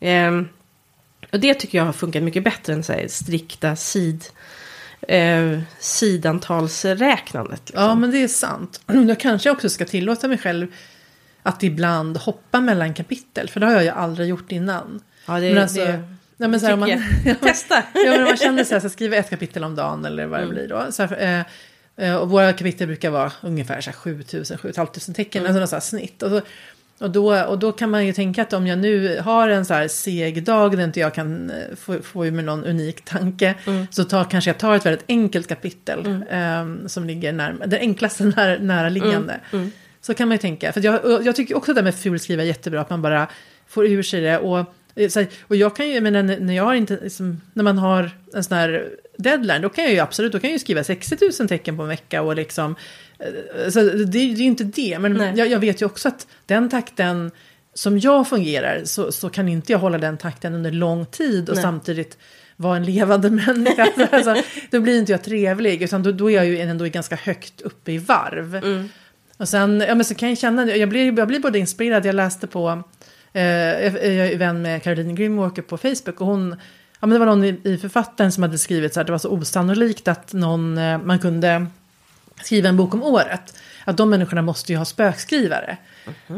Ehm, 0.00 0.48
och 1.32 1.40
det 1.40 1.54
tycker 1.54 1.78
jag 1.78 1.84
har 1.84 1.92
funkat 1.92 2.22
mycket 2.22 2.44
bättre 2.44 2.72
än 2.72 2.82
så 2.82 2.92
här, 2.92 3.08
strikta 3.08 3.76
sid, 3.76 4.24
eh, 5.08 5.60
sidantalsräknandet. 5.78 7.60
Liksom. 7.66 7.82
Ja, 7.82 7.94
men 7.94 8.10
det 8.10 8.22
är 8.22 8.28
sant. 8.28 8.80
Jag 8.86 9.20
kanske 9.20 9.50
också 9.50 9.68
ska 9.68 9.84
tillåta 9.84 10.28
mig 10.28 10.38
själv 10.38 10.66
att 11.42 11.62
ibland 11.62 12.16
hoppa 12.16 12.60
mellan 12.60 12.94
kapitel. 12.94 13.48
För 13.48 13.60
det 13.60 13.66
har 13.66 13.72
jag 13.72 13.84
ju 13.84 13.90
aldrig 13.90 14.28
gjort 14.28 14.52
innan. 14.52 15.00
Ja, 15.26 15.40
det, 15.40 15.54
men 15.54 15.62
alltså, 15.62 15.80
det 15.80 16.02
nej, 16.36 16.48
men 16.48 16.60
så 16.60 16.66
här, 16.66 16.72
om 16.72 16.80
man, 16.80 16.88
jag. 16.88 17.40
Testa! 17.40 17.74
ja, 17.94 18.10
men 18.10 18.24
man 18.24 18.36
känner 18.36 18.64
så 18.64 18.74
här, 18.74 18.80
så 18.80 18.88
skriver 18.88 19.18
ett 19.18 19.30
kapitel 19.30 19.64
om 19.64 19.74
dagen 19.74 20.04
eller 20.04 20.26
vad 20.26 20.40
det 20.40 20.46
blir 20.46 20.68
då. 20.68 20.86
Så 20.92 21.02
här, 21.02 21.44
eh, 21.96 22.06
eh, 22.06 22.16
och 22.16 22.30
våra 22.30 22.52
kapitel 22.52 22.86
brukar 22.86 23.10
vara 23.10 23.32
ungefär 23.40 23.80
så 23.80 23.90
här 23.90 23.96
7000, 23.96 24.58
7500 24.58 25.14
tecken, 25.16 25.46
alltså 25.46 25.60
något 25.60 25.70
så 25.70 25.76
här 25.76 25.80
snitt. 25.80 26.22
Och, 26.22 26.30
så, 26.30 26.40
och, 26.98 27.10
då, 27.10 27.44
och 27.44 27.58
då 27.58 27.72
kan 27.72 27.90
man 27.90 28.06
ju 28.06 28.12
tänka 28.12 28.42
att 28.42 28.52
om 28.52 28.66
jag 28.66 28.78
nu 28.78 29.20
har 29.20 29.48
en 29.48 29.64
så 29.64 29.74
här 29.74 29.88
seg 29.88 30.44
dag 30.44 30.76
där 30.76 30.84
inte 30.84 31.00
jag 31.00 31.14
kan 31.14 31.50
eh, 31.50 31.76
få, 31.76 32.02
få 32.02 32.26
ur 32.26 32.30
mig 32.30 32.44
någon 32.44 32.64
unik 32.64 33.04
tanke. 33.04 33.54
Så 33.90 34.04
tar, 34.04 34.24
kanske 34.24 34.50
jag 34.50 34.58
tar 34.58 34.74
ett 34.74 34.86
väldigt 34.86 35.04
enkelt 35.08 35.48
kapitel 35.48 36.24
eh, 36.30 36.86
som 36.86 37.04
ligger 37.04 37.32
närmare, 37.32 37.68
det 37.68 37.78
enklaste 37.78 38.24
nära, 38.36 38.58
nära 38.58 38.88
liggande. 38.88 39.40
Så 40.00 40.14
kan 40.14 40.28
man 40.28 40.34
ju 40.34 40.38
tänka. 40.38 40.72
För 40.72 40.84
jag, 40.84 41.26
jag 41.26 41.36
tycker 41.36 41.56
också 41.56 41.72
det 41.72 41.80
där 41.80 41.84
med 41.84 41.94
fulskriva 41.94 42.42
är 42.42 42.46
jättebra, 42.46 42.80
att 42.80 42.90
man 42.90 43.02
bara 43.02 43.28
får 43.68 43.86
ur 43.86 44.02
sig 44.02 44.20
det. 44.20 44.38
Och, 44.38 44.58
eh, 44.58 45.10
här, 45.14 45.26
och 45.42 45.56
jag 45.56 45.76
kan 45.76 45.88
ju, 45.88 46.00
men 46.00 46.12
när 46.12 46.40
när 46.40 46.54
jag 46.54 46.64
har 46.64 46.74
inte, 46.74 46.98
liksom, 47.02 47.40
när 47.52 47.64
man 47.64 47.78
har 47.78 48.10
en 48.34 48.44
sån 48.44 48.56
här 48.56 48.88
deadline, 49.18 49.62
då 49.62 49.68
kan 49.68 49.84
jag 49.84 49.92
ju 49.92 49.98
absolut, 49.98 50.32
då 50.32 50.38
kan 50.38 50.50
jag 50.50 50.54
ju 50.54 50.58
skriva 50.58 50.84
60 50.84 51.16
000 51.40 51.48
tecken 51.48 51.76
på 51.76 51.82
en 51.82 51.88
vecka 51.88 52.22
och 52.22 52.36
liksom, 52.36 52.76
så 53.70 53.80
det, 53.80 54.04
det 54.04 54.18
är 54.18 54.24
ju 54.24 54.44
inte 54.44 54.64
det, 54.64 54.98
men 54.98 55.36
jag, 55.36 55.48
jag 55.48 55.58
vet 55.58 55.82
ju 55.82 55.86
också 55.86 56.08
att 56.08 56.26
den 56.46 56.68
takten 56.68 57.30
som 57.74 57.98
jag 57.98 58.28
fungerar 58.28 58.84
så, 58.84 59.12
så 59.12 59.28
kan 59.28 59.48
inte 59.48 59.72
jag 59.72 59.78
hålla 59.78 59.98
den 59.98 60.16
takten 60.16 60.54
under 60.54 60.70
lång 60.70 61.06
tid 61.06 61.48
och 61.48 61.54
Nej. 61.54 61.62
samtidigt 61.62 62.18
vara 62.56 62.76
en 62.76 62.84
levande 62.84 63.30
människa. 63.46 63.88
alltså, 64.12 64.36
då 64.70 64.80
blir 64.80 64.98
inte 64.98 65.12
jag 65.12 65.24
trevlig, 65.24 65.82
utan 65.82 66.02
då, 66.02 66.12
då 66.12 66.30
är 66.30 66.34
jag 66.34 66.46
ju 66.46 66.60
ändå 66.60 66.84
ganska 66.84 67.16
högt 67.16 67.60
uppe 67.60 67.92
i 67.92 67.98
varv. 67.98 68.56
Mm. 68.56 68.88
Och 69.36 69.48
sen, 69.48 69.84
ja 69.88 69.94
men 69.94 70.04
så 70.04 70.14
kan 70.14 70.28
jag 70.28 70.38
känna, 70.38 70.76
jag 70.76 70.88
blir, 70.88 71.18
jag 71.18 71.28
blir 71.28 71.40
både 71.40 71.58
inspirerad, 71.58 72.06
jag 72.06 72.14
läste 72.14 72.46
på, 72.46 72.82
eh, 73.32 73.42
jag 73.42 74.32
är 74.32 74.38
vän 74.38 74.62
med 74.62 74.82
Caroline 74.82 75.14
Grimwalker 75.14 75.62
på 75.62 75.76
Facebook 75.78 76.20
och 76.20 76.26
hon, 76.26 76.56
ja 77.00 77.06
men 77.06 77.10
det 77.10 77.18
var 77.18 77.26
någon 77.26 77.44
i, 77.44 77.60
i 77.64 77.78
författaren 77.78 78.32
som 78.32 78.42
hade 78.42 78.58
skrivit 78.58 78.94
så 78.94 79.00
här, 79.00 79.04
det 79.04 79.12
var 79.12 79.18
så 79.18 79.30
osannolikt 79.30 80.08
att 80.08 80.32
någon, 80.32 80.78
eh, 80.78 80.98
man 80.98 81.18
kunde 81.18 81.66
skriva 82.42 82.68
en 82.68 82.76
bok 82.76 82.94
om 82.94 83.02
året. 83.02 83.54
Att 83.84 83.96
de 83.96 84.10
människorna 84.10 84.42
måste 84.42 84.72
ju 84.72 84.78
ha 84.78 84.84
spökskrivare. 84.84 85.76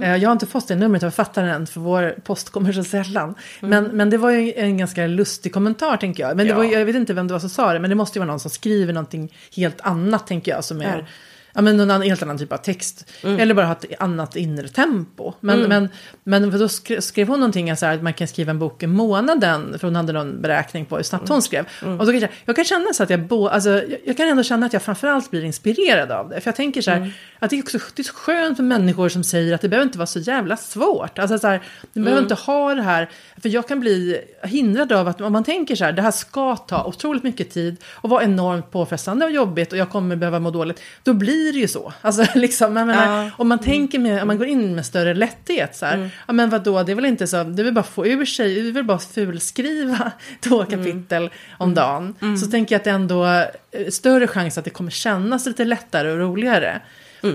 Eh, 0.03 0.17
Jag 0.17 0.29
har 0.29 0.33
inte 0.33 0.47
fått 0.47 0.69
det 0.69 0.77
numret 0.77 1.03
av 1.03 1.11
författaren 1.11 1.49
än, 1.49 1.67
för 1.67 1.81
vår 1.81 2.15
post 2.25 2.51
kommer 2.51 2.73
så 2.73 2.85
sällan. 2.85 3.35
Men, 3.61 3.85
men 3.85 4.11
det 4.11 4.19
var 4.19 4.31
ju 4.31 4.53
en 4.57 4.79
ganska 4.79 5.07
lustig 5.07 5.53
kommentar, 5.53 5.97
tänker 5.97 6.23
jag. 6.23 6.37
Men 6.37 6.47
det 6.47 6.51
Ja. 6.53 6.57
var, 6.57 6.65
jag 6.65 6.85
vet 6.85 6.97
inte 6.97 7.15
vem 7.15 7.27
det 7.27 7.33
var 7.33 7.41
som 7.41 7.51
sa 7.51 7.73
det, 7.73 7.79
men 7.81 7.91
det 7.91 7.97
måste 7.97 8.19
ju 8.19 8.21
vara 8.21 8.31
någon 8.31 8.41
som 8.41 8.51
skriver 8.51 8.93
någonting 8.93 9.35
helt 9.57 9.81
annat, 9.81 10.27
tänker 10.27 10.53
jag, 10.53 10.65
som 10.65 10.81
är... 10.81 11.07
Ja. 11.53 11.63
Men 11.63 11.77
någon 11.77 12.03
helt 12.03 12.23
annan 12.23 12.39
typ 12.39 12.53
av 12.53 12.57
text. 12.57 13.11
Eller 13.23 13.55
bara 13.55 13.67
ha 13.67 13.73
ett 13.73 14.01
annat 14.01 14.37
inre 14.37 14.69
tempo. 14.69 15.33
Men, 15.41 15.61
men, 15.61 15.89
men 16.25 16.59
då 16.59 16.69
skrev, 16.69 17.01
skrev 17.01 17.29
hon 17.29 17.41
någonting 17.41 17.77
så 17.77 17.87
här, 17.87 17.95
att 17.95 18.03
man 18.03 18.13
kan 18.13 18.29
skriva 18.29 18.51
en 18.51 18.59
bok 18.59 18.83
i 18.83 18.87
månaden. 18.87 19.79
För 19.79 19.87
hon 19.87 19.97
hade 19.97 20.13
någon 20.13 20.43
beräkning 20.43 20.87
på 20.87 20.97
hur 20.97 21.03
snabbt 21.03 21.29
hon 21.29 21.43
skrev. 21.43 21.67
Och 21.83 22.07
då 22.07 22.13
kan 22.13 22.21
jag, 22.21 22.31
jag 22.45 22.57
kan 22.57 22.65
känna 22.65 22.93
så 22.93 23.03
att 23.03 23.11
jag, 23.11 23.21
bo, 23.21 23.49
alltså, 23.49 23.71
jag, 23.71 23.99
jag 24.05 24.17
kan 24.17 24.29
ändå 24.29 24.43
känna 24.43 24.67
att 24.67 24.73
jag 24.73 24.83
framförallt 24.83 25.31
blir 25.31 25.45
inspirerad 25.45 26.11
av 26.11 26.29
det. 26.29 26.41
För 26.41 26.49
jag 26.49 26.57
tänker 26.57 26.83
så 26.83 26.91
här, 26.91 27.13
att 27.39 27.51
det 27.51 27.59
är 27.59 27.63
också 27.63 27.79
det 27.95 28.03
är 28.03 28.05
så 28.05 28.15
skönt 28.15 28.57
för 28.57 28.65
människor 28.65 29.09
som 29.09 29.25
säger 29.25 29.55
att 29.55 29.61
det 29.61 29.69
behöver 29.69 29.87
inte 29.87 29.99
vara 29.99 30.07
så 30.07 30.19
jävla 30.19 30.57
svårt. 30.57 31.19
Alltså 31.19 31.39
så 31.39 31.47
här, 31.47 31.63
du 31.93 32.03
behöver 32.03 32.23
inte 32.23 32.35
ha 32.35 32.75
det 32.75 32.83
här. 32.83 33.11
För 33.43 33.49
jag 33.49 33.69
kan 33.69 33.81
bli 33.81 34.21
hindrad 34.43 34.93
av 34.93 35.09
att 35.09 35.21
om 35.21 35.33
man 35.33 35.45
tänker 35.45 35.77
så 35.77 35.85
här, 35.85 35.93
det 35.93 36.03
här 36.03 36.11
ska 36.11 36.57
ta 36.57 36.85
otroligt 36.85 37.23
mycket 37.23 37.51
tid 37.51 37.77
och 37.95 38.11
vara 38.11 38.25
enormt 38.25 38.71
påfrestande 38.71 39.25
och 39.25 39.31
jobbigt 39.31 39.73
och 39.73 39.79
jag 39.79 39.91
kommer 39.91 40.17
behöva 40.17 40.41
må 40.41 40.51
dåligt. 40.51 40.81
Då 41.03 41.13
blir 41.15 41.38
det 41.53 41.59
ju 41.59 41.69
så. 41.69 41.93
Alltså 42.01 42.25
liksom, 42.35 42.77
jag 42.77 42.87
menar, 42.87 43.25
Ja. 43.25 43.31
om 43.37 43.49
man 43.49 43.59
tänker 43.59 43.99
med, 43.99 44.23
om 44.23 44.27
man 44.29 44.39
går 44.39 44.47
in 44.47 44.75
med 44.75 44.87
större 44.87 45.15
lätthet 45.15 45.77
så 45.77 45.87
här, 45.87 46.11
ja 46.27 46.33
men 46.33 46.51
vadå, 46.51 46.83
det 46.83 46.93
är 46.93 46.97
väl 46.97 47.05
inte 47.05 47.27
så, 47.27 47.45
det 47.45 47.63
är 47.63 47.65
väl 47.65 47.75
bara 47.75 47.83
få 47.85 48.07
ur 48.07 48.25
sig, 48.25 48.55
det 48.63 48.69
är 48.69 48.73
väl 48.73 48.85
bara 48.85 48.99
fulskriva 48.99 50.13
två 50.41 50.65
kapitel 50.65 51.31
om 51.59 51.75
dagen. 51.75 52.15
Så 52.39 52.51
tänker 52.51 52.75
jag 52.75 52.81
att 52.81 52.85
det 52.85 52.91
ändå 52.91 53.25
är 53.25 53.51
större 53.91 54.27
chans 54.27 54.59
att 54.59 54.65
det 54.65 54.71
kommer 54.71 54.91
kännas 54.91 55.47
lite 55.47 55.65
lättare 55.65 56.11
och 56.11 56.19
roligare. 56.19 56.81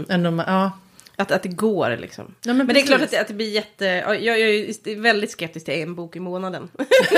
Än 0.09 0.25
om, 0.25 0.43
ja. 0.47 0.71
Att, 1.23 1.31
att 1.31 1.43
det 1.43 1.49
går 1.49 1.97
liksom. 1.97 2.36
Ja, 2.43 2.53
men 2.53 2.65
men 2.65 2.73
det 2.73 2.81
är 2.81 2.86
klart 2.86 3.01
att 3.01 3.12
det, 3.12 3.21
att 3.21 3.27
det 3.27 3.33
blir 3.33 3.49
jätte... 3.49 3.86
ja, 3.86 4.15
Jag, 4.15 4.39
jag 4.39 4.49
är 4.49 5.01
väldigt 5.01 5.31
skeptisk 5.31 5.65
till 5.65 5.73
en 5.73 5.95
bok 5.95 6.15
i 6.15 6.19
månaden. 6.19 6.69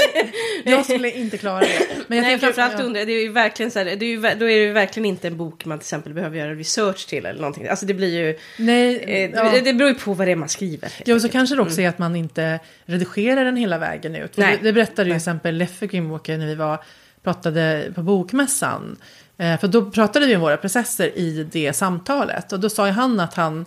Jag 0.63 0.85
skulle 0.85 1.11
inte 1.11 1.37
klara 1.37 1.59
det. 1.59 1.87
Men 2.07 2.17
jag 2.17 2.25
Nej, 2.25 2.39
framförallt 2.39 2.79
ja. 2.79 2.85
under, 2.85 3.05
det 3.05 3.11
är 3.11 3.21
ju 3.21 3.31
verkligen 3.31 3.71
så 3.71 3.79
här, 3.79 3.85
det 3.85 4.05
är 4.05 4.09
ju, 4.09 4.21
då 4.21 4.27
är 4.27 4.35
det 4.35 4.53
ju 4.53 4.71
verkligen 4.71 5.05
inte 5.05 5.27
en 5.27 5.37
bok 5.37 5.65
man 5.65 5.79
till 5.79 5.83
exempel 5.83 6.13
behöver 6.13 6.37
göra 6.37 6.53
research 6.53 7.07
till 7.07 7.25
eller 7.25 7.39
någonting. 7.39 7.67
Alltså 7.67 7.85
det 7.85 7.93
blir 7.93 8.17
ju, 8.17 8.37
Nej, 8.57 8.97
eh, 8.97 9.31
ja. 9.31 9.51
det, 9.51 9.61
det 9.61 9.73
beror 9.73 9.89
ju 9.89 9.95
på 9.95 10.13
vad 10.13 10.27
det 10.27 10.31
är 10.31 10.35
man 10.35 10.49
skriver. 10.49 10.91
Ja, 11.05 11.15
och 11.15 11.21
så 11.21 11.29
kanske 11.29 11.55
det 11.55 11.61
också 11.61 11.81
är 11.81 11.89
att 11.89 11.97
man 11.97 12.15
inte 12.15 12.59
redigerar 12.85 13.45
den 13.45 13.57
hela 13.57 13.77
vägen 13.77 14.15
ut. 14.15 14.37
Nej. 14.37 14.57
Det, 14.57 14.63
det 14.63 14.73
berättade 14.73 15.09
ju 15.09 15.13
till 15.13 15.17
exempel 15.17 15.55
Leffe 15.55 15.87
Grimwalker 15.87 16.37
när 16.37 16.47
vi 16.47 16.55
var, 16.55 16.83
pratade 17.23 17.91
på 17.95 18.01
bokmässan. 18.03 18.97
Eh, 19.37 19.59
för 19.59 19.67
då 19.67 19.91
pratade 19.91 20.25
vi 20.25 20.35
om 20.35 20.41
våra 20.41 20.57
processer 20.57 21.17
i 21.17 21.47
det 21.51 21.73
samtalet. 21.73 22.53
Och 22.53 22.59
då 22.59 22.69
sa 22.69 22.87
ju 22.87 22.93
han 22.93 23.19
att 23.19 23.33
han, 23.33 23.65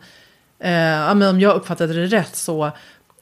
eh, 0.61 1.15
men 1.15 1.23
om 1.23 1.41
jag 1.41 1.57
uppfattade 1.57 1.93
det 1.95 2.07
rätt 2.07 2.37
så 2.37 2.73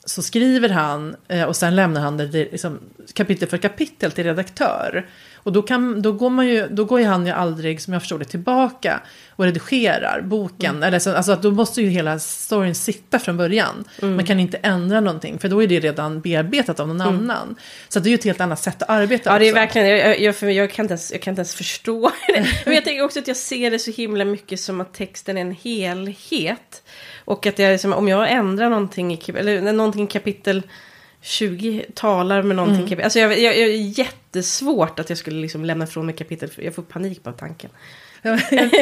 så 0.06 0.22
skriver 0.22 0.68
han 0.68 1.16
eh, 1.28 1.42
och 1.42 1.56
sen 1.56 1.76
lämnar 1.76 2.00
han 2.00 2.16
det 2.16 2.26
liksom, 2.26 2.80
kapitel 3.14 3.48
för 3.48 3.58
kapitel 3.58 4.12
till 4.12 4.24
redaktör. 4.24 5.06
Och 5.34 5.52
då, 5.52 5.62
kan, 5.62 6.02
då, 6.02 6.12
går 6.12 6.30
man 6.30 6.48
ju, 6.48 6.68
då 6.70 6.84
går 6.84 7.00
ju 7.00 7.06
han 7.06 7.26
ju 7.26 7.32
aldrig, 7.32 7.82
som 7.82 7.92
jag 7.92 8.02
förstår 8.02 8.18
det, 8.18 8.24
tillbaka 8.24 9.00
och 9.30 9.44
redigerar 9.44 10.20
boken. 10.20 10.70
Mm. 10.70 10.82
Eller 10.82 10.98
så, 10.98 11.14
alltså 11.14 11.32
att 11.32 11.42
då 11.42 11.50
måste 11.50 11.82
ju 11.82 11.88
hela 11.88 12.18
storyn 12.18 12.74
sitta 12.74 13.18
från 13.18 13.36
början. 13.36 13.84
Mm. 14.02 14.16
Man 14.16 14.24
kan 14.24 14.40
inte 14.40 14.56
ändra 14.56 15.00
någonting, 15.00 15.38
för 15.38 15.48
då 15.48 15.62
är 15.62 15.66
det 15.66 15.80
redan 15.80 16.20
bearbetat 16.20 16.80
av 16.80 16.88
någon 16.88 17.00
annan. 17.00 17.56
Så 17.88 18.00
det 18.00 18.08
är 18.08 18.10
ju 18.10 18.14
ett 18.14 18.24
helt 18.24 18.40
annat 18.40 18.60
sätt 18.60 18.82
att 18.82 18.90
arbeta 18.90 19.30
Mm. 19.30 19.34
Ja, 19.34 19.38
det 19.38 19.46
är 19.46 19.50
också. 19.50 19.78
verkligen, 19.78 19.88
jag, 19.88 20.20
jag, 20.20 20.36
för 20.36 20.46
jag, 20.46 20.70
kan 20.70 20.84
inte 20.84 20.92
ens, 20.92 21.12
jag 21.12 21.22
kan 21.22 21.32
inte 21.32 21.40
ens 21.40 21.54
förstå 21.54 22.10
det. 22.28 22.46
Men 22.64 22.74
jag 22.74 22.84
tänker 22.84 23.04
också 23.04 23.18
att 23.18 23.28
jag 23.28 23.36
ser 23.36 23.70
det 23.70 23.78
så 23.78 23.90
himla 23.90 24.24
mycket 24.24 24.60
som 24.60 24.80
att 24.80 24.94
texten 24.94 25.36
är 25.36 25.40
en 25.40 25.56
helhet. 25.62 26.82
Och 27.26 27.46
att 27.46 27.58
jag, 27.58 27.72
liksom, 27.72 27.92
om 27.92 28.08
jag 28.08 28.30
ändrar 28.32 28.70
någonting 28.70 29.12
i, 29.14 29.20
eller 29.36 29.72
någonting 29.72 30.04
i 30.04 30.06
kapitel 30.06 30.62
20 31.22 31.84
talar 31.94 32.42
med 32.42 32.56
någonting. 32.56 32.76
Mm. 32.76 32.88
Kapitel, 32.88 33.04
alltså 33.04 33.18
jag, 33.18 33.32
jag, 33.32 33.58
jag 33.58 33.68
är 33.68 33.98
jättesvårt 33.98 34.98
att 34.98 35.08
jag 35.08 35.18
skulle 35.18 35.40
liksom 35.40 35.64
lämna 35.64 35.84
ifrån 35.84 36.06
mig 36.06 36.14
kapitel. 36.14 36.50
Jag 36.56 36.74
får 36.74 36.82
panik 36.82 37.22
på 37.22 37.32
tanken. 37.32 37.70
Ja, 38.22 38.38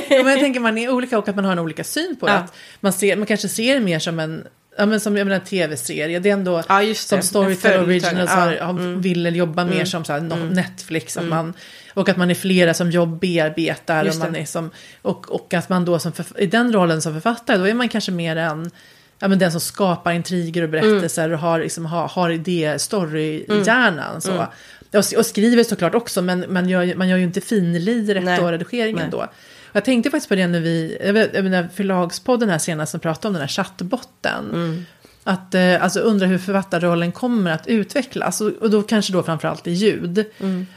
men 0.09 0.27
jag 0.27 0.39
tänker 0.41 0.61
man 0.61 0.79
är 0.79 0.91
olika 0.91 1.19
och 1.19 1.29
att 1.29 1.37
man 1.37 1.45
har 1.45 1.53
en 1.53 1.59
olika 1.59 1.85
syn 1.85 2.17
på 2.21 2.27
det. 2.27 2.33
Ja. 2.33 2.39
Att 2.39 2.55
man, 2.81 2.93
ser, 2.93 3.17
man 3.17 3.27
kanske 3.27 3.49
ser 3.49 3.75
det 3.75 3.81
mer 3.81 3.99
som 3.99 4.21
en, 4.21 4.47
ja, 4.79 4.87
men 4.87 5.01
som 5.01 5.17
jag 5.17 5.25
menar, 5.27 5.41
en 5.41 5.47
tv-serie. 5.47 6.19
Det 6.19 6.29
är 6.29 6.33
ändå 6.33 6.63
Ja, 6.69 6.95
som. 6.95 7.23
Storytel. 7.23 7.81
Originals 7.85 8.31
Ja. 8.31 8.41
har, 8.41 8.57
har, 8.57 8.71
Mm. 8.71 9.01
vill 9.01 9.37
jobba 9.37 9.65
mer 9.65 9.85
som 9.85 10.05
så 10.05 10.13
här, 10.13 10.21
no- 10.21 10.55
Netflix. 10.55 11.17
Att 11.17 11.25
man, 11.25 11.55
och 11.95 12.09
att 12.09 12.17
man 12.17 12.31
är 12.31 12.35
flera 12.35 12.75
som 12.75 12.91
jobb 12.91 13.21
bearbetar. 13.21 14.09
Och, 14.09 14.17
man 14.17 14.37
är 14.37 14.45
som, 14.45 14.71
och, 15.03 15.31
och 15.31 15.55
att 15.55 15.69
man 15.69 15.85
då 15.85 15.99
som 15.99 16.13
förf- 16.13 16.39
i 16.39 16.47
den 16.47 16.73
rollen 16.73 17.03
som 17.03 17.13
författare, 17.13 17.59
då 17.59 17.65
är 17.65 17.75
man 17.75 17.89
kanske 17.89 18.13
mer 18.13 18.37
en 18.37 18.71
Ja, 19.19 19.29
men 19.29 19.39
den 19.39 19.53
som 19.53 19.61
skapar 19.61 20.13
intriger 20.13 20.63
och 20.63 20.69
berättelser 20.69 21.33
och 21.33 21.39
har, 21.39 21.61
liksom, 21.61 21.87
har, 21.87 22.09
har 22.09 22.31
idé, 22.31 22.79
story 22.79 23.21
i 23.21 23.63
hjärnan. 23.67 24.21
Så. 24.21 24.47
Och, 24.93 25.19
och 25.19 25.27
skriver 25.27 25.65
såklart 25.65 25.95
också, 25.95 26.23
men 26.23 26.45
man 26.49 26.69
gör, 26.69 26.95
man 26.95 27.09
gör 27.09 27.17
ju 27.17 27.25
inte 27.25 27.41
finliret 27.41 28.25
Nej. 28.25 28.41
och 28.41 28.51
redigeringen 28.51 29.03
Nej. 29.03 29.11
då. 29.11 29.27
Jag 29.73 29.85
tänkte 29.85 30.11
faktiskt 30.11 30.29
på 30.29 30.35
det 30.35 30.47
när 30.47 30.61
vi, 30.61 30.99
jag 31.35 31.45
menar, 31.45 31.69
förlagspodden 31.75 32.49
här 32.49 32.59
senast 32.59 32.91
som 32.91 33.01
pratade 33.01 33.29
om 33.29 33.33
den 33.33 33.41
här 33.41 33.49
chattbotten. 33.49 34.87
Att 35.25 35.55
eh, 35.55 35.83
alltså 35.83 36.01
undra 36.01 36.27
hur 36.27 36.39
författarrollen 36.39 37.13
kommer 37.13 37.51
att 37.51 37.67
utvecklas. 37.67 38.41
Och, 38.41 38.51
och 38.51 38.71
då 38.71 38.83
kanske 38.83 39.13
då 39.13 39.23
framförallt 39.23 39.67
i 39.67 39.71
ljud. 39.71 40.19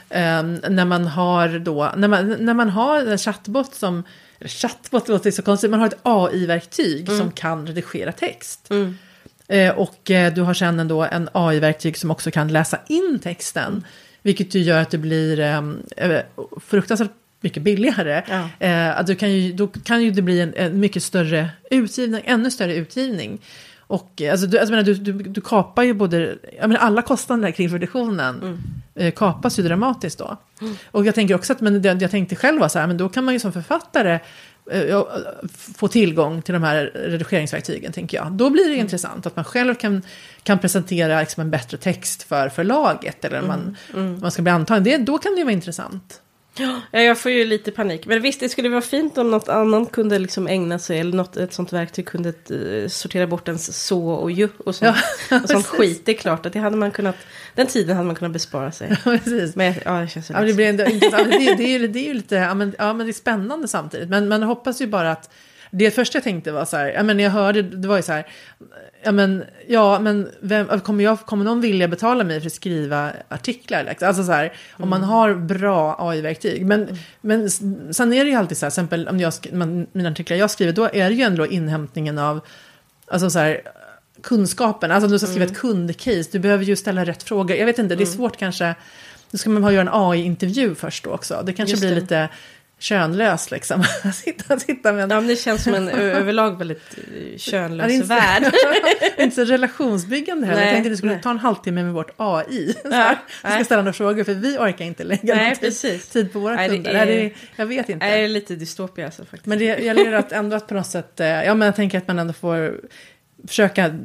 Eh, 0.10 0.44
när 0.70 0.86
man 0.86 1.08
har 1.08 1.60
då, 1.60 1.92
när 1.98 2.08
man, 2.08 2.36
när 2.40 2.54
man 2.54 2.70
har 2.70 3.06
en 3.06 3.18
chattbot 3.18 3.76
som, 3.76 4.04
chattbot 4.42 5.08
låter 5.08 5.32
så 5.32 5.42
konstigt, 5.42 5.72
man 5.72 5.80
har 5.80 5.88
ett 5.88 6.00
AI-verktyg 6.04 7.08
som 7.08 7.32
kan 7.32 7.68
redigera 7.68 8.12
text. 8.12 8.70
Eh, 9.48 9.78
och 9.78 10.12
eh, 10.12 10.34
du 10.34 10.42
har 10.42 10.54
sen 10.54 10.80
en 10.80 10.88
då 10.88 11.04
en 11.04 11.30
AI-verktyg 11.32 11.98
som 11.98 12.12
också 12.12 12.32
kan 12.32 12.48
läsa 12.48 12.80
in 12.88 13.20
texten. 13.24 13.84
Vilket 14.22 14.56
ju 14.56 14.60
gör 14.60 14.82
att 14.82 14.90
det 14.90 14.98
blir 14.98 15.40
eh, 15.40 15.62
eh, 15.98 16.22
fruktansvärt 16.68 17.12
mycket 17.42 17.64
billigare. 17.64 18.24
Ja. 18.30 18.66
Eh, 18.68 19.00
att 19.00 19.08
du 19.08 19.16
kan 19.16 19.34
ju, 19.34 19.54
då 19.54 19.68
kan 19.68 20.04
ju 20.04 20.12
det 20.12 20.22
bli 20.22 20.42
en, 20.42 20.54
en 20.58 20.80
mycket 20.80 21.04
större 21.04 21.50
utgivning, 21.72 22.22
ännu 22.26 22.52
större 22.52 22.76
utgivning. 22.76 23.42
Och 23.88 24.21
eh, 24.21 24.32
alltså, 24.32 24.47
du, 24.47 24.60
alltså, 24.60 24.71
menar, 24.71 24.84
du, 24.84 24.93
du, 24.93 25.13
du 25.13 25.41
kapar 25.41 25.84
ju 25.84 25.93
både, 25.93 26.38
jag 26.60 26.67
menar, 26.67 26.82
alla 26.82 27.02
kostnader 27.02 27.52
kring 27.52 27.69
produktionen 27.69 28.63
eh, 28.95 29.13
kapas 29.13 29.60
ju 29.60 29.63
dramatiskt 29.63 30.19
då. 30.19 30.38
Och 30.91 31.06
jag 31.06 31.15
tänker 31.15 31.36
också 31.36 31.54
att, 31.54 31.62
men 31.62 31.82
det, 31.82 32.02
jag 32.02 32.12
tänkte 32.12 32.36
själv 32.36 32.60
var 32.60 32.67
så 32.67 32.80
här, 32.80 32.88
men 32.88 32.97
då 32.97 33.10
kan 33.10 33.23
man 33.23 33.34
ju 33.34 33.39
som 33.39 33.54
författare 33.54 34.19
eh, 34.71 35.04
få 35.78 35.88
tillgång 35.88 36.41
till 36.41 36.54
de 36.54 36.63
här 36.63 36.91
redigeringsverktygen, 36.95 37.91
tänker 37.91 38.17
jag. 38.17 38.32
Då 38.32 38.50
blir 38.50 38.69
det 38.69 38.76
intressant 38.76 39.26
att 39.26 39.36
man 39.36 39.45
själv 39.45 39.76
kan, 39.76 40.02
kan 40.43 40.60
presentera 40.60 41.19
liksom 41.19 41.41
en 41.41 41.52
bättre 41.52 41.78
text 41.78 42.23
för 42.23 42.50
förlaget, 42.50 43.26
eller 43.26 43.41
man, 43.41 43.78
man 44.21 44.32
ska 44.32 44.41
bli 44.41 44.52
antagen. 44.52 44.84
Det, 44.84 44.97
då 44.97 45.17
kan 45.17 45.32
det 45.32 45.38
ju 45.38 45.43
vara 45.43 45.54
intressant. 45.54 46.21
Ja, 46.91 47.00
jag 47.02 47.17
får 47.20 47.32
ju 47.32 47.46
lite 47.46 47.72
panik. 47.72 48.06
Men 48.06 48.22
visst, 48.22 48.39
det 48.39 48.50
skulle 48.50 48.70
vara 48.70 48.82
fint 48.82 49.17
om 49.17 49.32
något 49.32 49.50
annat 49.50 49.91
kunde 49.91 50.20
liksom 50.20 50.48
ägna 50.48 50.80
sig, 50.80 51.00
eller 51.00 51.17
något, 51.17 51.38
ett 51.38 51.54
sånt 51.54 51.74
verktyg 51.74 52.06
kunde 52.08 52.30
eh, 52.30 52.88
sortera 52.89 53.28
bort 53.28 53.48
ens 53.48 53.86
så 53.88 54.08
och 54.10 54.32
ju 54.32 54.50
och 54.58 54.76
sånt, 54.76 54.98
Ja, 55.30 55.39
och 55.43 55.50
sånt 55.50 55.65
skit. 55.65 56.02
Det 56.06 56.12
är 56.12 56.15
klart 56.17 56.46
att 56.46 56.54
det 56.54 56.60
hade 56.60 56.78
man 56.78 56.91
kunnat, 56.91 57.15
den 57.56 57.67
tiden 57.67 57.96
hade 57.96 58.08
man 58.08 58.15
kunnat 58.15 58.32
bespara 58.34 58.72
sig. 58.72 58.98
Precis. 59.04 59.56
Men 59.56 59.74
ja, 59.86 59.91
det 60.00 60.08
känns 60.08 60.28
så 60.28 60.34
Ja, 60.34 60.41
det, 60.41 60.54
blir 60.54 60.70
ändå, 60.70 60.84
det, 60.89 60.89
är- 60.91 61.58
det, 61.58 61.63
är, 61.63 61.80
ju- 61.80 61.88
det 61.88 62.00
är 62.00 62.08
ju 62.08 62.13
lite, 62.13 62.36
ja 62.36 62.54
men, 62.54 62.76
ja 62.78 62.93
men 62.93 63.06
det 63.06 63.12
är 63.12 63.13
spännande 63.13 63.67
samtidigt. 63.67 64.10
Men 64.10 64.28
man 64.28 64.43
hoppas 64.43 64.82
ju 64.82 64.88
bara 64.88 65.12
att, 65.12 65.30
det 65.71 65.91
första 65.91 66.15
jag 66.17 66.23
tänkte 66.23 66.51
var 66.51 66.65
så 66.65 66.77
här, 66.77 66.88
ja 66.91 67.03
men 67.03 67.19
jag 67.19 67.32
hörde, 67.32 67.62
det 67.62 67.88
var 67.88 67.95
ju 67.97 68.03
så 68.03 68.12
här, 68.12 68.27
ja 69.03 69.12
men, 69.12 69.43
ja 69.67 69.99
men 69.99 70.30
vem, 70.39 70.80
kommer, 70.80 71.03
jag, 71.03 71.19
kommer 71.19 71.45
någon 71.45 71.62
vilja 71.62 71.88
betala 71.88 72.23
mig 72.23 72.39
för 72.41 72.47
att 72.47 72.53
skriva 72.53 73.12
artiklar? 73.30 73.84
Liksom? 73.84 74.08
Alltså 74.08 74.23
så 74.23 74.32
här, 74.32 74.53
om 74.71 74.89
man 74.89 75.03
har 75.03 75.34
bra 75.34 75.95
AI-verktyg. 75.99 76.65
Men, 76.65 76.97
men 77.21 77.45
s- 77.45 77.62
sen 77.91 78.13
är 78.13 78.23
det 78.25 78.30
ju 78.30 78.36
alltid 78.36 78.58
så 78.58 78.65
här, 78.65 78.67
exempel 78.71 79.08
om 79.08 79.19
jag, 79.19 79.34
man, 79.51 79.88
mina 79.91 80.10
artiklar 80.10 80.38
jag 80.38 80.51
skriver, 80.51 80.73
då 80.73 80.86
är 80.93 81.10
det 81.10 81.15
ju 81.15 81.23
ändå 81.23 81.47
inhämtningen 81.47 82.17
av, 82.17 82.39
alltså 83.08 83.30
så 83.30 83.39
här, 83.39 83.62
kunskapen. 84.23 84.91
Alltså 84.91 85.06
om 85.06 85.12
du 85.12 85.19
ska 85.19 85.27
skriva 85.27 85.45
ett 85.45 85.58
kundcase, 85.58 86.30
du 86.32 86.39
behöver 86.39 86.63
ju 86.65 86.75
ställa 86.75 87.06
rätt 87.06 87.23
frågor. 87.23 87.58
Jag 87.58 87.65
vet 87.65 87.80
inte, 87.80 87.95
det 87.95 88.03
är 88.03 88.06
svårt 88.06 88.38
kanske. 88.38 88.75
Då 89.32 89.38
ska 89.38 89.49
man 89.49 89.63
ha 89.63 89.71
göra 89.71 89.82
en 89.82 89.89
AI-intervju 89.93 90.75
först 90.75 91.03
då 91.03 91.10
också. 91.12 91.43
Det 91.45 91.53
kanske 91.53 91.71
Just 91.71 91.82
blir 91.82 91.89
det. 91.95 92.01
lite 92.01 92.30
könlöst 92.80 93.52
liksom. 93.52 93.84
sitta, 94.13 94.60
sitta 94.60 94.94
med 94.94 95.04
en... 95.04 95.10
Ja, 95.10 95.20
men 95.20 95.28
det 95.28 95.36
känns 95.36 95.63
som 95.63 95.74
en 95.74 95.90
överlag 96.00 96.58
väldigt 96.58 96.98
eh, 96.98 97.38
könlös 97.38 97.88
är 97.88 97.96
inte- 97.96 98.08
värld. 98.08 98.54
inte 99.18 99.36
så 99.36 99.44
relationsbyggande 99.46 100.48
heller. 100.48 100.60
Nej, 100.60 100.68
jag 100.68 100.76
tänkte 100.76 100.88
att 100.88 100.94
det 100.94 100.98
skulle 100.98 101.13
nej. 101.13 101.22
ta 101.24 101.30
en 101.30 101.40
halvtimme 101.40 101.84
med 101.84 101.94
vårt 101.94 102.12
AI. 102.18 102.76
Ja, 102.84 102.90
här, 102.92 103.18
vi 103.44 103.52
ska 103.52 103.63
ställa 103.63 103.82
några 103.82 103.94
frågor 103.94 104.24
för 104.24 104.34
vi 104.34 104.58
orkar 104.58 104.86
inte 104.86 105.04
lägga 105.04 105.36
Nej, 105.36 105.52
tid, 105.56 105.60
precis. 105.60 106.10
tid 106.10 106.34
på 106.34 106.40
våra 106.40 106.56
Nej, 106.56 106.70
det 106.70 106.76
kunder. 106.76 106.94
är- 106.94 107.06
det, 107.06 107.32
jag 107.56 107.66
vet 107.66 107.90
inte. 107.90 108.06
Nej, 108.06 108.20
det 108.20 108.26
är 108.26 108.30
lite 108.30 108.56
dystopia 108.56 109.06
alltså 109.06 109.22
faktiskt. 109.26 109.46
Men 109.46 109.60
det 109.60 109.66
gäller 109.66 110.13
att 110.13 110.32
ändå 110.32 110.56
att 110.56 110.68
på 110.68 110.74
något 110.74 110.88
sätt, 110.88 111.20
eh, 111.20 111.28
ja 111.28 111.54
men 111.54 111.66
jag 111.66 111.76
tänker 111.76 111.98
att 111.98 112.08
man 112.08 112.20
ändå 112.20 112.34
får 112.34 112.82
försöka 113.48 113.96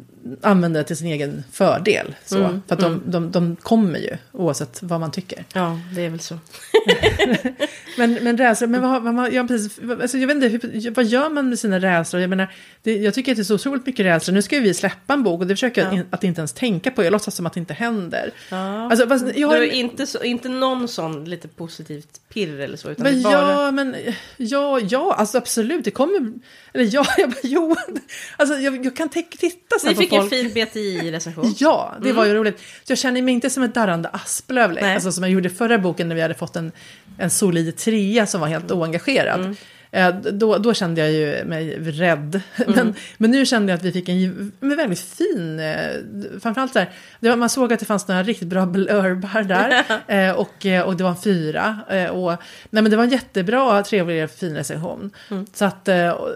använda 0.42 0.78
det 0.80 0.84
till 0.84 0.96
sin 0.96 1.06
egen 1.06 1.44
fördel. 1.52 2.14
Så. 2.24 2.38
Mm, 2.38 2.62
För 2.68 2.74
att 2.74 2.80
de, 2.80 3.02
de, 3.06 3.30
de 3.30 3.56
kommer 3.56 3.98
ju 3.98 4.16
oavsett 4.32 4.78
vad 4.82 5.00
man 5.00 5.10
tycker. 5.10 5.44
Ja, 5.54 5.80
det 5.94 6.02
är 6.02 6.10
väl 6.10 6.20
så. 6.20 6.38
Men, 7.96 8.12
men 8.14 8.38
rädslor, 8.38 8.68
men 8.68 8.82
vad, 8.82 9.02
vad, 9.02 9.14
vad, 9.14 9.32
ja, 9.32 9.44
precis, 9.44 9.80
alltså 10.00 10.18
jag 10.18 10.26
vet 10.26 10.34
inte, 10.34 10.48
hur, 10.48 10.90
vad 10.90 11.04
gör 11.04 11.30
man 11.30 11.48
med 11.48 11.58
sina 11.58 11.78
rädslor? 11.78 12.20
Jag 12.20 12.30
menar, 12.30 12.54
det, 12.82 12.96
jag 12.96 13.14
tycker 13.14 13.32
att 13.32 13.36
det 13.36 13.42
är 13.42 13.44
så 13.44 13.54
otroligt 13.54 13.86
mycket 13.86 14.06
rädslor. 14.06 14.34
Nu 14.34 14.42
ska 14.42 14.56
ju 14.56 14.62
vi 14.62 14.74
släppa 14.74 15.12
en 15.12 15.22
bok 15.22 15.40
och 15.40 15.46
det 15.46 15.54
försöker 15.54 15.84
jag 15.84 15.94
Ja. 15.94 16.02
att 16.10 16.24
inte 16.24 16.40
ens 16.40 16.52
tänka 16.52 16.90
på. 16.90 17.04
Jag 17.04 17.10
låtsas 17.10 17.34
som 17.34 17.46
att 17.46 17.52
det 17.52 17.60
inte 17.60 17.74
händer. 17.74 18.30
Ja. 18.50 18.90
Alltså, 18.90 19.08
fast, 19.08 19.26
jag 19.36 19.48
har, 19.48 19.56
har 19.56 19.64
inte, 19.64 20.06
så, 20.06 20.22
inte 20.22 20.48
någon 20.48 20.88
sån 20.88 21.24
lite 21.24 21.48
positivt 21.48 22.20
pirr 22.28 22.60
eller 22.60 22.76
så, 22.76 22.90
utan 22.90 23.02
men 23.02 23.22
bara... 23.22 23.32
ja, 23.32 23.70
men 23.70 23.96
ja, 24.36 24.80
ja, 24.80 25.14
alltså 25.18 25.38
absolut, 25.38 25.84
det 25.84 25.90
kommer, 25.90 26.32
eller 26.72 26.94
ja, 26.94 27.04
jag 27.18 27.30
bara, 27.30 27.40
jo, 27.42 27.76
alltså 28.36 28.54
jag, 28.54 28.86
jag 28.86 28.96
kan 28.96 29.08
titta 29.08 29.76
Ni 29.84 30.08
på 30.08 30.11
fick 30.12 30.20
folk. 30.20 30.32
en 30.32 30.50
fin 30.52 30.52
BTI-recension. 30.54 31.54
Ja, 31.58 31.94
det 32.02 32.12
var 32.12 32.26
ju 32.26 32.34
roligt. 32.34 32.58
Så 32.58 32.92
jag 32.92 32.98
känner 32.98 33.22
mig 33.22 33.34
inte 33.34 33.50
som 33.50 33.62
ett 33.62 33.74
darrande 33.74 34.08
asplöv. 34.08 34.78
Alltså 34.82 35.12
som 35.12 35.24
jag 35.24 35.32
gjorde 35.32 35.48
i 35.48 35.52
förra 35.52 35.78
boken 35.78 36.08
när 36.08 36.14
vi 36.14 36.22
hade 36.22 36.34
fått 36.34 36.56
en, 36.56 36.72
en 37.18 37.30
solid 37.30 37.76
trea 37.76 38.26
som 38.26 38.40
var 38.40 38.48
helt 38.48 38.70
oengagerad. 38.72 39.56
Eh, 39.94 40.14
Då, 40.14 40.58
då 40.58 40.74
kände 40.74 41.00
jag 41.00 41.12
ju 41.12 41.44
mig 41.44 41.78
rädd. 41.80 42.40
Men, 42.66 42.94
men 43.16 43.30
nu 43.30 43.46
kände 43.46 43.72
jag 43.72 43.76
att 43.78 43.84
vi 43.84 43.92
fick 43.92 44.08
en 44.08 44.52
men 44.60 44.76
väldigt 44.76 45.00
fin, 45.00 45.60
eh, 45.60 45.76
framförallt 46.42 46.72
så 46.72 46.78
här, 46.78 46.90
var, 47.20 47.36
man 47.36 47.48
såg 47.48 47.72
att 47.72 47.80
det 47.80 47.86
fanns 47.86 48.08
några 48.08 48.22
riktigt 48.22 48.48
bra 48.48 48.66
blurbar 48.66 49.42
där. 49.42 49.84
eh, 50.08 50.32
och, 50.34 50.66
och 50.86 50.96
det 50.96 51.04
var 51.04 51.10
en 51.10 51.22
fyra. 51.22 51.78
Och, 52.12 52.30
nej, 52.70 52.82
men 52.82 52.90
det 52.90 52.96
var 52.96 53.04
en 53.04 53.10
jättebra, 53.10 53.82
trevlig, 53.82 54.30
fin 54.30 54.54
recension. 54.54 55.10
Så, 55.54 55.64
att, 55.64 55.88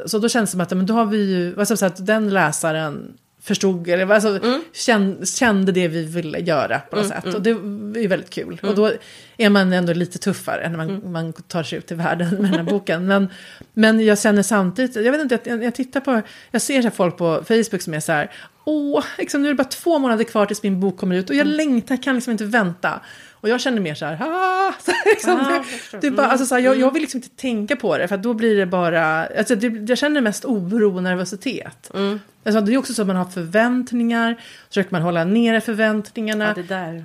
så 0.07 0.19
då 0.19 0.29
känns 0.29 0.51
det 0.51 0.53
som 0.53 0.61
att 0.61 0.71
men 0.71 0.87
då 0.87 0.95
har 0.95 1.07
vi 1.07 1.19
ju, 1.19 1.55
jag 1.57 1.67
säga, 1.79 1.87
att 1.87 2.07
den 2.07 2.31
läsaren 2.31 3.13
förstod, 3.47 3.89
eller 3.89 4.11
alltså, 4.11 4.41
kände, 4.73 5.27
kände 5.27 5.73
det 5.73 5.89
vi 5.89 6.05
ville 6.05 6.39
göra 6.39 6.79
på 6.79 6.97
något 6.97 7.09
sätt. 7.09 7.35
Och 7.35 7.43
det 7.43 7.51
är 7.51 8.09
väldigt 8.09 8.31
kul. 8.31 8.61
Och 8.63 8.75
då 8.75 8.93
är 9.37 9.51
man 9.51 9.73
ändå 9.73 9.93
lite 9.93 10.19
tuffare 10.19 10.69
när 10.69 10.77
man, 10.77 11.13
man 11.13 11.33
tar 11.33 11.63
sig 11.63 11.79
ut 11.79 11.93
i 11.93 11.95
världen 11.95 12.29
med 12.31 12.51
den 12.51 12.55
här 12.55 12.63
boken. 12.73 13.07
Men, 13.07 13.29
men 13.73 14.01
jag 14.01 14.19
känner 14.19 14.43
samtidigt, 14.43 14.97
jag 14.97 15.13
vet 15.13 15.21
inte, 15.21 15.39
jag, 15.45 15.65
jag 15.65 15.75
tittar 15.75 16.01
på, 16.01 16.23
jag 16.51 16.63
ser 16.63 16.83
så 16.83 16.91
folk 16.91 17.17
på 17.17 17.45
Facebook 17.49 17.83
som 17.83 17.95
är 17.95 18.01
så 18.01 18.13
här, 18.13 18.31
åh, 18.65 19.05
liksom, 19.19 19.43
nu 19.43 19.49
är 19.49 19.53
det 19.53 19.57
bara 19.57 19.65
två 19.65 19.99
månader 19.99 20.25
kvar 20.25 20.47
tills 20.47 20.63
min 20.63 20.81
bok 20.81 20.97
kommer 20.97 21.17
ut 21.17 21.31
och 21.31 21.37
jag 21.37 21.47
längtar, 21.47 22.03
kan 22.03 22.15
liksom 22.15 22.31
inte 22.31 22.45
vänta. 22.45 23.01
Och 23.47 23.51
jag 23.53 23.61
känner 23.61 23.81
mer 23.81 23.95
så 23.95 24.05
här, 24.05 24.19
ah, 24.21 24.73
så 24.85 24.93
liksom, 25.07 25.41
Ah, 25.41 25.65
det, 26.01 26.07
är 26.07 26.11
bara, 26.11 26.27
alltså, 26.27 26.47
så 26.47 26.55
här, 26.55 26.63
jag, 26.63 26.79
jag 26.79 26.93
vill 26.93 27.03
liksom 27.03 27.19
inte 27.19 27.29
tänka 27.37 27.77
på 27.77 27.99
det, 27.99 28.09
för 28.09 28.17
då 28.17 28.35
blir 28.35 28.57
det 28.57 28.67
bara, 28.67 29.27
alltså, 29.27 29.55
det, 29.55 29.89
jag 29.89 29.99
känner 29.99 30.21
mest 30.21 30.45
oro 30.45 30.97
och 30.97 31.03
nervositet. 31.03 31.91
Alltså, 32.45 32.61
det 32.61 32.75
är 32.75 32.79
också 32.79 32.95
så 32.95 33.03
att 33.03 33.09
man 33.09 33.17
har 33.17 33.25
förväntningar, 33.25 34.35
så 34.35 34.69
försöker 34.69 34.93
man 34.93 35.03
hålla 35.03 35.25
nere 35.25 35.61
förväntningarna. 35.61 36.45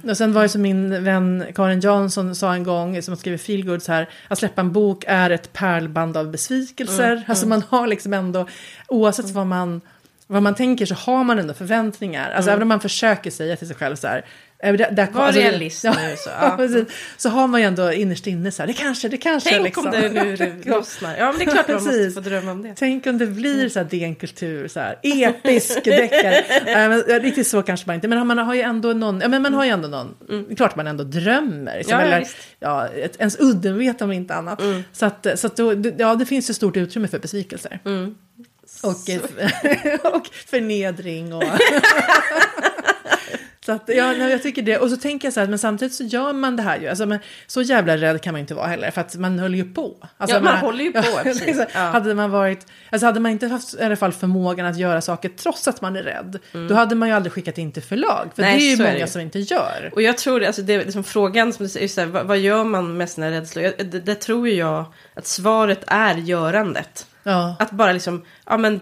Ja. 0.04 0.10
Och 0.12 0.18
sen 0.18 0.34
var 0.34 0.42
det 0.42 0.50
som 0.50 0.62
min 0.62 1.04
vän 1.04 1.46
Karin 1.56 1.80
Jansson 1.80 2.36
sa 2.36 2.54
en 2.54 2.64
gång, 2.64 3.02
som 3.02 3.18
skriver 3.18 3.38
feelgood 3.38 3.84
så 3.84 3.92
här, 3.92 4.10
att 4.28 4.40
släppa 4.40 4.62
en 4.62 4.72
bok 4.72 5.04
är 5.08 5.30
ett 5.30 5.54
pärlband 5.54 6.18
av 6.18 6.32
besvikelser. 6.32 7.12
Mm, 7.12 7.24
Alltså 7.28 7.48
man 7.48 7.64
har 7.70 7.88
liksom 7.88 8.14
ändå, 8.14 8.48
oavsett 8.88 9.30
vad 9.30 9.48
man 9.48 9.82
vad 10.28 10.44
man 10.44 10.56
tänker 10.56 10.86
så 10.86 10.96
har 10.96 11.24
man 11.24 11.40
ändå 11.40 11.54
förväntningar. 11.54 12.32
Alltså 12.32 12.52
även 12.52 12.62
om 12.62 12.68
man 12.68 12.80
försöker 12.80 13.32
säga 13.32 13.56
till 13.56 13.68
sig 13.68 13.76
själv 13.76 13.96
så 13.96 14.08
här. 14.08 14.26
Eh, 14.64 14.74
Där, 14.74 14.92
där, 14.92 15.08
Var 15.12 15.32
realist 15.32 15.84
ja, 15.84 15.92
nu, 15.92 16.16
så, 16.18 16.30
ja. 16.42 16.54
precis. 16.58 16.88
så 17.18 17.30
har 17.30 17.48
man 17.48 17.62
ju 17.62 17.68
ändå 17.68 17.94
innerst 17.94 18.28
inne 18.28 18.52
så 18.52 18.62
här, 18.62 18.68
det 18.68 18.74
kanske, 18.74 19.08
det 19.08 19.18
kanske 19.18 19.50
Tänk 19.50 19.64
liksom. 19.64 19.86
om 19.86 19.92
det 19.92 20.10
nu 20.10 20.62
lossnar. 20.66 21.18
Ja, 21.18 21.32
men 21.32 21.40
det 21.40 21.46
är 21.46 21.52
klart 21.52 21.68
man 21.68 21.84
måste 21.84 22.12
få 22.12 22.20
drömma 22.20 22.52
om 22.52 22.62
det. 22.62 22.74
Tänk 22.76 23.08
om 23.08 23.18
det 23.18 23.28
blir 23.28 23.70
så 23.70 23.80
här 23.80 23.86
DN-kultur, 23.86 24.68
så 24.68 24.80
här 24.80 25.00
episk 25.04 25.84
deckare. 25.84 26.44
Ja, 27.08 27.20
riktigt 27.20 27.48
så 27.48 27.62
kanske 27.62 27.88
man 27.88 27.96
inte, 27.96 28.08
men 28.08 28.28
man 28.28 28.38
har 28.38 28.54
ju 28.54 28.62
ändå 28.62 28.94
någon, 28.94 29.22
ja 29.22 29.28
men 29.28 29.42
man 29.42 29.54
har 29.54 29.66
ju 29.66 29.70
ändå 29.72 29.88
någon, 29.88 30.16
är 30.50 30.56
klart 30.56 30.76
man 30.76 30.88
ändå 30.88 31.04
drömmer. 31.04 31.78
Liksom, 31.78 32.00
Ja, 32.00 32.02
eller, 32.02 32.28
ja, 32.60 32.88
ett, 32.88 33.16
ens 33.20 33.40
udden 33.40 33.78
vet 33.78 34.02
om 34.02 34.12
inte 34.12 34.36
annat. 34.36 34.62
Så 34.92 35.06
att, 35.06 35.28
så 35.36 35.48
att 35.48 35.56
då, 35.56 35.74
ja, 35.98 36.16
det 36.16 36.26
finns 36.26 36.50
ju 36.50 36.54
stort 36.54 36.78
utrymme 36.78 37.08
för 37.08 37.20
besvikelser. 37.20 37.80
Och, 38.84 39.10
eh, 39.10 39.22
och 40.14 40.28
förnedring 40.48 41.34
och... 41.34 41.44
Så 43.66 43.72
att, 43.72 43.84
ja, 43.88 44.14
jag 44.14 44.44
tycker 44.44 44.62
det. 44.62 44.78
Och 44.78 44.90
så 44.90 44.98
tänker 44.98 45.26
jag 45.28 45.34
så 45.34 45.40
här, 45.40 45.48
men 45.48 45.60
samtidigt 45.60 45.94
så 45.94 46.04
gör 46.04 46.34
man 46.34 46.56
det 46.56 46.64
här 46.64 46.80
ju. 46.80 46.88
Alltså, 46.88 47.06
men, 47.06 47.20
så 47.48 47.62
jävla 47.62 47.98
rädd 47.98 48.22
kan 48.22 48.34
man 48.34 48.40
inte 48.42 48.54
vara 48.54 48.68
heller, 48.68 48.92
för 48.92 49.02
att 49.02 49.16
man 49.16 49.40
höll 49.40 49.56
ju 49.56 49.74
på. 49.74 49.96
Alltså, 50.18 50.38
Ja, 50.38 50.42
man 50.44 50.54
jag 50.54 50.60
håller 50.62 50.84
ju 50.84 50.92
på, 50.94 51.02
precis. 51.24 51.46
liksom, 51.46 51.66
Ja. 51.74 51.80
Hade 51.80 52.14
man 52.14 52.32
varit, 52.32 52.68
alltså 52.90 53.06
hade 53.06 53.20
man 53.20 53.32
inte 53.32 53.48
haft 53.48 53.74
i 53.74 53.84
alla 53.84 53.96
fall 53.96 54.12
förmågan 54.12 54.66
att 54.66 54.78
göra 54.78 55.02
saker 55.02 55.30
trots 55.30 55.68
att 55.68 55.82
man 55.82 55.96
är 55.96 56.04
rädd, 56.04 56.40
då 56.70 56.74
hade 56.76 56.96
man 56.96 57.08
ju 57.10 57.14
aldrig 57.16 57.34
skickat 57.34 57.58
in 57.58 57.72
till 57.72 57.84
förlag. 57.84 58.30
För 58.36 58.44
Mm. 58.44 58.56
Nej, 58.56 58.60
det 58.60 58.66
är 58.66 58.78
ju 58.78 58.84
är 58.84 58.88
många 58.94 59.00
ju. 59.06 59.08
som 59.08 59.22
inte 59.22 59.40
gör. 59.40 59.90
Och 59.94 60.02
jag 60.02 60.18
tror, 60.18 60.44
alltså 60.44 60.62
det 60.62 60.74
är 60.74 60.86
liksom 60.86 61.04
frågan 61.04 61.54
som 61.54 61.66
du 61.66 61.70
säger, 61.70 61.88
så 61.88 62.02
här, 62.02 62.08
vad, 62.08 62.26
vad 62.26 62.38
gör 62.38 62.64
man 62.64 62.98
med 62.98 63.10
sina 63.10 63.32
rädslor? 63.32 63.66
Jag- 63.66 63.74
Det, 63.92 64.00
det 64.00 64.16
tror 64.16 64.48
ju 64.50 64.54
jag 64.56 64.86
att 65.14 65.28
svaret 65.28 65.84
är 65.88 66.16
görandet. 66.16 67.06
Ja. 67.24 67.56
Att 67.60 67.72
bara 67.72 67.92
liksom, 67.94 68.26
ja 68.46 68.58
men 68.58 68.80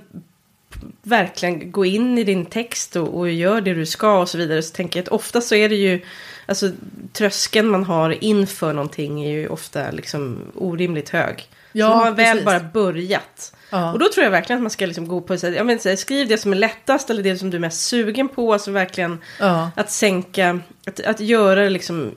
verkligen 1.04 1.72
gå 1.72 1.86
in 1.86 2.18
i 2.18 2.24
din 2.24 2.46
text 2.46 2.96
och, 2.96 3.18
och 3.18 3.30
gör 3.30 3.62
det 3.62 3.74
du 3.74 3.86
ska 3.86 4.20
och 4.20 4.30
så 4.30 4.38
vidare. 4.38 4.62
Så 4.62 4.74
tänker 4.74 5.00
jag 5.00 5.04
att 5.04 5.10
ofta 5.10 5.42
så 5.42 5.56
är 5.56 5.70
det 5.70 5.76
ju, 5.76 6.02
alltså 6.46 6.72
tröskeln 7.14 7.68
man 7.68 7.84
har 7.84 8.24
inför 8.24 8.74
någonting 8.74 9.24
är 9.24 9.32
ju 9.32 9.48
ofta 9.48 9.92
liksom 9.92 10.40
orimligt 10.56 11.10
hög. 11.10 11.50
Ja, 11.72 11.88
så 11.88 11.94
har 11.94 12.06
man 12.06 12.16
väl 12.16 12.32
precis. 12.32 12.46
bara 12.46 12.60
börjat. 12.60 13.54
Ja. 13.70 13.94
Och 13.94 14.00
då 14.00 14.10
tror 14.14 14.24
jag 14.24 14.32
verkligen 14.32 14.58
att 14.58 14.64
man 14.64 14.72
ska 14.72 14.86
liksom 14.86 15.08
gå 15.08 15.22
på, 15.22 15.38
så 15.38 15.48
här, 15.48 15.54
ja, 15.54 15.64
men, 15.64 15.80
så 15.80 15.90
här, 15.90 15.96
skriv 15.96 16.28
det 16.28 16.38
som 16.38 16.52
är 16.52 16.58
lättast 16.58 17.10
eller 17.10 17.24
det 17.24 17.38
som 17.38 17.50
du 17.50 17.58
är 17.58 17.62
mest 17.62 17.82
sugen 17.82 18.30
på. 18.30 18.54
Alltså 18.54 18.72
verkligen 18.72 19.18
Ja. 19.40 19.72
att 19.76 19.92
sänka, 19.92 20.60
att, 20.88 21.00
att 21.00 21.20
göra 21.20 21.70
liksom 21.70 22.12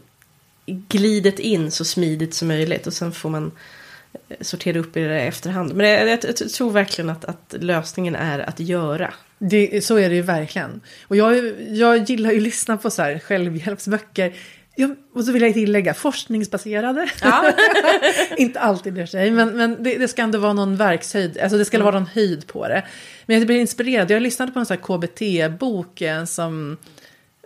glidet 0.66 1.38
in 1.38 1.70
så 1.70 1.84
smidigt 1.84 2.34
som 2.34 2.48
möjligt. 2.48 2.86
Och 2.86 2.92
sen 2.92 3.12
får 3.12 3.30
man 3.30 3.52
sortera 4.40 4.78
upp 4.78 4.96
i 4.96 5.00
det 5.00 5.24
i 5.24 5.26
efterhand. 5.26 5.74
Men 5.74 5.88
jag, 5.88 6.08
jag, 6.08 6.18
jag 6.24 6.50
tror 6.50 6.70
verkligen 6.70 7.10
att, 7.10 7.24
att 7.24 7.54
lösningen 7.60 8.14
är 8.14 8.38
att 8.38 8.60
göra. 8.60 9.14
Det, 9.38 9.84
så 9.84 9.96
är 9.96 10.08
det 10.08 10.14
ju 10.14 10.22
verkligen. 10.22 10.80
Och 11.08 11.16
jag, 11.16 11.52
jag 11.68 12.10
gillar 12.10 12.30
ju 12.30 12.36
att 12.36 12.42
lyssna 12.42 12.76
på 12.76 12.90
så 12.90 13.02
här 13.02 13.18
självhjälpsböcker. 13.18 14.32
Jag, 14.76 14.96
och 15.14 15.24
så 15.24 15.32
vill 15.32 15.42
jag 15.42 15.54
tillägga 15.54 15.94
forskningsbaserade. 15.94 17.08
Ja. 17.22 17.52
inte 18.36 18.60
alltid 18.60 18.98
i 18.98 19.06
sig, 19.06 19.30
men, 19.30 19.56
men 19.56 19.82
det, 19.82 19.98
det 19.98 20.08
ska 20.08 20.22
ändå 20.22 20.38
vara 20.38 20.52
någon 20.52 20.76
verkshöjd. 20.76 21.38
Alltså 21.38 21.58
det 21.58 21.64
ska 21.64 21.76
Mm. 21.76 21.84
vara 21.84 21.98
någon 21.98 22.08
höjd 22.08 22.46
på 22.46 22.68
det. 22.68 22.84
Men 23.26 23.38
jag 23.38 23.46
blir 23.46 23.60
inspirerad. 23.60 24.10
Jag 24.10 24.22
lyssnade 24.22 24.52
på 24.52 24.58
en 24.58 24.66
sån 24.66 24.76
här 24.76 24.82
KBT-bok 24.82 26.00
eh, 26.00 26.24
som... 26.24 26.76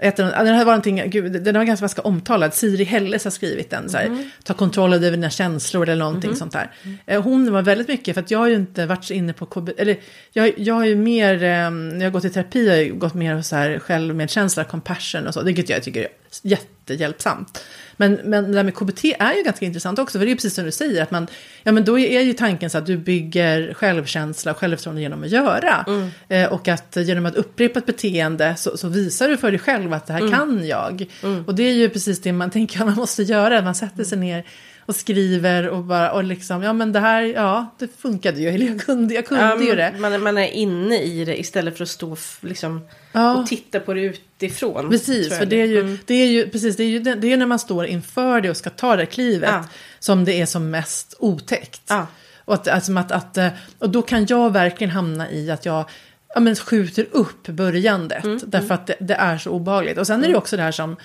Den, 0.03 0.33
här 0.33 0.65
var 0.65 0.73
någonting, 0.73 1.03
gud, 1.07 1.33
den 1.45 1.55
var 1.55 1.65
ganska, 1.65 1.83
ganska 1.83 2.03
omtalad. 2.03 2.55
Siri 2.55 2.85
Helles 2.85 3.25
har 3.25 3.31
skrivit 3.31 3.71
den. 3.71 3.89
Så 3.89 3.97
här, 3.97 4.07
Mm. 4.07 4.31
Ta 4.45 4.55
kontroll 4.55 4.93
över 4.95 5.11
dina 5.11 5.31
känslor 5.31 5.89
eller 5.89 6.05
någonting 6.05 6.37
sånt 6.37 6.53
där. 6.53 6.71
Eh, 7.07 7.23
Hon 7.23 7.53
var 7.53 7.63
väldigt 7.63 7.89
mycket, 7.89 8.15
för 8.15 8.23
att 8.23 8.31
jag 8.31 8.39
har 8.39 8.49
ju 8.49 8.55
inte 8.55 8.87
varit 8.87 9.05
så 9.05 9.13
inne 9.15 9.33
på 9.33 9.47
KBT. 9.47 9.73
Eller 9.79 9.97
jag, 10.33 10.53
jag 10.57 10.75
har 10.75 10.85
ju 10.85 10.97
mer, 10.97 11.35
eh, 11.35 11.71
när 11.71 11.97
jag 11.97 12.05
har 12.07 12.11
gått 12.11 12.25
i 12.25 12.31
terapi, 12.31 12.69
har 12.69 12.77
jag 12.77 12.85
ju 12.85 12.95
gått 12.95 13.15
mer 13.15 13.43
så 13.43 13.57
här 13.57 13.79
självmedkänsla, 13.79 14.65
compassion 14.65 15.27
och 15.27 15.35
så. 15.35 15.43
Vilket 15.43 15.69
jag 15.69 15.83
tycker 15.83 16.01
är 16.01 16.09
jättehjälpsamt. 16.43 17.65
Men, 17.97 18.15
men 18.25 18.45
det 18.45 18.53
där 18.53 18.65
med 18.65 18.75
KBT 18.75 19.05
är 19.05 19.33
ju 19.33 19.43
ganska 19.43 19.67
intressant 19.67 19.99
också, 19.99 20.19
för 20.19 20.25
det 20.25 20.29
är 20.29 20.31
ju 20.31 20.37
precis 20.37 20.55
som 20.55 20.65
du 20.65 20.71
säger, 20.73 21.03
att 21.03 21.11
man, 21.11 21.27
ja 21.63 21.73
men 21.73 21.85
då 21.85 21.99
är 21.99 22.21
ju 22.21 22.33
tanken 22.33 22.71
så 22.71 22.79
att 22.79 22.87
du 22.87 22.97
bygger 22.97 23.75
självkänsla 23.75 24.53
och 24.53 24.59
självförtroende 24.59 25.03
genom 25.03 25.23
att 25.23 25.31
göra. 25.31 25.85
Eh, 26.29 26.53
och 26.53 26.69
att 26.69 26.97
genom 26.97 27.27
att 27.27 27.35
upprepa 27.35 27.79
ett 27.79 27.87
beteende 27.87 28.57
så, 28.57 28.77
så 28.77 28.89
visar 28.89 29.29
du 29.29 29.37
för 29.37 29.51
dig 29.51 29.61
själv 29.61 29.93
att 29.93 30.07
det 30.07 30.13
här 30.13 30.31
kan 30.31 30.67
jag. 30.67 31.07
Och 31.47 31.55
det 31.55 31.63
är 31.63 31.75
ju 31.75 31.89
precis 31.89 32.21
det 32.23 32.33
man 32.33 32.51
tänker 32.51 32.81
att 32.81 32.87
man 32.87 32.95
måste 32.95 33.23
göra, 33.23 33.63
man 33.63 33.75
sätter 33.75 34.05
sig 34.05 34.19
ner 34.19 34.45
och 34.87 34.97
skriver 34.97 35.68
och 35.68 35.84
bara, 35.84 36.12
och 36.12 36.24
liksom, 36.24 36.62
ja 36.62 36.72
men 36.72 36.93
det 36.93 37.01
här, 37.01 37.22
ja, 37.22 37.66
det 37.78 37.89
funkade 37.99 38.41
ju, 38.41 38.49
eller 38.49 38.66
jag 38.70 38.80
kunde, 38.80 39.14
jag 39.14 39.26
kunde 39.26 39.45
Ja, 39.45 39.61
ju 39.62 39.74
det. 39.76 39.95
man, 39.99 40.22
man, 40.22 40.39
är 40.39 40.47
inne 40.51 41.03
i 41.03 41.24
det 41.24 41.41
istället 41.41 41.76
för 41.76 41.82
att 41.84 41.89
stå 41.91 42.16
liksom, 42.41 42.80
Ja. 43.12 43.37
och 43.37 43.47
titta 43.47 43.80
på 43.80 43.95
det 43.95 44.01
utifrån. 44.01 44.91
Precis, 44.91 45.39
för 45.39 45.47
det 45.47 45.61
är 45.62 45.66
ju, 45.66 45.80
Mm. 45.80 45.99
det 46.07 46.14
är 46.14 46.26
ju, 46.26 46.49
precis, 46.51 46.76
det 46.76 46.82
är 46.84 46.89
ju 46.89 46.99
det, 47.01 47.32
är 47.32 47.37
när 47.37 47.47
man 47.47 47.59
står 47.59 47.87
inför 47.87 48.41
det 48.41 48.51
och 48.51 48.57
ska 48.57 48.70
ta 48.70 48.97
det 48.97 49.07
klivet 49.07 49.51
Ja. 49.53 49.64
som 49.99 50.24
det 50.24 50.41
är 50.41 50.47
som 50.47 50.70
mest 50.70 51.14
otäckt. 51.18 51.82
Ja. 51.89 52.07
Och, 52.45 52.55
att, 52.55 52.68
alltså, 52.68 52.99
att, 52.99 53.12
att, 53.12 53.37
eh, 53.37 53.49
och 53.78 53.91
då 53.91 54.03
kan 54.03 54.26
jag 54.28 54.53
verkligen 54.53 54.91
hamna 54.91 55.30
i 55.30 55.51
att 55.51 55.64
jag 55.64 55.84
ja, 56.34 56.41
men 56.41 56.57
skjuter 56.57 57.07
upp 57.11 57.47
börjandet. 57.47 58.24
Mm, 58.24 58.41
därför 58.47 58.74
att 58.74 58.87
det, 58.87 58.97
det 59.01 59.14
är 59.14 59.39
så 59.39 59.51
obehagligt. 59.51 59.99
Och 59.99 60.07
sen 60.07 60.18
är 60.20 60.22
det 60.22 60.28
ju 60.30 60.37
också 60.37 60.57
det 60.57 60.62
här 60.62 60.72
som, 60.72 60.97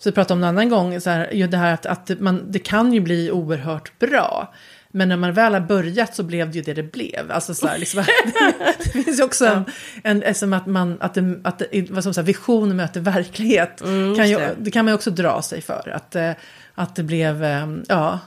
så 0.00 0.10
vi 0.10 0.14
pratade 0.14 0.32
om 0.32 0.42
en 0.42 0.48
annan 0.48 0.68
gång, 0.68 1.00
så 1.00 1.10
här, 1.10 1.30
ju 1.32 1.46
det 1.46 1.56
här 1.56 1.74
att, 1.74 1.86
att 1.86 2.20
man, 2.20 2.52
det 2.52 2.58
kan 2.58 2.92
ju 2.92 3.00
bli 3.00 3.30
oerhört 3.30 3.98
bra. 3.98 4.54
Men 4.90 5.08
när 5.08 5.16
man 5.16 5.32
väl 5.32 5.54
har 5.54 5.60
börjat 5.60 6.14
så 6.14 6.22
blev 6.22 6.50
det 6.50 6.58
ju 6.58 6.62
det 6.62 6.74
det 6.74 6.82
blev. 6.82 7.30
Alltså 7.32 7.54
så 7.54 7.66
här, 7.66 7.78
liksom, 7.78 8.04
det 8.78 9.04
finns 9.04 9.20
ju 9.20 9.24
också 9.24 9.46
en, 9.46 9.64
en, 10.04 10.22
en 10.22 10.34
som 10.34 10.52
att 10.52 10.66
man, 10.66 10.96
att, 11.00 11.14
det, 11.14 11.40
att 11.44 11.58
det, 11.58 11.90
vad 11.90 12.02
som 12.02 12.14
så 12.14 12.20
här, 12.20 12.26
vision 12.26 12.76
möter 12.76 13.00
verklighet. 13.00 13.78
kan 13.78 14.28
ju, 14.28 14.36
Mm, 14.36 14.48
det. 14.48 14.54
det 14.58 14.70
kan 14.70 14.84
man 14.84 14.92
ju 14.92 14.94
också 14.94 15.10
dra 15.10 15.42
sig 15.42 15.62
för. 15.62 15.92
Att, 15.94 16.14
eh, 16.16 16.32
att 16.74 16.96
det 16.96 17.02
blev, 17.02 17.44
eh, 17.44 17.66
ja, 17.88 18.18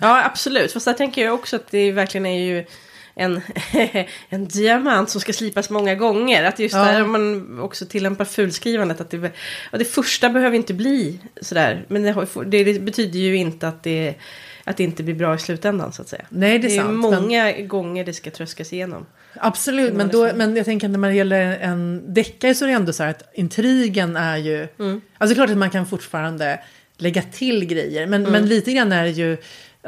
Ja, 0.00 0.24
absolut. 0.24 0.72
Fast 0.72 0.86
där 0.86 0.92
tänker 0.92 1.24
jag 1.24 1.34
också 1.34 1.56
att 1.56 1.70
det 1.70 1.92
verkligen 1.92 2.26
är 2.26 2.40
ju 2.40 2.64
en, 3.18 3.40
en 4.28 4.48
diamant 4.48 5.10
som 5.10 5.20
ska 5.20 5.32
slipas 5.32 5.70
många 5.70 5.94
gånger. 5.94 6.44
Att 6.44 6.58
just 6.58 6.74
Ja. 6.74 6.84
där 6.84 7.04
man 7.04 7.60
också 7.60 7.86
tillämpar 7.86 8.24
fulskrivandet. 8.24 9.00
Att 9.00 9.10
det, 9.10 9.32
och 9.72 9.78
det 9.78 9.84
första 9.84 10.30
behöver 10.30 10.56
inte 10.56 10.74
bli 10.74 11.18
sådär. 11.40 11.84
Men 11.88 12.02
det, 12.02 12.10
har- 12.12 12.44
det, 12.44 12.80
betyder 12.82 13.18
ju 13.18 13.36
inte 13.36 13.68
att 13.68 13.82
det, 13.82 14.14
att 14.64 14.76
det 14.76 14.84
inte 14.84 15.02
blir 15.02 15.14
bra 15.14 15.34
i 15.34 15.38
slutändan 15.38 15.92
så 15.92 16.02
att 16.02 16.08
säga. 16.08 16.24
nej 16.28 16.58
det 16.58 16.66
är 16.66 16.68
Det 16.68 16.74
är 16.74 16.78
sant. 16.78 16.88
men- 16.90 16.96
många 16.96 17.52
gånger 17.52 18.04
det 18.04 18.12
ska 18.12 18.30
tröskas 18.30 18.72
igenom. 18.72 19.06
Absolut, 19.40 19.92
men, 19.94 20.08
då, 20.08 20.30
men 20.34 20.56
jag 20.56 20.64
tänker 20.64 20.88
när 20.88 20.98
man 20.98 21.16
gäller 21.16 21.56
en 21.60 22.14
deckare 22.14 22.54
så 22.54 22.64
är 22.64 22.68
det 22.68 22.74
ändå 22.74 22.92
så 22.92 23.02
här 23.02 23.10
att 23.10 23.30
intrigen 23.34 24.16
är 24.16 24.36
ju... 24.36 24.62
Alltså 24.62 24.98
det 25.18 25.32
är 25.32 25.34
klart 25.34 25.50
att 25.50 25.56
man 25.56 25.70
kan 25.70 25.86
fortfarande 25.86 26.60
lägga 26.96 27.22
till 27.22 27.64
grejer, 27.66 28.06
men, 28.06 28.22
men 28.22 28.46
lite 28.48 28.72
grann 28.72 28.92
är 28.92 29.04
det 29.04 29.10
ju... 29.10 29.36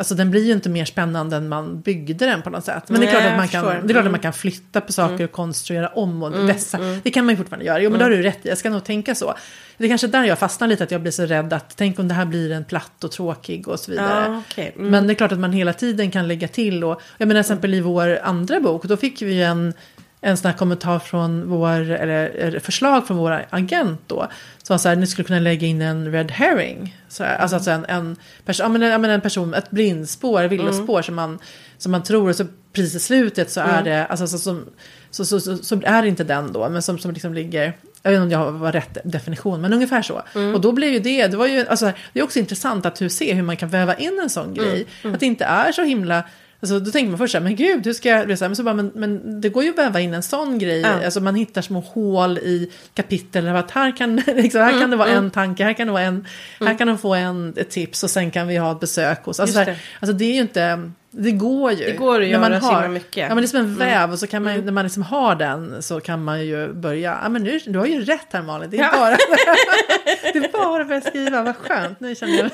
Alltså 0.00 0.14
den 0.14 0.30
blir 0.30 0.44
ju 0.44 0.52
inte 0.52 0.68
mer 0.68 0.84
spännande 0.84 1.36
än 1.36 1.48
man 1.48 1.80
byggde 1.80 2.26
den 2.26 2.42
på 2.42 2.50
något 2.50 2.64
sätt. 2.64 2.84
Men 2.88 3.00
det 3.00 3.06
är 3.06 3.12
Nej, 3.12 3.20
klart 3.20 3.32
att 3.32 3.36
man 3.36 3.48
kan, 3.48 3.86
det 3.86 3.92
är 3.92 3.94
klart 3.94 4.04
att 4.04 4.10
man 4.10 4.20
kan 4.20 4.32
flytta 4.32 4.80
på 4.80 4.92
saker 4.92 5.24
och 5.24 5.32
konstruera 5.32 5.88
om 5.88 6.22
och 6.22 6.48
vässa. 6.48 6.78
Det 7.02 7.10
kan 7.10 7.24
man 7.24 7.32
ju 7.32 7.36
fortfarande 7.36 7.64
göra. 7.66 7.82
Jo 7.82 7.90
men 7.90 7.98
det 7.98 8.04
har 8.04 8.10
du 8.10 8.22
rätt 8.22 8.46
i, 8.46 8.48
jag 8.48 8.58
ska 8.58 8.70
nog 8.70 8.84
tänka 8.84 9.14
så. 9.14 9.34
Det 9.76 9.84
är 9.84 9.88
kanske 9.88 10.06
där 10.06 10.24
jag 10.24 10.38
fastnar 10.38 10.68
lite, 10.68 10.84
att 10.84 10.90
jag 10.90 11.00
blir 11.00 11.12
så 11.12 11.26
rädd 11.26 11.52
att 11.52 11.76
tänk 11.76 11.98
om 11.98 12.08
det 12.08 12.14
här 12.14 12.24
blir 12.24 12.52
en 12.52 12.64
platt 12.64 13.04
och 13.04 13.12
tråkig 13.12 13.68
och 13.68 13.80
så 13.80 13.90
vidare. 13.90 14.24
Ja, 14.28 14.42
okej. 14.50 14.72
Mm. 14.76 14.90
Men 14.90 15.06
det 15.06 15.12
är 15.12 15.14
klart 15.14 15.32
att 15.32 15.38
man 15.38 15.52
hela 15.52 15.72
tiden 15.72 16.10
kan 16.10 16.28
lägga 16.28 16.48
till. 16.48 16.84
Och, 16.84 17.02
jag 17.18 17.28
menar 17.28 17.42
till 17.42 17.52
exempel 17.52 17.74
i 17.74 17.80
vår 17.80 18.18
andra 18.22 18.60
bok, 18.60 18.84
då 18.84 18.96
fick 18.96 19.22
vi 19.22 19.42
en, 19.42 19.74
en 20.20 20.36
sån 20.36 20.50
här 20.50 20.58
kommentar 20.58 20.98
från 20.98 21.48
vår, 21.48 21.90
eller 21.90 22.58
förslag 22.58 23.06
från 23.06 23.16
vår 23.16 23.46
agent 23.50 24.00
då. 24.06 24.26
Som 24.62 24.74
var 24.74 24.78
så 24.78 24.88
här, 24.88 24.96
ni 24.96 25.06
skulle 25.06 25.26
kunna 25.26 25.38
lägga 25.40 25.66
in 25.66 25.82
en 25.82 26.12
red 26.12 26.30
herring. 26.30 26.96
Så 27.08 27.24
här, 27.24 27.36
alltså, 27.38 27.56
alltså 27.56 27.70
en, 27.70 27.84
en, 27.88 28.16
person, 28.44 28.64
ja, 28.64 28.68
men, 28.68 28.82
en- 28.82 28.90
ja, 28.90 28.98
men 28.98 29.10
en 29.10 29.20
person, 29.20 29.54
ett 29.54 29.70
blindspår, 29.70 30.44
villospår 30.44 31.02
som, 31.02 31.14
man, 31.14 31.38
som 31.78 31.92
man 31.92 32.02
tror, 32.02 32.28
och 32.28 32.36
så 32.36 32.44
precis 32.72 32.94
i 32.94 33.00
slutet 33.00 33.50
så 33.50 33.60
är 33.60 33.82
det, 33.82 34.06
alltså 34.06 34.26
så, 34.26 34.38
som, 34.38 34.64
så, 35.10 35.24
så, 35.24 35.40
så, 35.40 35.56
så 35.56 35.80
är 35.84 36.02
det 36.02 36.08
inte 36.08 36.24
den 36.24 36.52
då, 36.52 36.68
men 36.68 36.82
som, 36.82 36.98
som 36.98 37.10
liksom 37.10 37.34
ligger, 37.34 37.72
jag 38.02 38.10
vet 38.10 38.20
inte 38.22 38.36
om 38.36 38.42
jag 38.44 38.52
var 38.52 38.72
rätt 38.72 38.98
definition, 39.04 39.60
men 39.60 39.72
ungefär 39.72 40.02
så. 40.02 40.22
Och 40.54 40.60
då 40.60 40.72
blev 40.72 40.90
ju 40.92 40.98
det, 40.98 41.26
det 41.26 41.36
var 41.36 41.46
ju, 41.46 41.66
alltså, 41.66 41.92
det 42.12 42.20
är 42.20 42.24
också 42.24 42.38
intressant 42.38 42.86
att 42.86 43.00
hur, 43.00 43.08
se 43.08 43.34
hur 43.34 43.42
man 43.42 43.56
kan 43.56 43.68
väva 43.68 43.94
in 43.94 44.20
en 44.22 44.30
sån 44.30 44.54
grej. 44.54 44.86
Att 45.14 45.20
det 45.20 45.26
inte 45.26 45.44
är 45.44 45.72
så 45.72 45.82
himla, 45.82 46.24
Alltså, 46.62 46.80
då 46.80 46.90
tänker 46.90 47.08
man 47.10 47.18
först 47.18 47.32
så 47.32 47.38
här, 47.38 47.44
men 47.44 47.56
gud, 47.56 47.86
hur 47.86 47.92
ska 47.92 48.08
jag... 48.08 48.38
så 48.38 48.44
här, 48.44 48.48
Men, 48.48 48.56
så 48.56 48.62
bara, 48.62 48.74
men, 48.74 48.90
men 48.94 49.40
det 49.40 49.48
går 49.48 49.64
ju 49.64 49.70
att 49.70 49.78
väva 49.78 50.00
in 50.00 50.14
en 50.14 50.22
sån 50.22 50.58
grej. 50.58 50.80
Ja. 50.80 51.04
Alltså, 51.04 51.20
man 51.20 51.34
hittar 51.34 51.62
små 51.62 51.80
hål 51.80 52.38
i 52.38 52.70
kapitel. 52.94 53.48
Att 53.48 53.70
här 53.70 53.96
kan, 53.96 54.16
liksom, 54.26 54.60
här 54.60 54.80
kan 54.80 54.90
det 54.90 54.96
vara 54.96 55.08
en 55.08 55.30
tanke, 55.30 55.64
här 55.64 55.72
kan 55.72 55.86
det 55.86 55.92
vara 55.92 56.02
en... 56.02 56.26
Här 56.60 56.78
kan 56.78 56.86
de 56.88 56.98
få 56.98 57.14
en, 57.14 57.54
ett 57.56 57.70
tips 57.70 58.02
och 58.02 58.10
sen 58.10 58.30
kan 58.30 58.46
vi 58.48 58.56
ha 58.56 58.72
ett 58.72 58.80
besök 58.80 59.24
hos... 59.24 59.40
Alltså, 59.40 59.58
så 59.58 59.64
det. 59.64 59.76
alltså 60.00 60.16
det 60.16 60.24
är 60.24 60.34
ju 60.34 60.40
inte... 60.40 60.90
Det 61.12 61.32
går 61.32 61.72
ju. 61.72 61.84
Det 61.84 61.92
går 61.92 62.22
att 62.22 62.28
När 62.30 62.38
man 62.38 62.50
göra 62.50 62.60
så 62.60 62.66
har, 62.66 62.82
himla 62.82 62.88
mycket. 62.88 63.16
Ja, 63.16 63.28
men 63.28 63.36
det 63.36 63.42
är 63.42 63.46
som 63.46 63.58
en 63.60 63.76
väv 63.76 64.12
och 64.12 64.18
så 64.18 64.26
kan 64.26 64.42
man, 64.42 64.54
ju- 64.54 64.62
när 64.62 64.72
man 64.72 64.84
liksom 64.84 65.02
har 65.02 65.34
den 65.34 65.82
så 65.82 66.00
kan 66.00 66.24
man 66.24 66.46
ju 66.46 66.72
börja. 66.72 67.18
Ja, 67.22 67.28
men 67.28 67.42
nu, 67.42 67.60
du 67.66 67.78
har 67.78 67.86
ju 67.86 68.04
rätt 68.04 68.26
här 68.30 68.42
Malin. 68.42 68.70
Det 68.70 68.76
är 68.76 68.80
Ja. 68.82 68.90
bara, 68.98 69.10
det 70.32 70.38
är 70.38 70.52
bara 70.52 70.82
att 70.82 70.88
börja 70.88 71.00
skriva. 71.00 71.42
Vad 71.42 71.56
skönt. 71.56 72.00
Nu 72.00 72.14
känner 72.14 72.38
jag. 72.38 72.50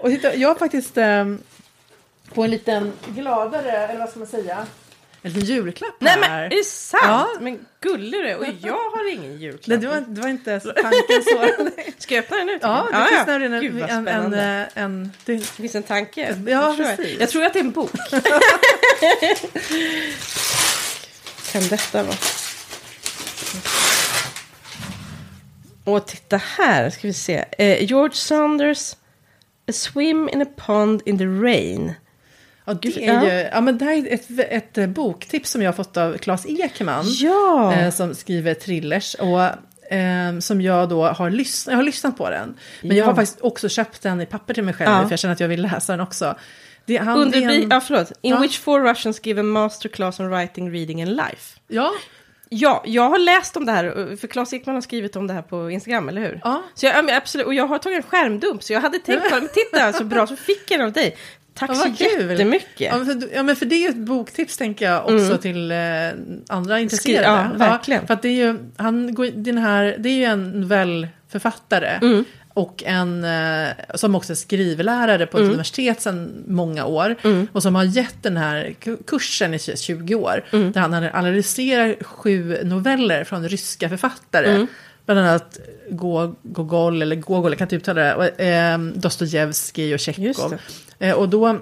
Och 0.00 0.10
jag 0.36 0.48
har 0.48 0.54
faktiskt 0.54 0.98
ehm, 0.98 1.38
på 2.34 2.44
en 2.44 2.50
liten 2.50 2.92
gladare, 3.06 3.70
eller 3.72 4.00
vad 4.00 4.08
ska 4.08 4.18
man 4.18 4.28
säga? 4.28 4.66
en 5.26 5.32
liten 5.32 5.48
julklapp 5.48 5.94
Nej 5.98 6.12
här. 6.12 6.20
men 6.20 6.30
är 6.30 6.48
det 6.48 6.64
sant? 6.64 7.02
Ja. 7.04 7.28
Men 7.40 7.66
gullig 7.80 8.12
du 8.12 8.28
är. 8.28 8.36
Och 8.38 8.46
jag 8.60 8.72
har 8.90 9.12
ingen 9.12 9.38
julklapp. 9.38 9.66
Nej, 9.66 9.78
det, 9.78 9.86
var, 9.88 10.00
det 10.00 10.20
var 10.20 10.28
inte 10.28 10.60
tanken 10.60 11.22
så. 11.24 11.48
Ska 11.98 12.14
jag 12.14 12.24
öppna 12.24 12.36
den 12.36 12.46
nu? 12.46 12.58
ja, 12.62 12.88
det 12.92 13.16
finns 13.16 13.26
nämligen 13.26 13.52
en, 13.52 13.60
Gud 13.60 13.82
en, 13.82 13.82
en, 13.90 14.04
spännande. 14.04 14.68
en, 14.74 14.84
en 14.84 15.12
det, 15.24 15.36
Det 15.36 15.44
finns 15.44 15.74
en 15.74 15.82
tanke. 15.82 16.36
Ja, 16.46 16.50
Jag 16.50 16.76
tror 16.76 16.88
jag. 16.88 16.96
precis. 16.96 17.20
Jag 17.20 17.28
tror 17.28 17.44
att 17.44 17.52
det 17.52 17.58
är 17.58 17.64
en 17.64 17.70
bok. 17.70 17.90
kan 21.52 21.62
detta 21.68 22.02
vara? 22.02 22.16
Och 25.84 26.06
titta 26.06 26.36
här, 26.36 26.90
ska 26.90 27.06
vi 27.06 27.12
se. 27.12 27.44
Eh, 27.58 27.84
George 27.84 28.14
Saunders, 28.14 28.92
A 29.68 29.72
swim 29.72 30.28
in 30.28 30.42
a 30.42 30.46
pond 30.56 31.02
in 31.04 31.18
the 31.18 31.26
rain. 31.26 31.94
Ja, 32.64 32.74
det 32.74 33.06
är 33.06 33.14
ja. 33.14 33.24
ju, 33.24 33.48
ja, 33.52 33.60
men 33.60 33.78
det 33.78 33.84
här 33.84 33.92
är 33.92 34.14
ett, 34.14 34.78
ett, 34.78 34.88
boktips 34.88 35.50
som 35.50 35.62
jag 35.62 35.68
har 35.68 35.74
fått 35.76 35.96
av 35.96 36.18
Claes 36.18 36.46
Ekman. 36.46 37.04
Ja! 37.08 37.74
eh, 37.74 37.90
som 37.90 38.14
skriver 38.14 38.54
thrillers. 38.54 39.14
Och, 39.14 39.42
eh, 39.94 40.38
som 40.40 40.60
jag 40.60 40.88
då 40.88 41.06
har, 41.06 41.30
lyssnat, 41.30 41.72
jag 41.72 41.78
har 41.78 41.84
lyssnat 41.84 42.16
på 42.16 42.30
den. 42.30 42.54
Men 42.82 42.96
jag 42.96 43.04
Ja. 43.04 43.08
har 43.10 43.14
faktiskt 43.14 43.40
också 43.40 43.68
köpt 43.68 44.02
den 44.02 44.20
i 44.20 44.26
papper 44.26 44.54
till 44.54 44.64
mig 44.64 44.74
själv. 44.74 45.02
För 45.02 45.10
jag 45.10 45.18
känner 45.18 45.32
att 45.32 45.40
jag 45.40 45.48
vill 45.48 45.62
läsa 45.62 45.92
den 45.92 46.00
också. 46.00 46.34
Det, 46.86 46.96
han, 46.96 47.18
Under 47.18 47.40
det 47.40 47.44
är 47.44 47.62
en- 47.62 47.68
ja, 47.70 47.80
förlåt. 47.80 48.12
In 48.20 48.40
which 48.40 48.60
four 48.60 48.80
Russians 48.80 49.20
give 49.26 49.40
a 49.40 49.44
masterclass 49.44 50.20
on 50.20 50.30
writing, 50.30 50.72
reading 50.72 51.02
and 51.02 51.10
life. 51.10 51.60
Ja, 51.68 51.90
Ja, 52.48 52.82
jag 52.86 53.08
har 53.08 53.18
läst 53.18 53.56
om 53.56 53.66
det 53.66 53.72
här, 53.72 54.16
för 54.16 54.26
Claes 54.26 54.52
Ekman 54.52 54.74
har 54.74 54.82
skrivit 54.82 55.16
om 55.16 55.26
det 55.26 55.34
här 55.34 55.42
på 55.42 55.70
Instagram, 55.70 56.08
eller 56.08 56.20
hur? 56.20 56.40
Ja. 56.44 56.62
Så 56.74 56.86
jag, 56.86 57.10
absolut, 57.10 57.46
och 57.46 57.54
jag 57.54 57.66
har 57.66 57.78
tagit 57.78 57.96
en 57.96 58.02
skärmdump, 58.02 58.62
så 58.62 58.72
jag 58.72 58.80
hade 58.80 58.98
tänkt, 58.98 59.24
men 59.30 59.48
titta 59.48 59.92
så 59.92 60.04
bra, 60.04 60.26
så 60.26 60.36
fick 60.36 60.70
jag 60.70 60.80
den 60.80 60.86
av 60.86 60.92
dig. 60.92 61.16
Tack 61.54 61.70
Ja, 61.70 61.74
så 61.74 61.92
kul. 62.04 62.30
jättemycket. 62.30 62.80
Ja 62.92 62.96
men, 62.98 63.06
för, 63.06 63.28
ja, 63.34 63.42
men 63.42 63.56
för 63.56 63.66
det 63.66 63.74
är 63.74 63.80
ju 63.80 63.88
ett 63.88 63.96
boktips 63.96 64.56
tänker 64.56 64.84
jag 64.90 65.04
också 65.14 65.38
till 65.38 65.70
eh, 65.70 65.76
andra 66.48 66.80
intresserade. 66.80 67.24
ja, 67.26 67.50
verkligen. 67.58 68.06
för 68.06 68.14
att 68.14 68.22
det 68.22 68.28
är 68.28 68.46
ju, 68.46 68.58
han 68.76 69.14
den 69.34 69.58
här, 69.58 69.96
det 69.98 70.08
är 70.08 70.14
ju 70.14 70.24
en 70.24 70.60
novellförfattare. 70.60 71.98
Mm. 72.02 72.24
Och 72.54 72.82
en 72.86 73.24
eh, 73.24 73.68
som 73.94 74.14
också 74.14 74.32
är 74.32 74.36
skrivlärare 74.36 75.26
på 75.26 75.36
ett 75.36 75.40
Mm. 75.40 75.50
universitet 75.50 76.02
sedan 76.02 76.44
många 76.48 76.84
år. 76.86 77.16
Och 77.52 77.62
som 77.62 77.74
har 77.74 77.84
gett 77.84 78.22
den 78.22 78.36
här 78.36 78.74
ku- 78.80 79.02
kursen 79.06 79.54
i 79.54 79.58
20 79.58 80.14
år. 80.14 80.44
Mm. 80.52 80.72
Där 80.72 80.80
han 80.80 80.94
analyserar 80.94 81.96
sju 82.04 82.58
noveller 82.64 83.24
från 83.24 83.48
ryska 83.48 83.88
författare. 83.88 84.50
Mm. 84.50 84.66
Bland 85.06 85.20
annat 85.20 85.58
Go- 85.90 86.34
Gogol, 86.42 87.02
eller 87.02 87.16
Gogol, 87.16 87.50
jag 87.50 87.58
kan 87.58 87.64
inte 87.66 87.76
uttala 87.76 88.00
det. 88.02 88.14
Och, 88.14 88.40
eh, 88.40 88.78
Dostojevskij 88.78 89.94
och 89.94 90.00
Tjechov. 90.00 90.54
Eh, 90.98 91.14
och 91.14 91.28
då, 91.28 91.58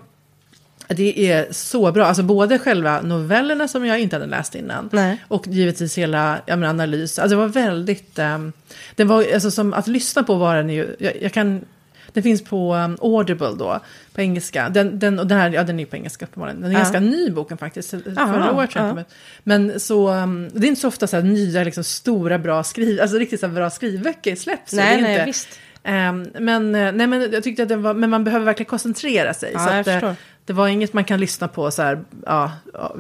det 0.89 1.31
är 1.33 1.53
så 1.53 1.93
bra, 1.93 2.07
alltså 2.07 2.23
både 2.23 2.59
själva 2.59 3.01
novellerna 3.01 3.69
som 3.69 3.87
jag 3.87 4.01
inte 4.01 4.17
hade 4.17 4.27
läst 4.27 4.55
innan. 4.55 4.89
Nej. 4.93 5.25
Och 5.29 5.47
givetvis 5.47 5.99
hela 5.99 6.39
ja, 6.47 6.57
men 6.57 6.69
analys. 6.69 7.19
Alltså 7.19 7.37
det 7.37 7.41
var 7.41 7.49
väldigt, 7.49 8.19
um, 8.19 8.53
det 8.97 9.05
var, 9.05 9.27
alltså 9.35 9.51
som 9.51 9.73
att 9.73 9.87
lyssna 9.87 10.23
på 10.23 10.35
var 10.35 10.57
den 10.57 10.71
ju, 10.71 10.97
jag, 10.99 11.23
jag 11.23 11.33
kan, 11.33 11.65
det 12.13 12.23
finns 12.23 12.45
på 12.45 12.75
um, 12.75 12.99
Audible 13.01 13.55
då, 13.59 13.81
på 14.15 14.21
engelska. 14.21 14.69
Den, 14.69 14.99
den, 14.99 15.19
och 15.19 15.27
den 15.27 15.39
här, 15.39 15.51
ja 15.51 15.63
den 15.63 15.81
är 15.81 15.85
på 15.85 15.97
engelska 15.97 16.25
uppenbarligen. 16.25 16.61
Den 16.61 16.71
är 16.71 16.75
Ja. 16.75 16.79
ganska 16.79 17.01
ny 17.01 17.31
boken 17.31 17.59
faktiskt. 17.59 17.91
Förra 17.91 18.23
Aha, 18.23 18.51
året 18.53 18.71
jag 18.75 18.85
ja. 18.85 18.89
den 18.89 18.99
ut. 18.99 19.07
Men 19.43 19.81
så, 19.81 20.11
um, 20.11 20.51
det 20.53 20.67
är 20.67 20.69
inte 20.69 20.81
så 20.81 20.89
ofta 20.89 21.07
så 21.07 21.17
här 21.17 21.23
nya, 21.23 21.65
liksom, 21.65 21.85
stora, 21.85 22.39
bra 22.39 22.65
skriv, 22.65 23.01
alltså 23.01 23.17
riktigt 23.19 23.41
så 23.41 23.47
här 23.47 23.55
bra 23.55 23.71
skrivböcker 23.71 24.37
släpps. 24.37 24.73
Nej, 24.73 25.03
nej, 25.03 25.13
inte, 25.13 25.25
visst. 25.25 25.49
Ehm, 25.85 26.27
men, 26.41 26.75
eh, 26.75 26.93
nej, 26.93 27.07
men 27.07 27.33
jag 27.33 27.43
tyckte 27.45 27.63
att 27.63 27.69
den 27.69 27.83
var, 27.83 27.95
men 27.95 28.11
man 28.11 28.25
behöver 28.25 28.45
verkligen 28.47 28.71
koncentrera 28.71 29.35
sig. 29.35 29.51
Ja, 29.55 29.85
så 29.85 29.91
att, 29.91 30.03
eh, 30.03 30.13
det 30.45 30.53
var 30.53 30.69
inget 30.69 30.93
man 30.93 31.05
kan 31.05 31.21
lyssna 31.21 31.49
på 31.49 31.71
så 31.71 31.83
här, 31.83 32.05
ja, 32.27 32.53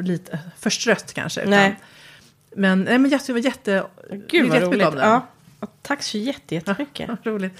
lite 0.02 0.38
förstrött 0.58 1.12
kanske. 1.14 1.40
utan- 1.40 1.50
Nej. 1.50 1.80
Men, 2.56 2.82
nej, 2.82 2.98
men 2.98 3.10
jag 3.10 3.20
var 3.28 3.38
jätte... 3.38 3.84
Gud 4.28 4.50
vad 4.50 4.62
roligt. 4.62 4.88
Ja. 4.96 5.26
Tack 5.82 6.02
så 6.02 6.18
jätte- 6.18 6.54
jättemycket. 6.54 7.08
Ja, 7.08 7.30
roligt. 7.30 7.52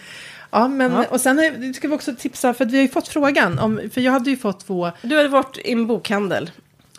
Ja, 0.51 0.68
men, 0.68 0.93
Ja. 0.93 1.05
och 1.11 1.20
sen 1.20 1.75
ska 1.75 1.89
vi 1.89 1.95
också 1.95 2.14
tipsa, 2.18 2.55
för 2.55 2.64
vi 2.64 2.77
har 2.77 2.83
ju 2.83 2.89
fått 2.89 3.09
frågan, 3.09 3.59
om, 3.59 3.81
för 3.93 4.01
jag 4.01 4.12
hade 4.12 4.31
ju 4.31 4.37
fått 4.37 4.66
två, 4.66 4.91
Du 5.03 5.16
hade 5.16 5.29
varit 5.29 5.59
i 5.59 5.73
en 5.73 5.87
bokhandel. 5.87 6.51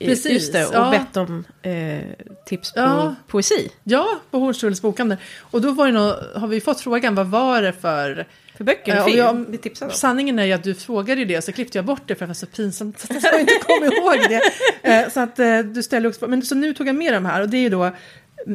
Precis, 0.06 0.32
Just 0.32 0.54
det, 0.54 0.66
och 0.66 0.74
ja. 0.76 0.92
bett 0.92 1.18
om 1.18 1.44
eh, 1.62 2.00
tips 2.46 2.74
på 2.74 2.80
Ja. 2.80 3.16
poesi. 3.28 3.70
ja, 3.84 4.08
på 4.32 4.40
Hornstulls 4.40 4.82
bokhandel. 4.82 5.18
Och 5.40 5.62
då 5.62 5.72
var 5.72 5.86
det 5.86 5.92
nog, 5.92 6.14
har 6.36 6.48
vi 6.48 6.62
fått 6.62 6.82
frågan, 6.82 7.16
vad 7.16 7.28
var 7.28 7.62
det 7.62 7.74
för... 7.74 8.28
För 8.58 8.64
böcker 8.64 8.94
Eh, 8.96 9.00
och 9.00 9.06
film. 9.06 9.18
jag- 9.18 9.46
vi 9.50 9.58
tipsade 9.58 9.92
om. 9.92 9.98
Sanningen 9.98 10.40
är 10.40 10.44
ju 10.46 10.54
att 10.54 10.64
du 10.64 10.74
frågade 10.76 11.22
ju 11.22 11.26
det, 11.26 11.42
så 11.42 11.52
klippte 11.52 11.78
jag 11.78 11.86
bort 11.86 12.02
det 12.06 12.16
för 12.16 12.26
att 12.26 12.28
det 12.28 12.30
var 12.30 12.34
så 12.34 12.46
pinsamt. 12.46 13.00
Så 13.00 13.14
att 13.18 13.24
jag 13.24 13.40
inte 13.40 13.54
kom 13.66 13.84
ihåg 13.84 14.18
det. 14.30 14.42
Eh, 14.90 15.10
Så 15.10 15.20
att 15.20 15.40
eh, 15.40 15.60
du 15.60 15.84
ställer 15.84 16.10
också, 16.10 16.28
men 16.28 16.42
så 16.42 16.56
nu 16.56 16.74
tog 16.74 16.88
jag 16.88 16.96
med 16.96 17.14
de 17.14 17.26
här 17.26 17.42
och 17.42 17.50
det 17.50 17.58
är 17.58 17.62
ju 17.62 17.70
då 17.70 17.92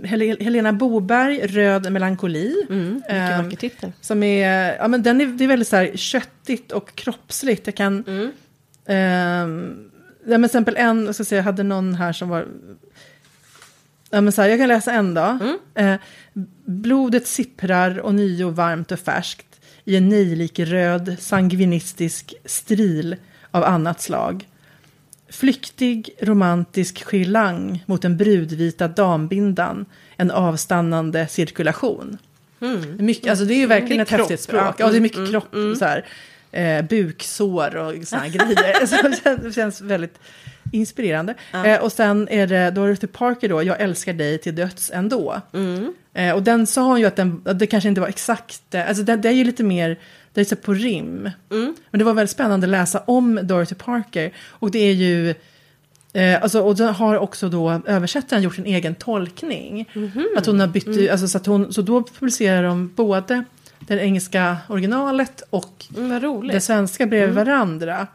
Hel- 0.05 0.41
Helena 0.41 0.73
Boberg, 0.73 1.47
Röd 1.47 1.93
melankoli. 1.93 2.67
Mm, 2.71 3.03
vacker 3.45 3.57
titel. 3.57 3.93
Som 4.01 4.23
är, 4.23 4.77
ja 4.77 4.89
men 4.89 5.03
den 5.03 5.21
är, 5.21 5.27
det 5.27 5.45
är 5.45 5.49
väldigt 5.49 5.69
så 5.69 5.77
här 5.77 5.97
köttigt 5.97 6.73
och 6.73 6.95
kroppsligt. 6.95 7.67
Jag 7.67 7.75
kan, 7.75 8.05
Mm. 8.07 8.31
ehm, 8.87 9.88
ja 10.29 10.39
men 10.39 10.45
exempel 10.45 10.77
en, 10.77 11.07
jag 11.07 11.15
ska 11.15 11.25
se, 11.25 11.37
jag 11.37 11.43
hade 11.43 11.63
någon 11.63 11.95
här 11.95 12.13
som 12.13 12.29
var, 12.29 12.47
ja 14.11 14.21
men 14.21 14.33
så 14.33 14.43
här, 14.43 14.49
jag 14.49 14.59
kan 14.59 14.69
läsa 14.69 14.93
en 14.93 15.15
då. 15.15 15.39
Mm. 15.41 15.59
Eh, 15.75 16.01
blodet 16.65 17.27
sipprar 17.27 17.99
och 17.99 18.15
nio 18.15 18.51
varmt 18.51 18.93
och 18.93 18.99
färskt 18.99 19.61
i 19.85 19.97
en 19.97 20.09
nejlik 20.09 20.59
röd 20.59 21.17
sangvinistisk 21.21 22.35
stril 22.45 23.17
av 23.51 23.65
annat 23.65 24.01
slag. 24.01 24.49
Flyktig 25.31 26.11
romantisk 26.21 27.05
skilang 27.05 27.85
mot 27.87 28.03
den 28.03 28.17
brudvita 28.17 28.89
dambindan, 28.89 29.87
en 30.17 30.31
avstannande 30.31 31.29
cirkulation. 31.29 32.19
Mm. 32.61 32.97
Mycket, 33.07 33.31
alltså 33.31 33.45
det 33.45 33.55
är 33.55 33.59
ju 33.59 33.67
verkligen 33.67 33.97
Det 33.97 34.01
är 34.01 34.03
ett 34.03 34.09
kropp, 34.09 34.21
häftigt 34.21 34.41
språk. 34.41 34.63
ja. 34.63 34.75
Ja, 34.79 34.91
det 34.91 34.97
är 34.97 35.01
mycket 35.01 35.19
Mm, 35.19 35.31
kropp, 35.31 35.55
mm, 35.55 35.77
så 35.77 35.85
här, 35.85 36.05
eh, 36.53 36.83
buksår 36.83 37.77
och 37.77 37.93
här 38.13 38.29
grejer. 38.29 38.87
Så 39.37 39.43
det 39.47 39.53
känns- 39.53 39.81
väldigt 39.81 40.19
inspirerande. 40.73 41.35
Eh, 41.65 41.77
och 41.83 41.93
sen 41.93 42.29
är 42.29 42.47
det 42.47 42.71
Dorothy 42.71 43.07
Parker 43.07 43.49
då, 43.49 43.63
Jag 43.63 43.81
älskar 43.81 44.13
dig 44.13 44.39
till 44.39 44.55
döds 44.55 44.91
ändå. 44.95 45.41
Mm. 45.53 45.95
Eh, 46.15 46.35
och 46.35 46.43
den 46.43 46.67
sa 46.67 46.83
hon 46.83 47.01
ju 47.01 47.07
att 47.07 47.17
den, 47.17 47.43
det 47.55 47.67
kanske 47.67 47.89
inte 47.89 48.01
var 48.01 48.09
exakt, 48.09 48.75
eh, 48.75 48.89
alltså 48.89 49.03
det, 49.05 49.17
det 49.17 49.29
är 49.29 49.33
ju 49.33 49.45
lite 49.45 49.63
mer, 49.65 49.99
det 50.33 50.41
är 50.41 50.45
så 50.45 50.57
på 50.57 50.75
rim. 50.75 51.31
Mm. 51.51 51.75
Men 51.91 51.99
det 51.99 52.05
var 52.05 52.13
väldigt 52.15 52.31
spännande 52.31 52.67
att 52.67 52.71
läsa 52.71 52.99
om 53.07 53.41
Dorothy 53.43 53.75
Parker. 53.75 54.33
Och 54.49 54.71
det 54.71 54.79
är 54.79 54.93
ju, 54.93 55.35
eh, 56.13 56.43
alltså, 56.43 56.61
och 56.61 56.77
den 56.77 56.95
har 56.95 57.19
också 57.19 57.49
då 57.49 57.81
översättaren 57.87 58.43
gjort 58.43 58.59
en 58.59 58.67
egen 58.67 58.95
tolkning. 58.95 59.89
Att 60.37 60.47
hon 60.47 60.61
har 60.61 60.67
bytt, 60.67 60.87
Mm. 60.87 61.09
alltså, 61.11 61.29
så, 61.29 61.39
att 61.39 61.47
hon, 61.47 61.73
så 61.73 61.83
då 61.83 62.03
publicerar 62.19 62.63
de 62.63 62.93
både 62.97 63.45
det 63.97 64.03
engelska 64.03 64.57
originalet 64.69 65.43
och 65.51 65.85
Mm, 65.97 66.49
det 66.49 66.61
svenska 66.61 67.07
bredvid 67.07 67.35
varandra. 67.35 68.07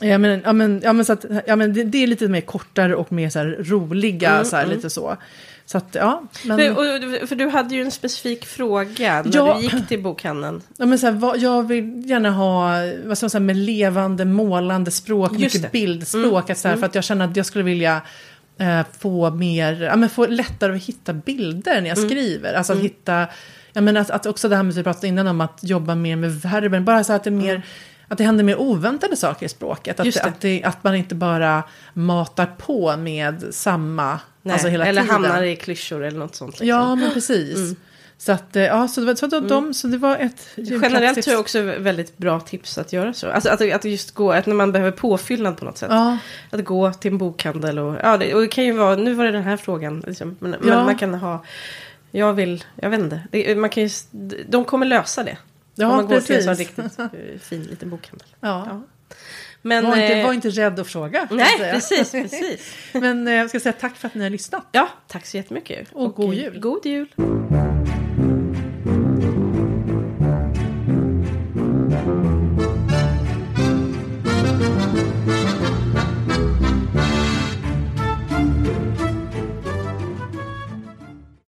Ja 0.00 0.18
men, 0.18 0.42
ja, 0.44 0.52
men, 0.52 0.80
ja, 0.84 0.92
men, 0.92 1.04
så 1.04 1.12
att, 1.12 1.24
ja, 1.46 1.56
men 1.56 1.72
det, 1.74 1.84
det 1.84 2.02
är 2.02 2.06
lite 2.06 2.28
mer 2.28 2.40
kortare 2.40 2.94
och 2.94 3.12
mer 3.12 3.30
så 3.30 3.38
här 3.38 3.56
roliga, 3.60 4.30
Mm, 4.30 4.44
så 4.44 4.56
här, 4.56 4.64
mm. 4.64 4.76
lite 4.76 4.90
så. 4.90 5.16
Så 5.66 5.78
att, 5.78 5.86
ja. 5.92 6.22
Men, 6.44 6.58
För, 6.58 6.70
och, 7.22 7.28
för 7.28 7.36
du 7.36 7.48
hade 7.48 7.74
ju 7.74 7.82
en 7.82 7.90
specifik 7.90 8.46
fråga 8.46 9.22
när 9.22 9.30
Ja. 9.36 9.54
du 9.58 9.62
gick 9.62 9.88
till 9.88 10.02
bokhandeln. 10.02 10.62
ja, 10.76 10.86
men 10.86 10.98
så 10.98 11.06
här, 11.06 11.12
vad, 11.12 11.38
jag 11.38 11.68
vill 11.68 12.10
gärna 12.10 12.30
ha, 12.30 12.72
vad 13.04 13.18
ska 13.18 13.24
man 13.24 13.30
säga, 13.30 13.40
med 13.40 13.56
levande, 13.56 14.24
målande 14.24 14.90
språk, 14.90 15.32
Just 15.32 15.40
mycket 15.42 15.62
det. 15.62 15.72
bildspråk. 15.72 16.50
Att, 16.50 16.58
så 16.58 16.68
här, 16.68 16.76
För 16.76 16.86
att 16.86 16.94
jag 16.94 17.04
känner 17.04 17.24
att 17.24 17.36
jag 17.36 17.46
skulle 17.46 17.64
vilja 17.64 18.00
eh, 18.58 18.80
få 18.98 19.30
mer, 19.30 19.82
ja, 19.82 19.96
men 19.96 20.08
få 20.08 20.26
lättare 20.26 20.76
att 20.76 20.82
hitta 20.82 21.12
bilder 21.12 21.80
när 21.80 21.88
jag 21.88 21.98
Mm. 21.98 22.10
skriver. 22.10 22.54
Alltså 22.54 22.72
att 22.72 22.78
hitta, 22.78 23.26
ja, 23.76 23.80
men 23.80 23.96
att, 23.96 24.10
att 24.10 24.26
också 24.26 24.48
det 24.48 24.56
här 24.56 24.62
med, 24.62 24.74
vi 24.74 24.82
pratade 24.82 25.06
innan 25.08 25.26
om 25.26 25.40
att 25.40 25.58
jobba 25.62 25.94
mer 25.94 26.16
med 26.16 26.30
verben, 26.40 26.84
bara 26.84 27.04
så 27.04 27.12
att 27.12 27.24
det 27.24 27.30
är 27.30 27.32
mer 27.32 27.62
Att 28.08 28.18
det 28.18 28.24
händer 28.24 28.44
mer 28.44 28.56
oväntade 28.60 29.16
saker 29.16 29.46
i 29.46 29.48
språket. 29.48 30.00
Att, 30.00 30.06
Mm. 30.06 30.12
Det. 30.14 30.28
Att, 30.28 30.40
det, 30.40 30.62
att 30.64 30.84
man 30.84 30.94
inte 30.94 31.14
bara 31.14 31.62
matar 31.94 32.46
på 32.58 32.96
med 32.96 33.44
samma, 33.50 34.20
Nej, 34.42 34.52
alltså 34.52 34.68
hela 34.68 34.86
eller 34.86 35.02
tiden. 35.02 35.14
hamnar 35.14 35.42
i 35.42 35.56
klyschor 35.56 36.04
eller 36.04 36.18
något 36.18 36.34
sånt. 36.34 36.50
liksom. 36.50 36.68
Ja, 36.68 36.94
men 36.94 37.10
precis. 37.10 37.74
Så, 38.18 38.32
att, 38.32 38.56
eh, 38.56 38.62
ja, 38.62 38.88
så, 38.88 39.00
det 39.00 39.06
var, 39.06 39.14
så, 39.14 39.26
de, 39.40 39.74
så 39.74 39.86
det 39.86 39.98
var 39.98 40.16
ett 40.16 40.48
Generellt 40.56 41.22
tror 41.22 41.32
jag 41.32 41.40
också 41.40 41.60
väldigt 41.62 42.18
bra 42.18 42.40
tips 42.40 42.78
att 42.78 42.92
göra 42.92 43.12
så. 43.12 43.30
Alltså 43.30 43.48
att, 43.50 43.72
att 43.72 43.84
just 43.84 44.14
gå, 44.14 44.32
att 44.32 44.46
när 44.46 44.54
man 44.54 44.72
behöver 44.72 44.90
påfyllnad 44.92 45.56
på 45.56 45.64
något 45.64 45.78
sätt. 45.78 45.88
Ja, 45.90 46.18
Att 46.50 46.64
gå 46.64 46.92
till 46.92 47.12
en 47.12 47.18
bokhandel 47.18 47.78
och, 47.78 47.96
ja, 48.02 48.16
det, 48.16 48.34
och 48.34 48.40
det 48.40 48.48
kan 48.48 48.64
ju 48.64 48.72
vara, 48.72 48.96
nu 48.96 49.14
var 49.14 49.24
det 49.24 49.30
den 49.32 49.42
här 49.42 49.56
frågan, 49.56 50.02
liksom, 50.06 50.36
men, 50.38 50.50
men 50.50 50.68
Ja. 50.68 50.84
man 50.84 50.98
kan 50.98 51.14
ha, 51.14 51.44
jag 52.10 52.34
vill, 52.34 52.64
jag 52.76 52.90
vet 52.90 53.00
inte, 53.00 53.22
det, 53.30 53.56
man 53.56 53.70
kan 53.70 53.82
ju, 53.82 53.88
de 54.48 54.64
kommer 54.64 54.86
lösa 54.86 55.24
det. 55.24 55.38
ja 55.74 55.86
om 55.88 55.96
man 55.96 56.06
går 56.06 56.20
till 56.20 56.36
en 56.36 56.44
precis. 56.56 56.76
sån 56.76 56.84
riktigt 56.84 56.98
eh, 56.98 57.38
fin 57.40 57.62
liten 57.62 57.90
bokhandel. 57.90 58.28
Ja. 58.40 58.66
Ja. 58.68 58.82
Men, 59.62 59.84
var, 59.84 59.96
inte, 59.96 60.14
eh, 60.14 60.26
var 60.26 60.32
inte 60.32 60.48
rädd 60.48 60.80
att 60.80 60.86
fråga. 60.86 61.28
nej, 61.30 61.58
precis, 61.58 62.10
precis. 62.12 62.74
Men 62.92 63.28
eh, 63.28 63.34
jag 63.34 63.48
ska 63.48 63.60
säga 63.60 63.72
tack 63.72 63.96
för 63.96 64.08
att 64.08 64.14
ni 64.14 64.22
har 64.22 64.30
lyssnat. 64.30 64.66
Ja, 64.72 64.88
tack 65.06 65.26
så 65.26 65.36
jättemycket. 65.36 65.88
Och 65.92 66.14
god 66.14 66.34
eh, 66.34 66.40
jul. 66.40 66.60
God 66.60 66.86
jul. 66.86 67.08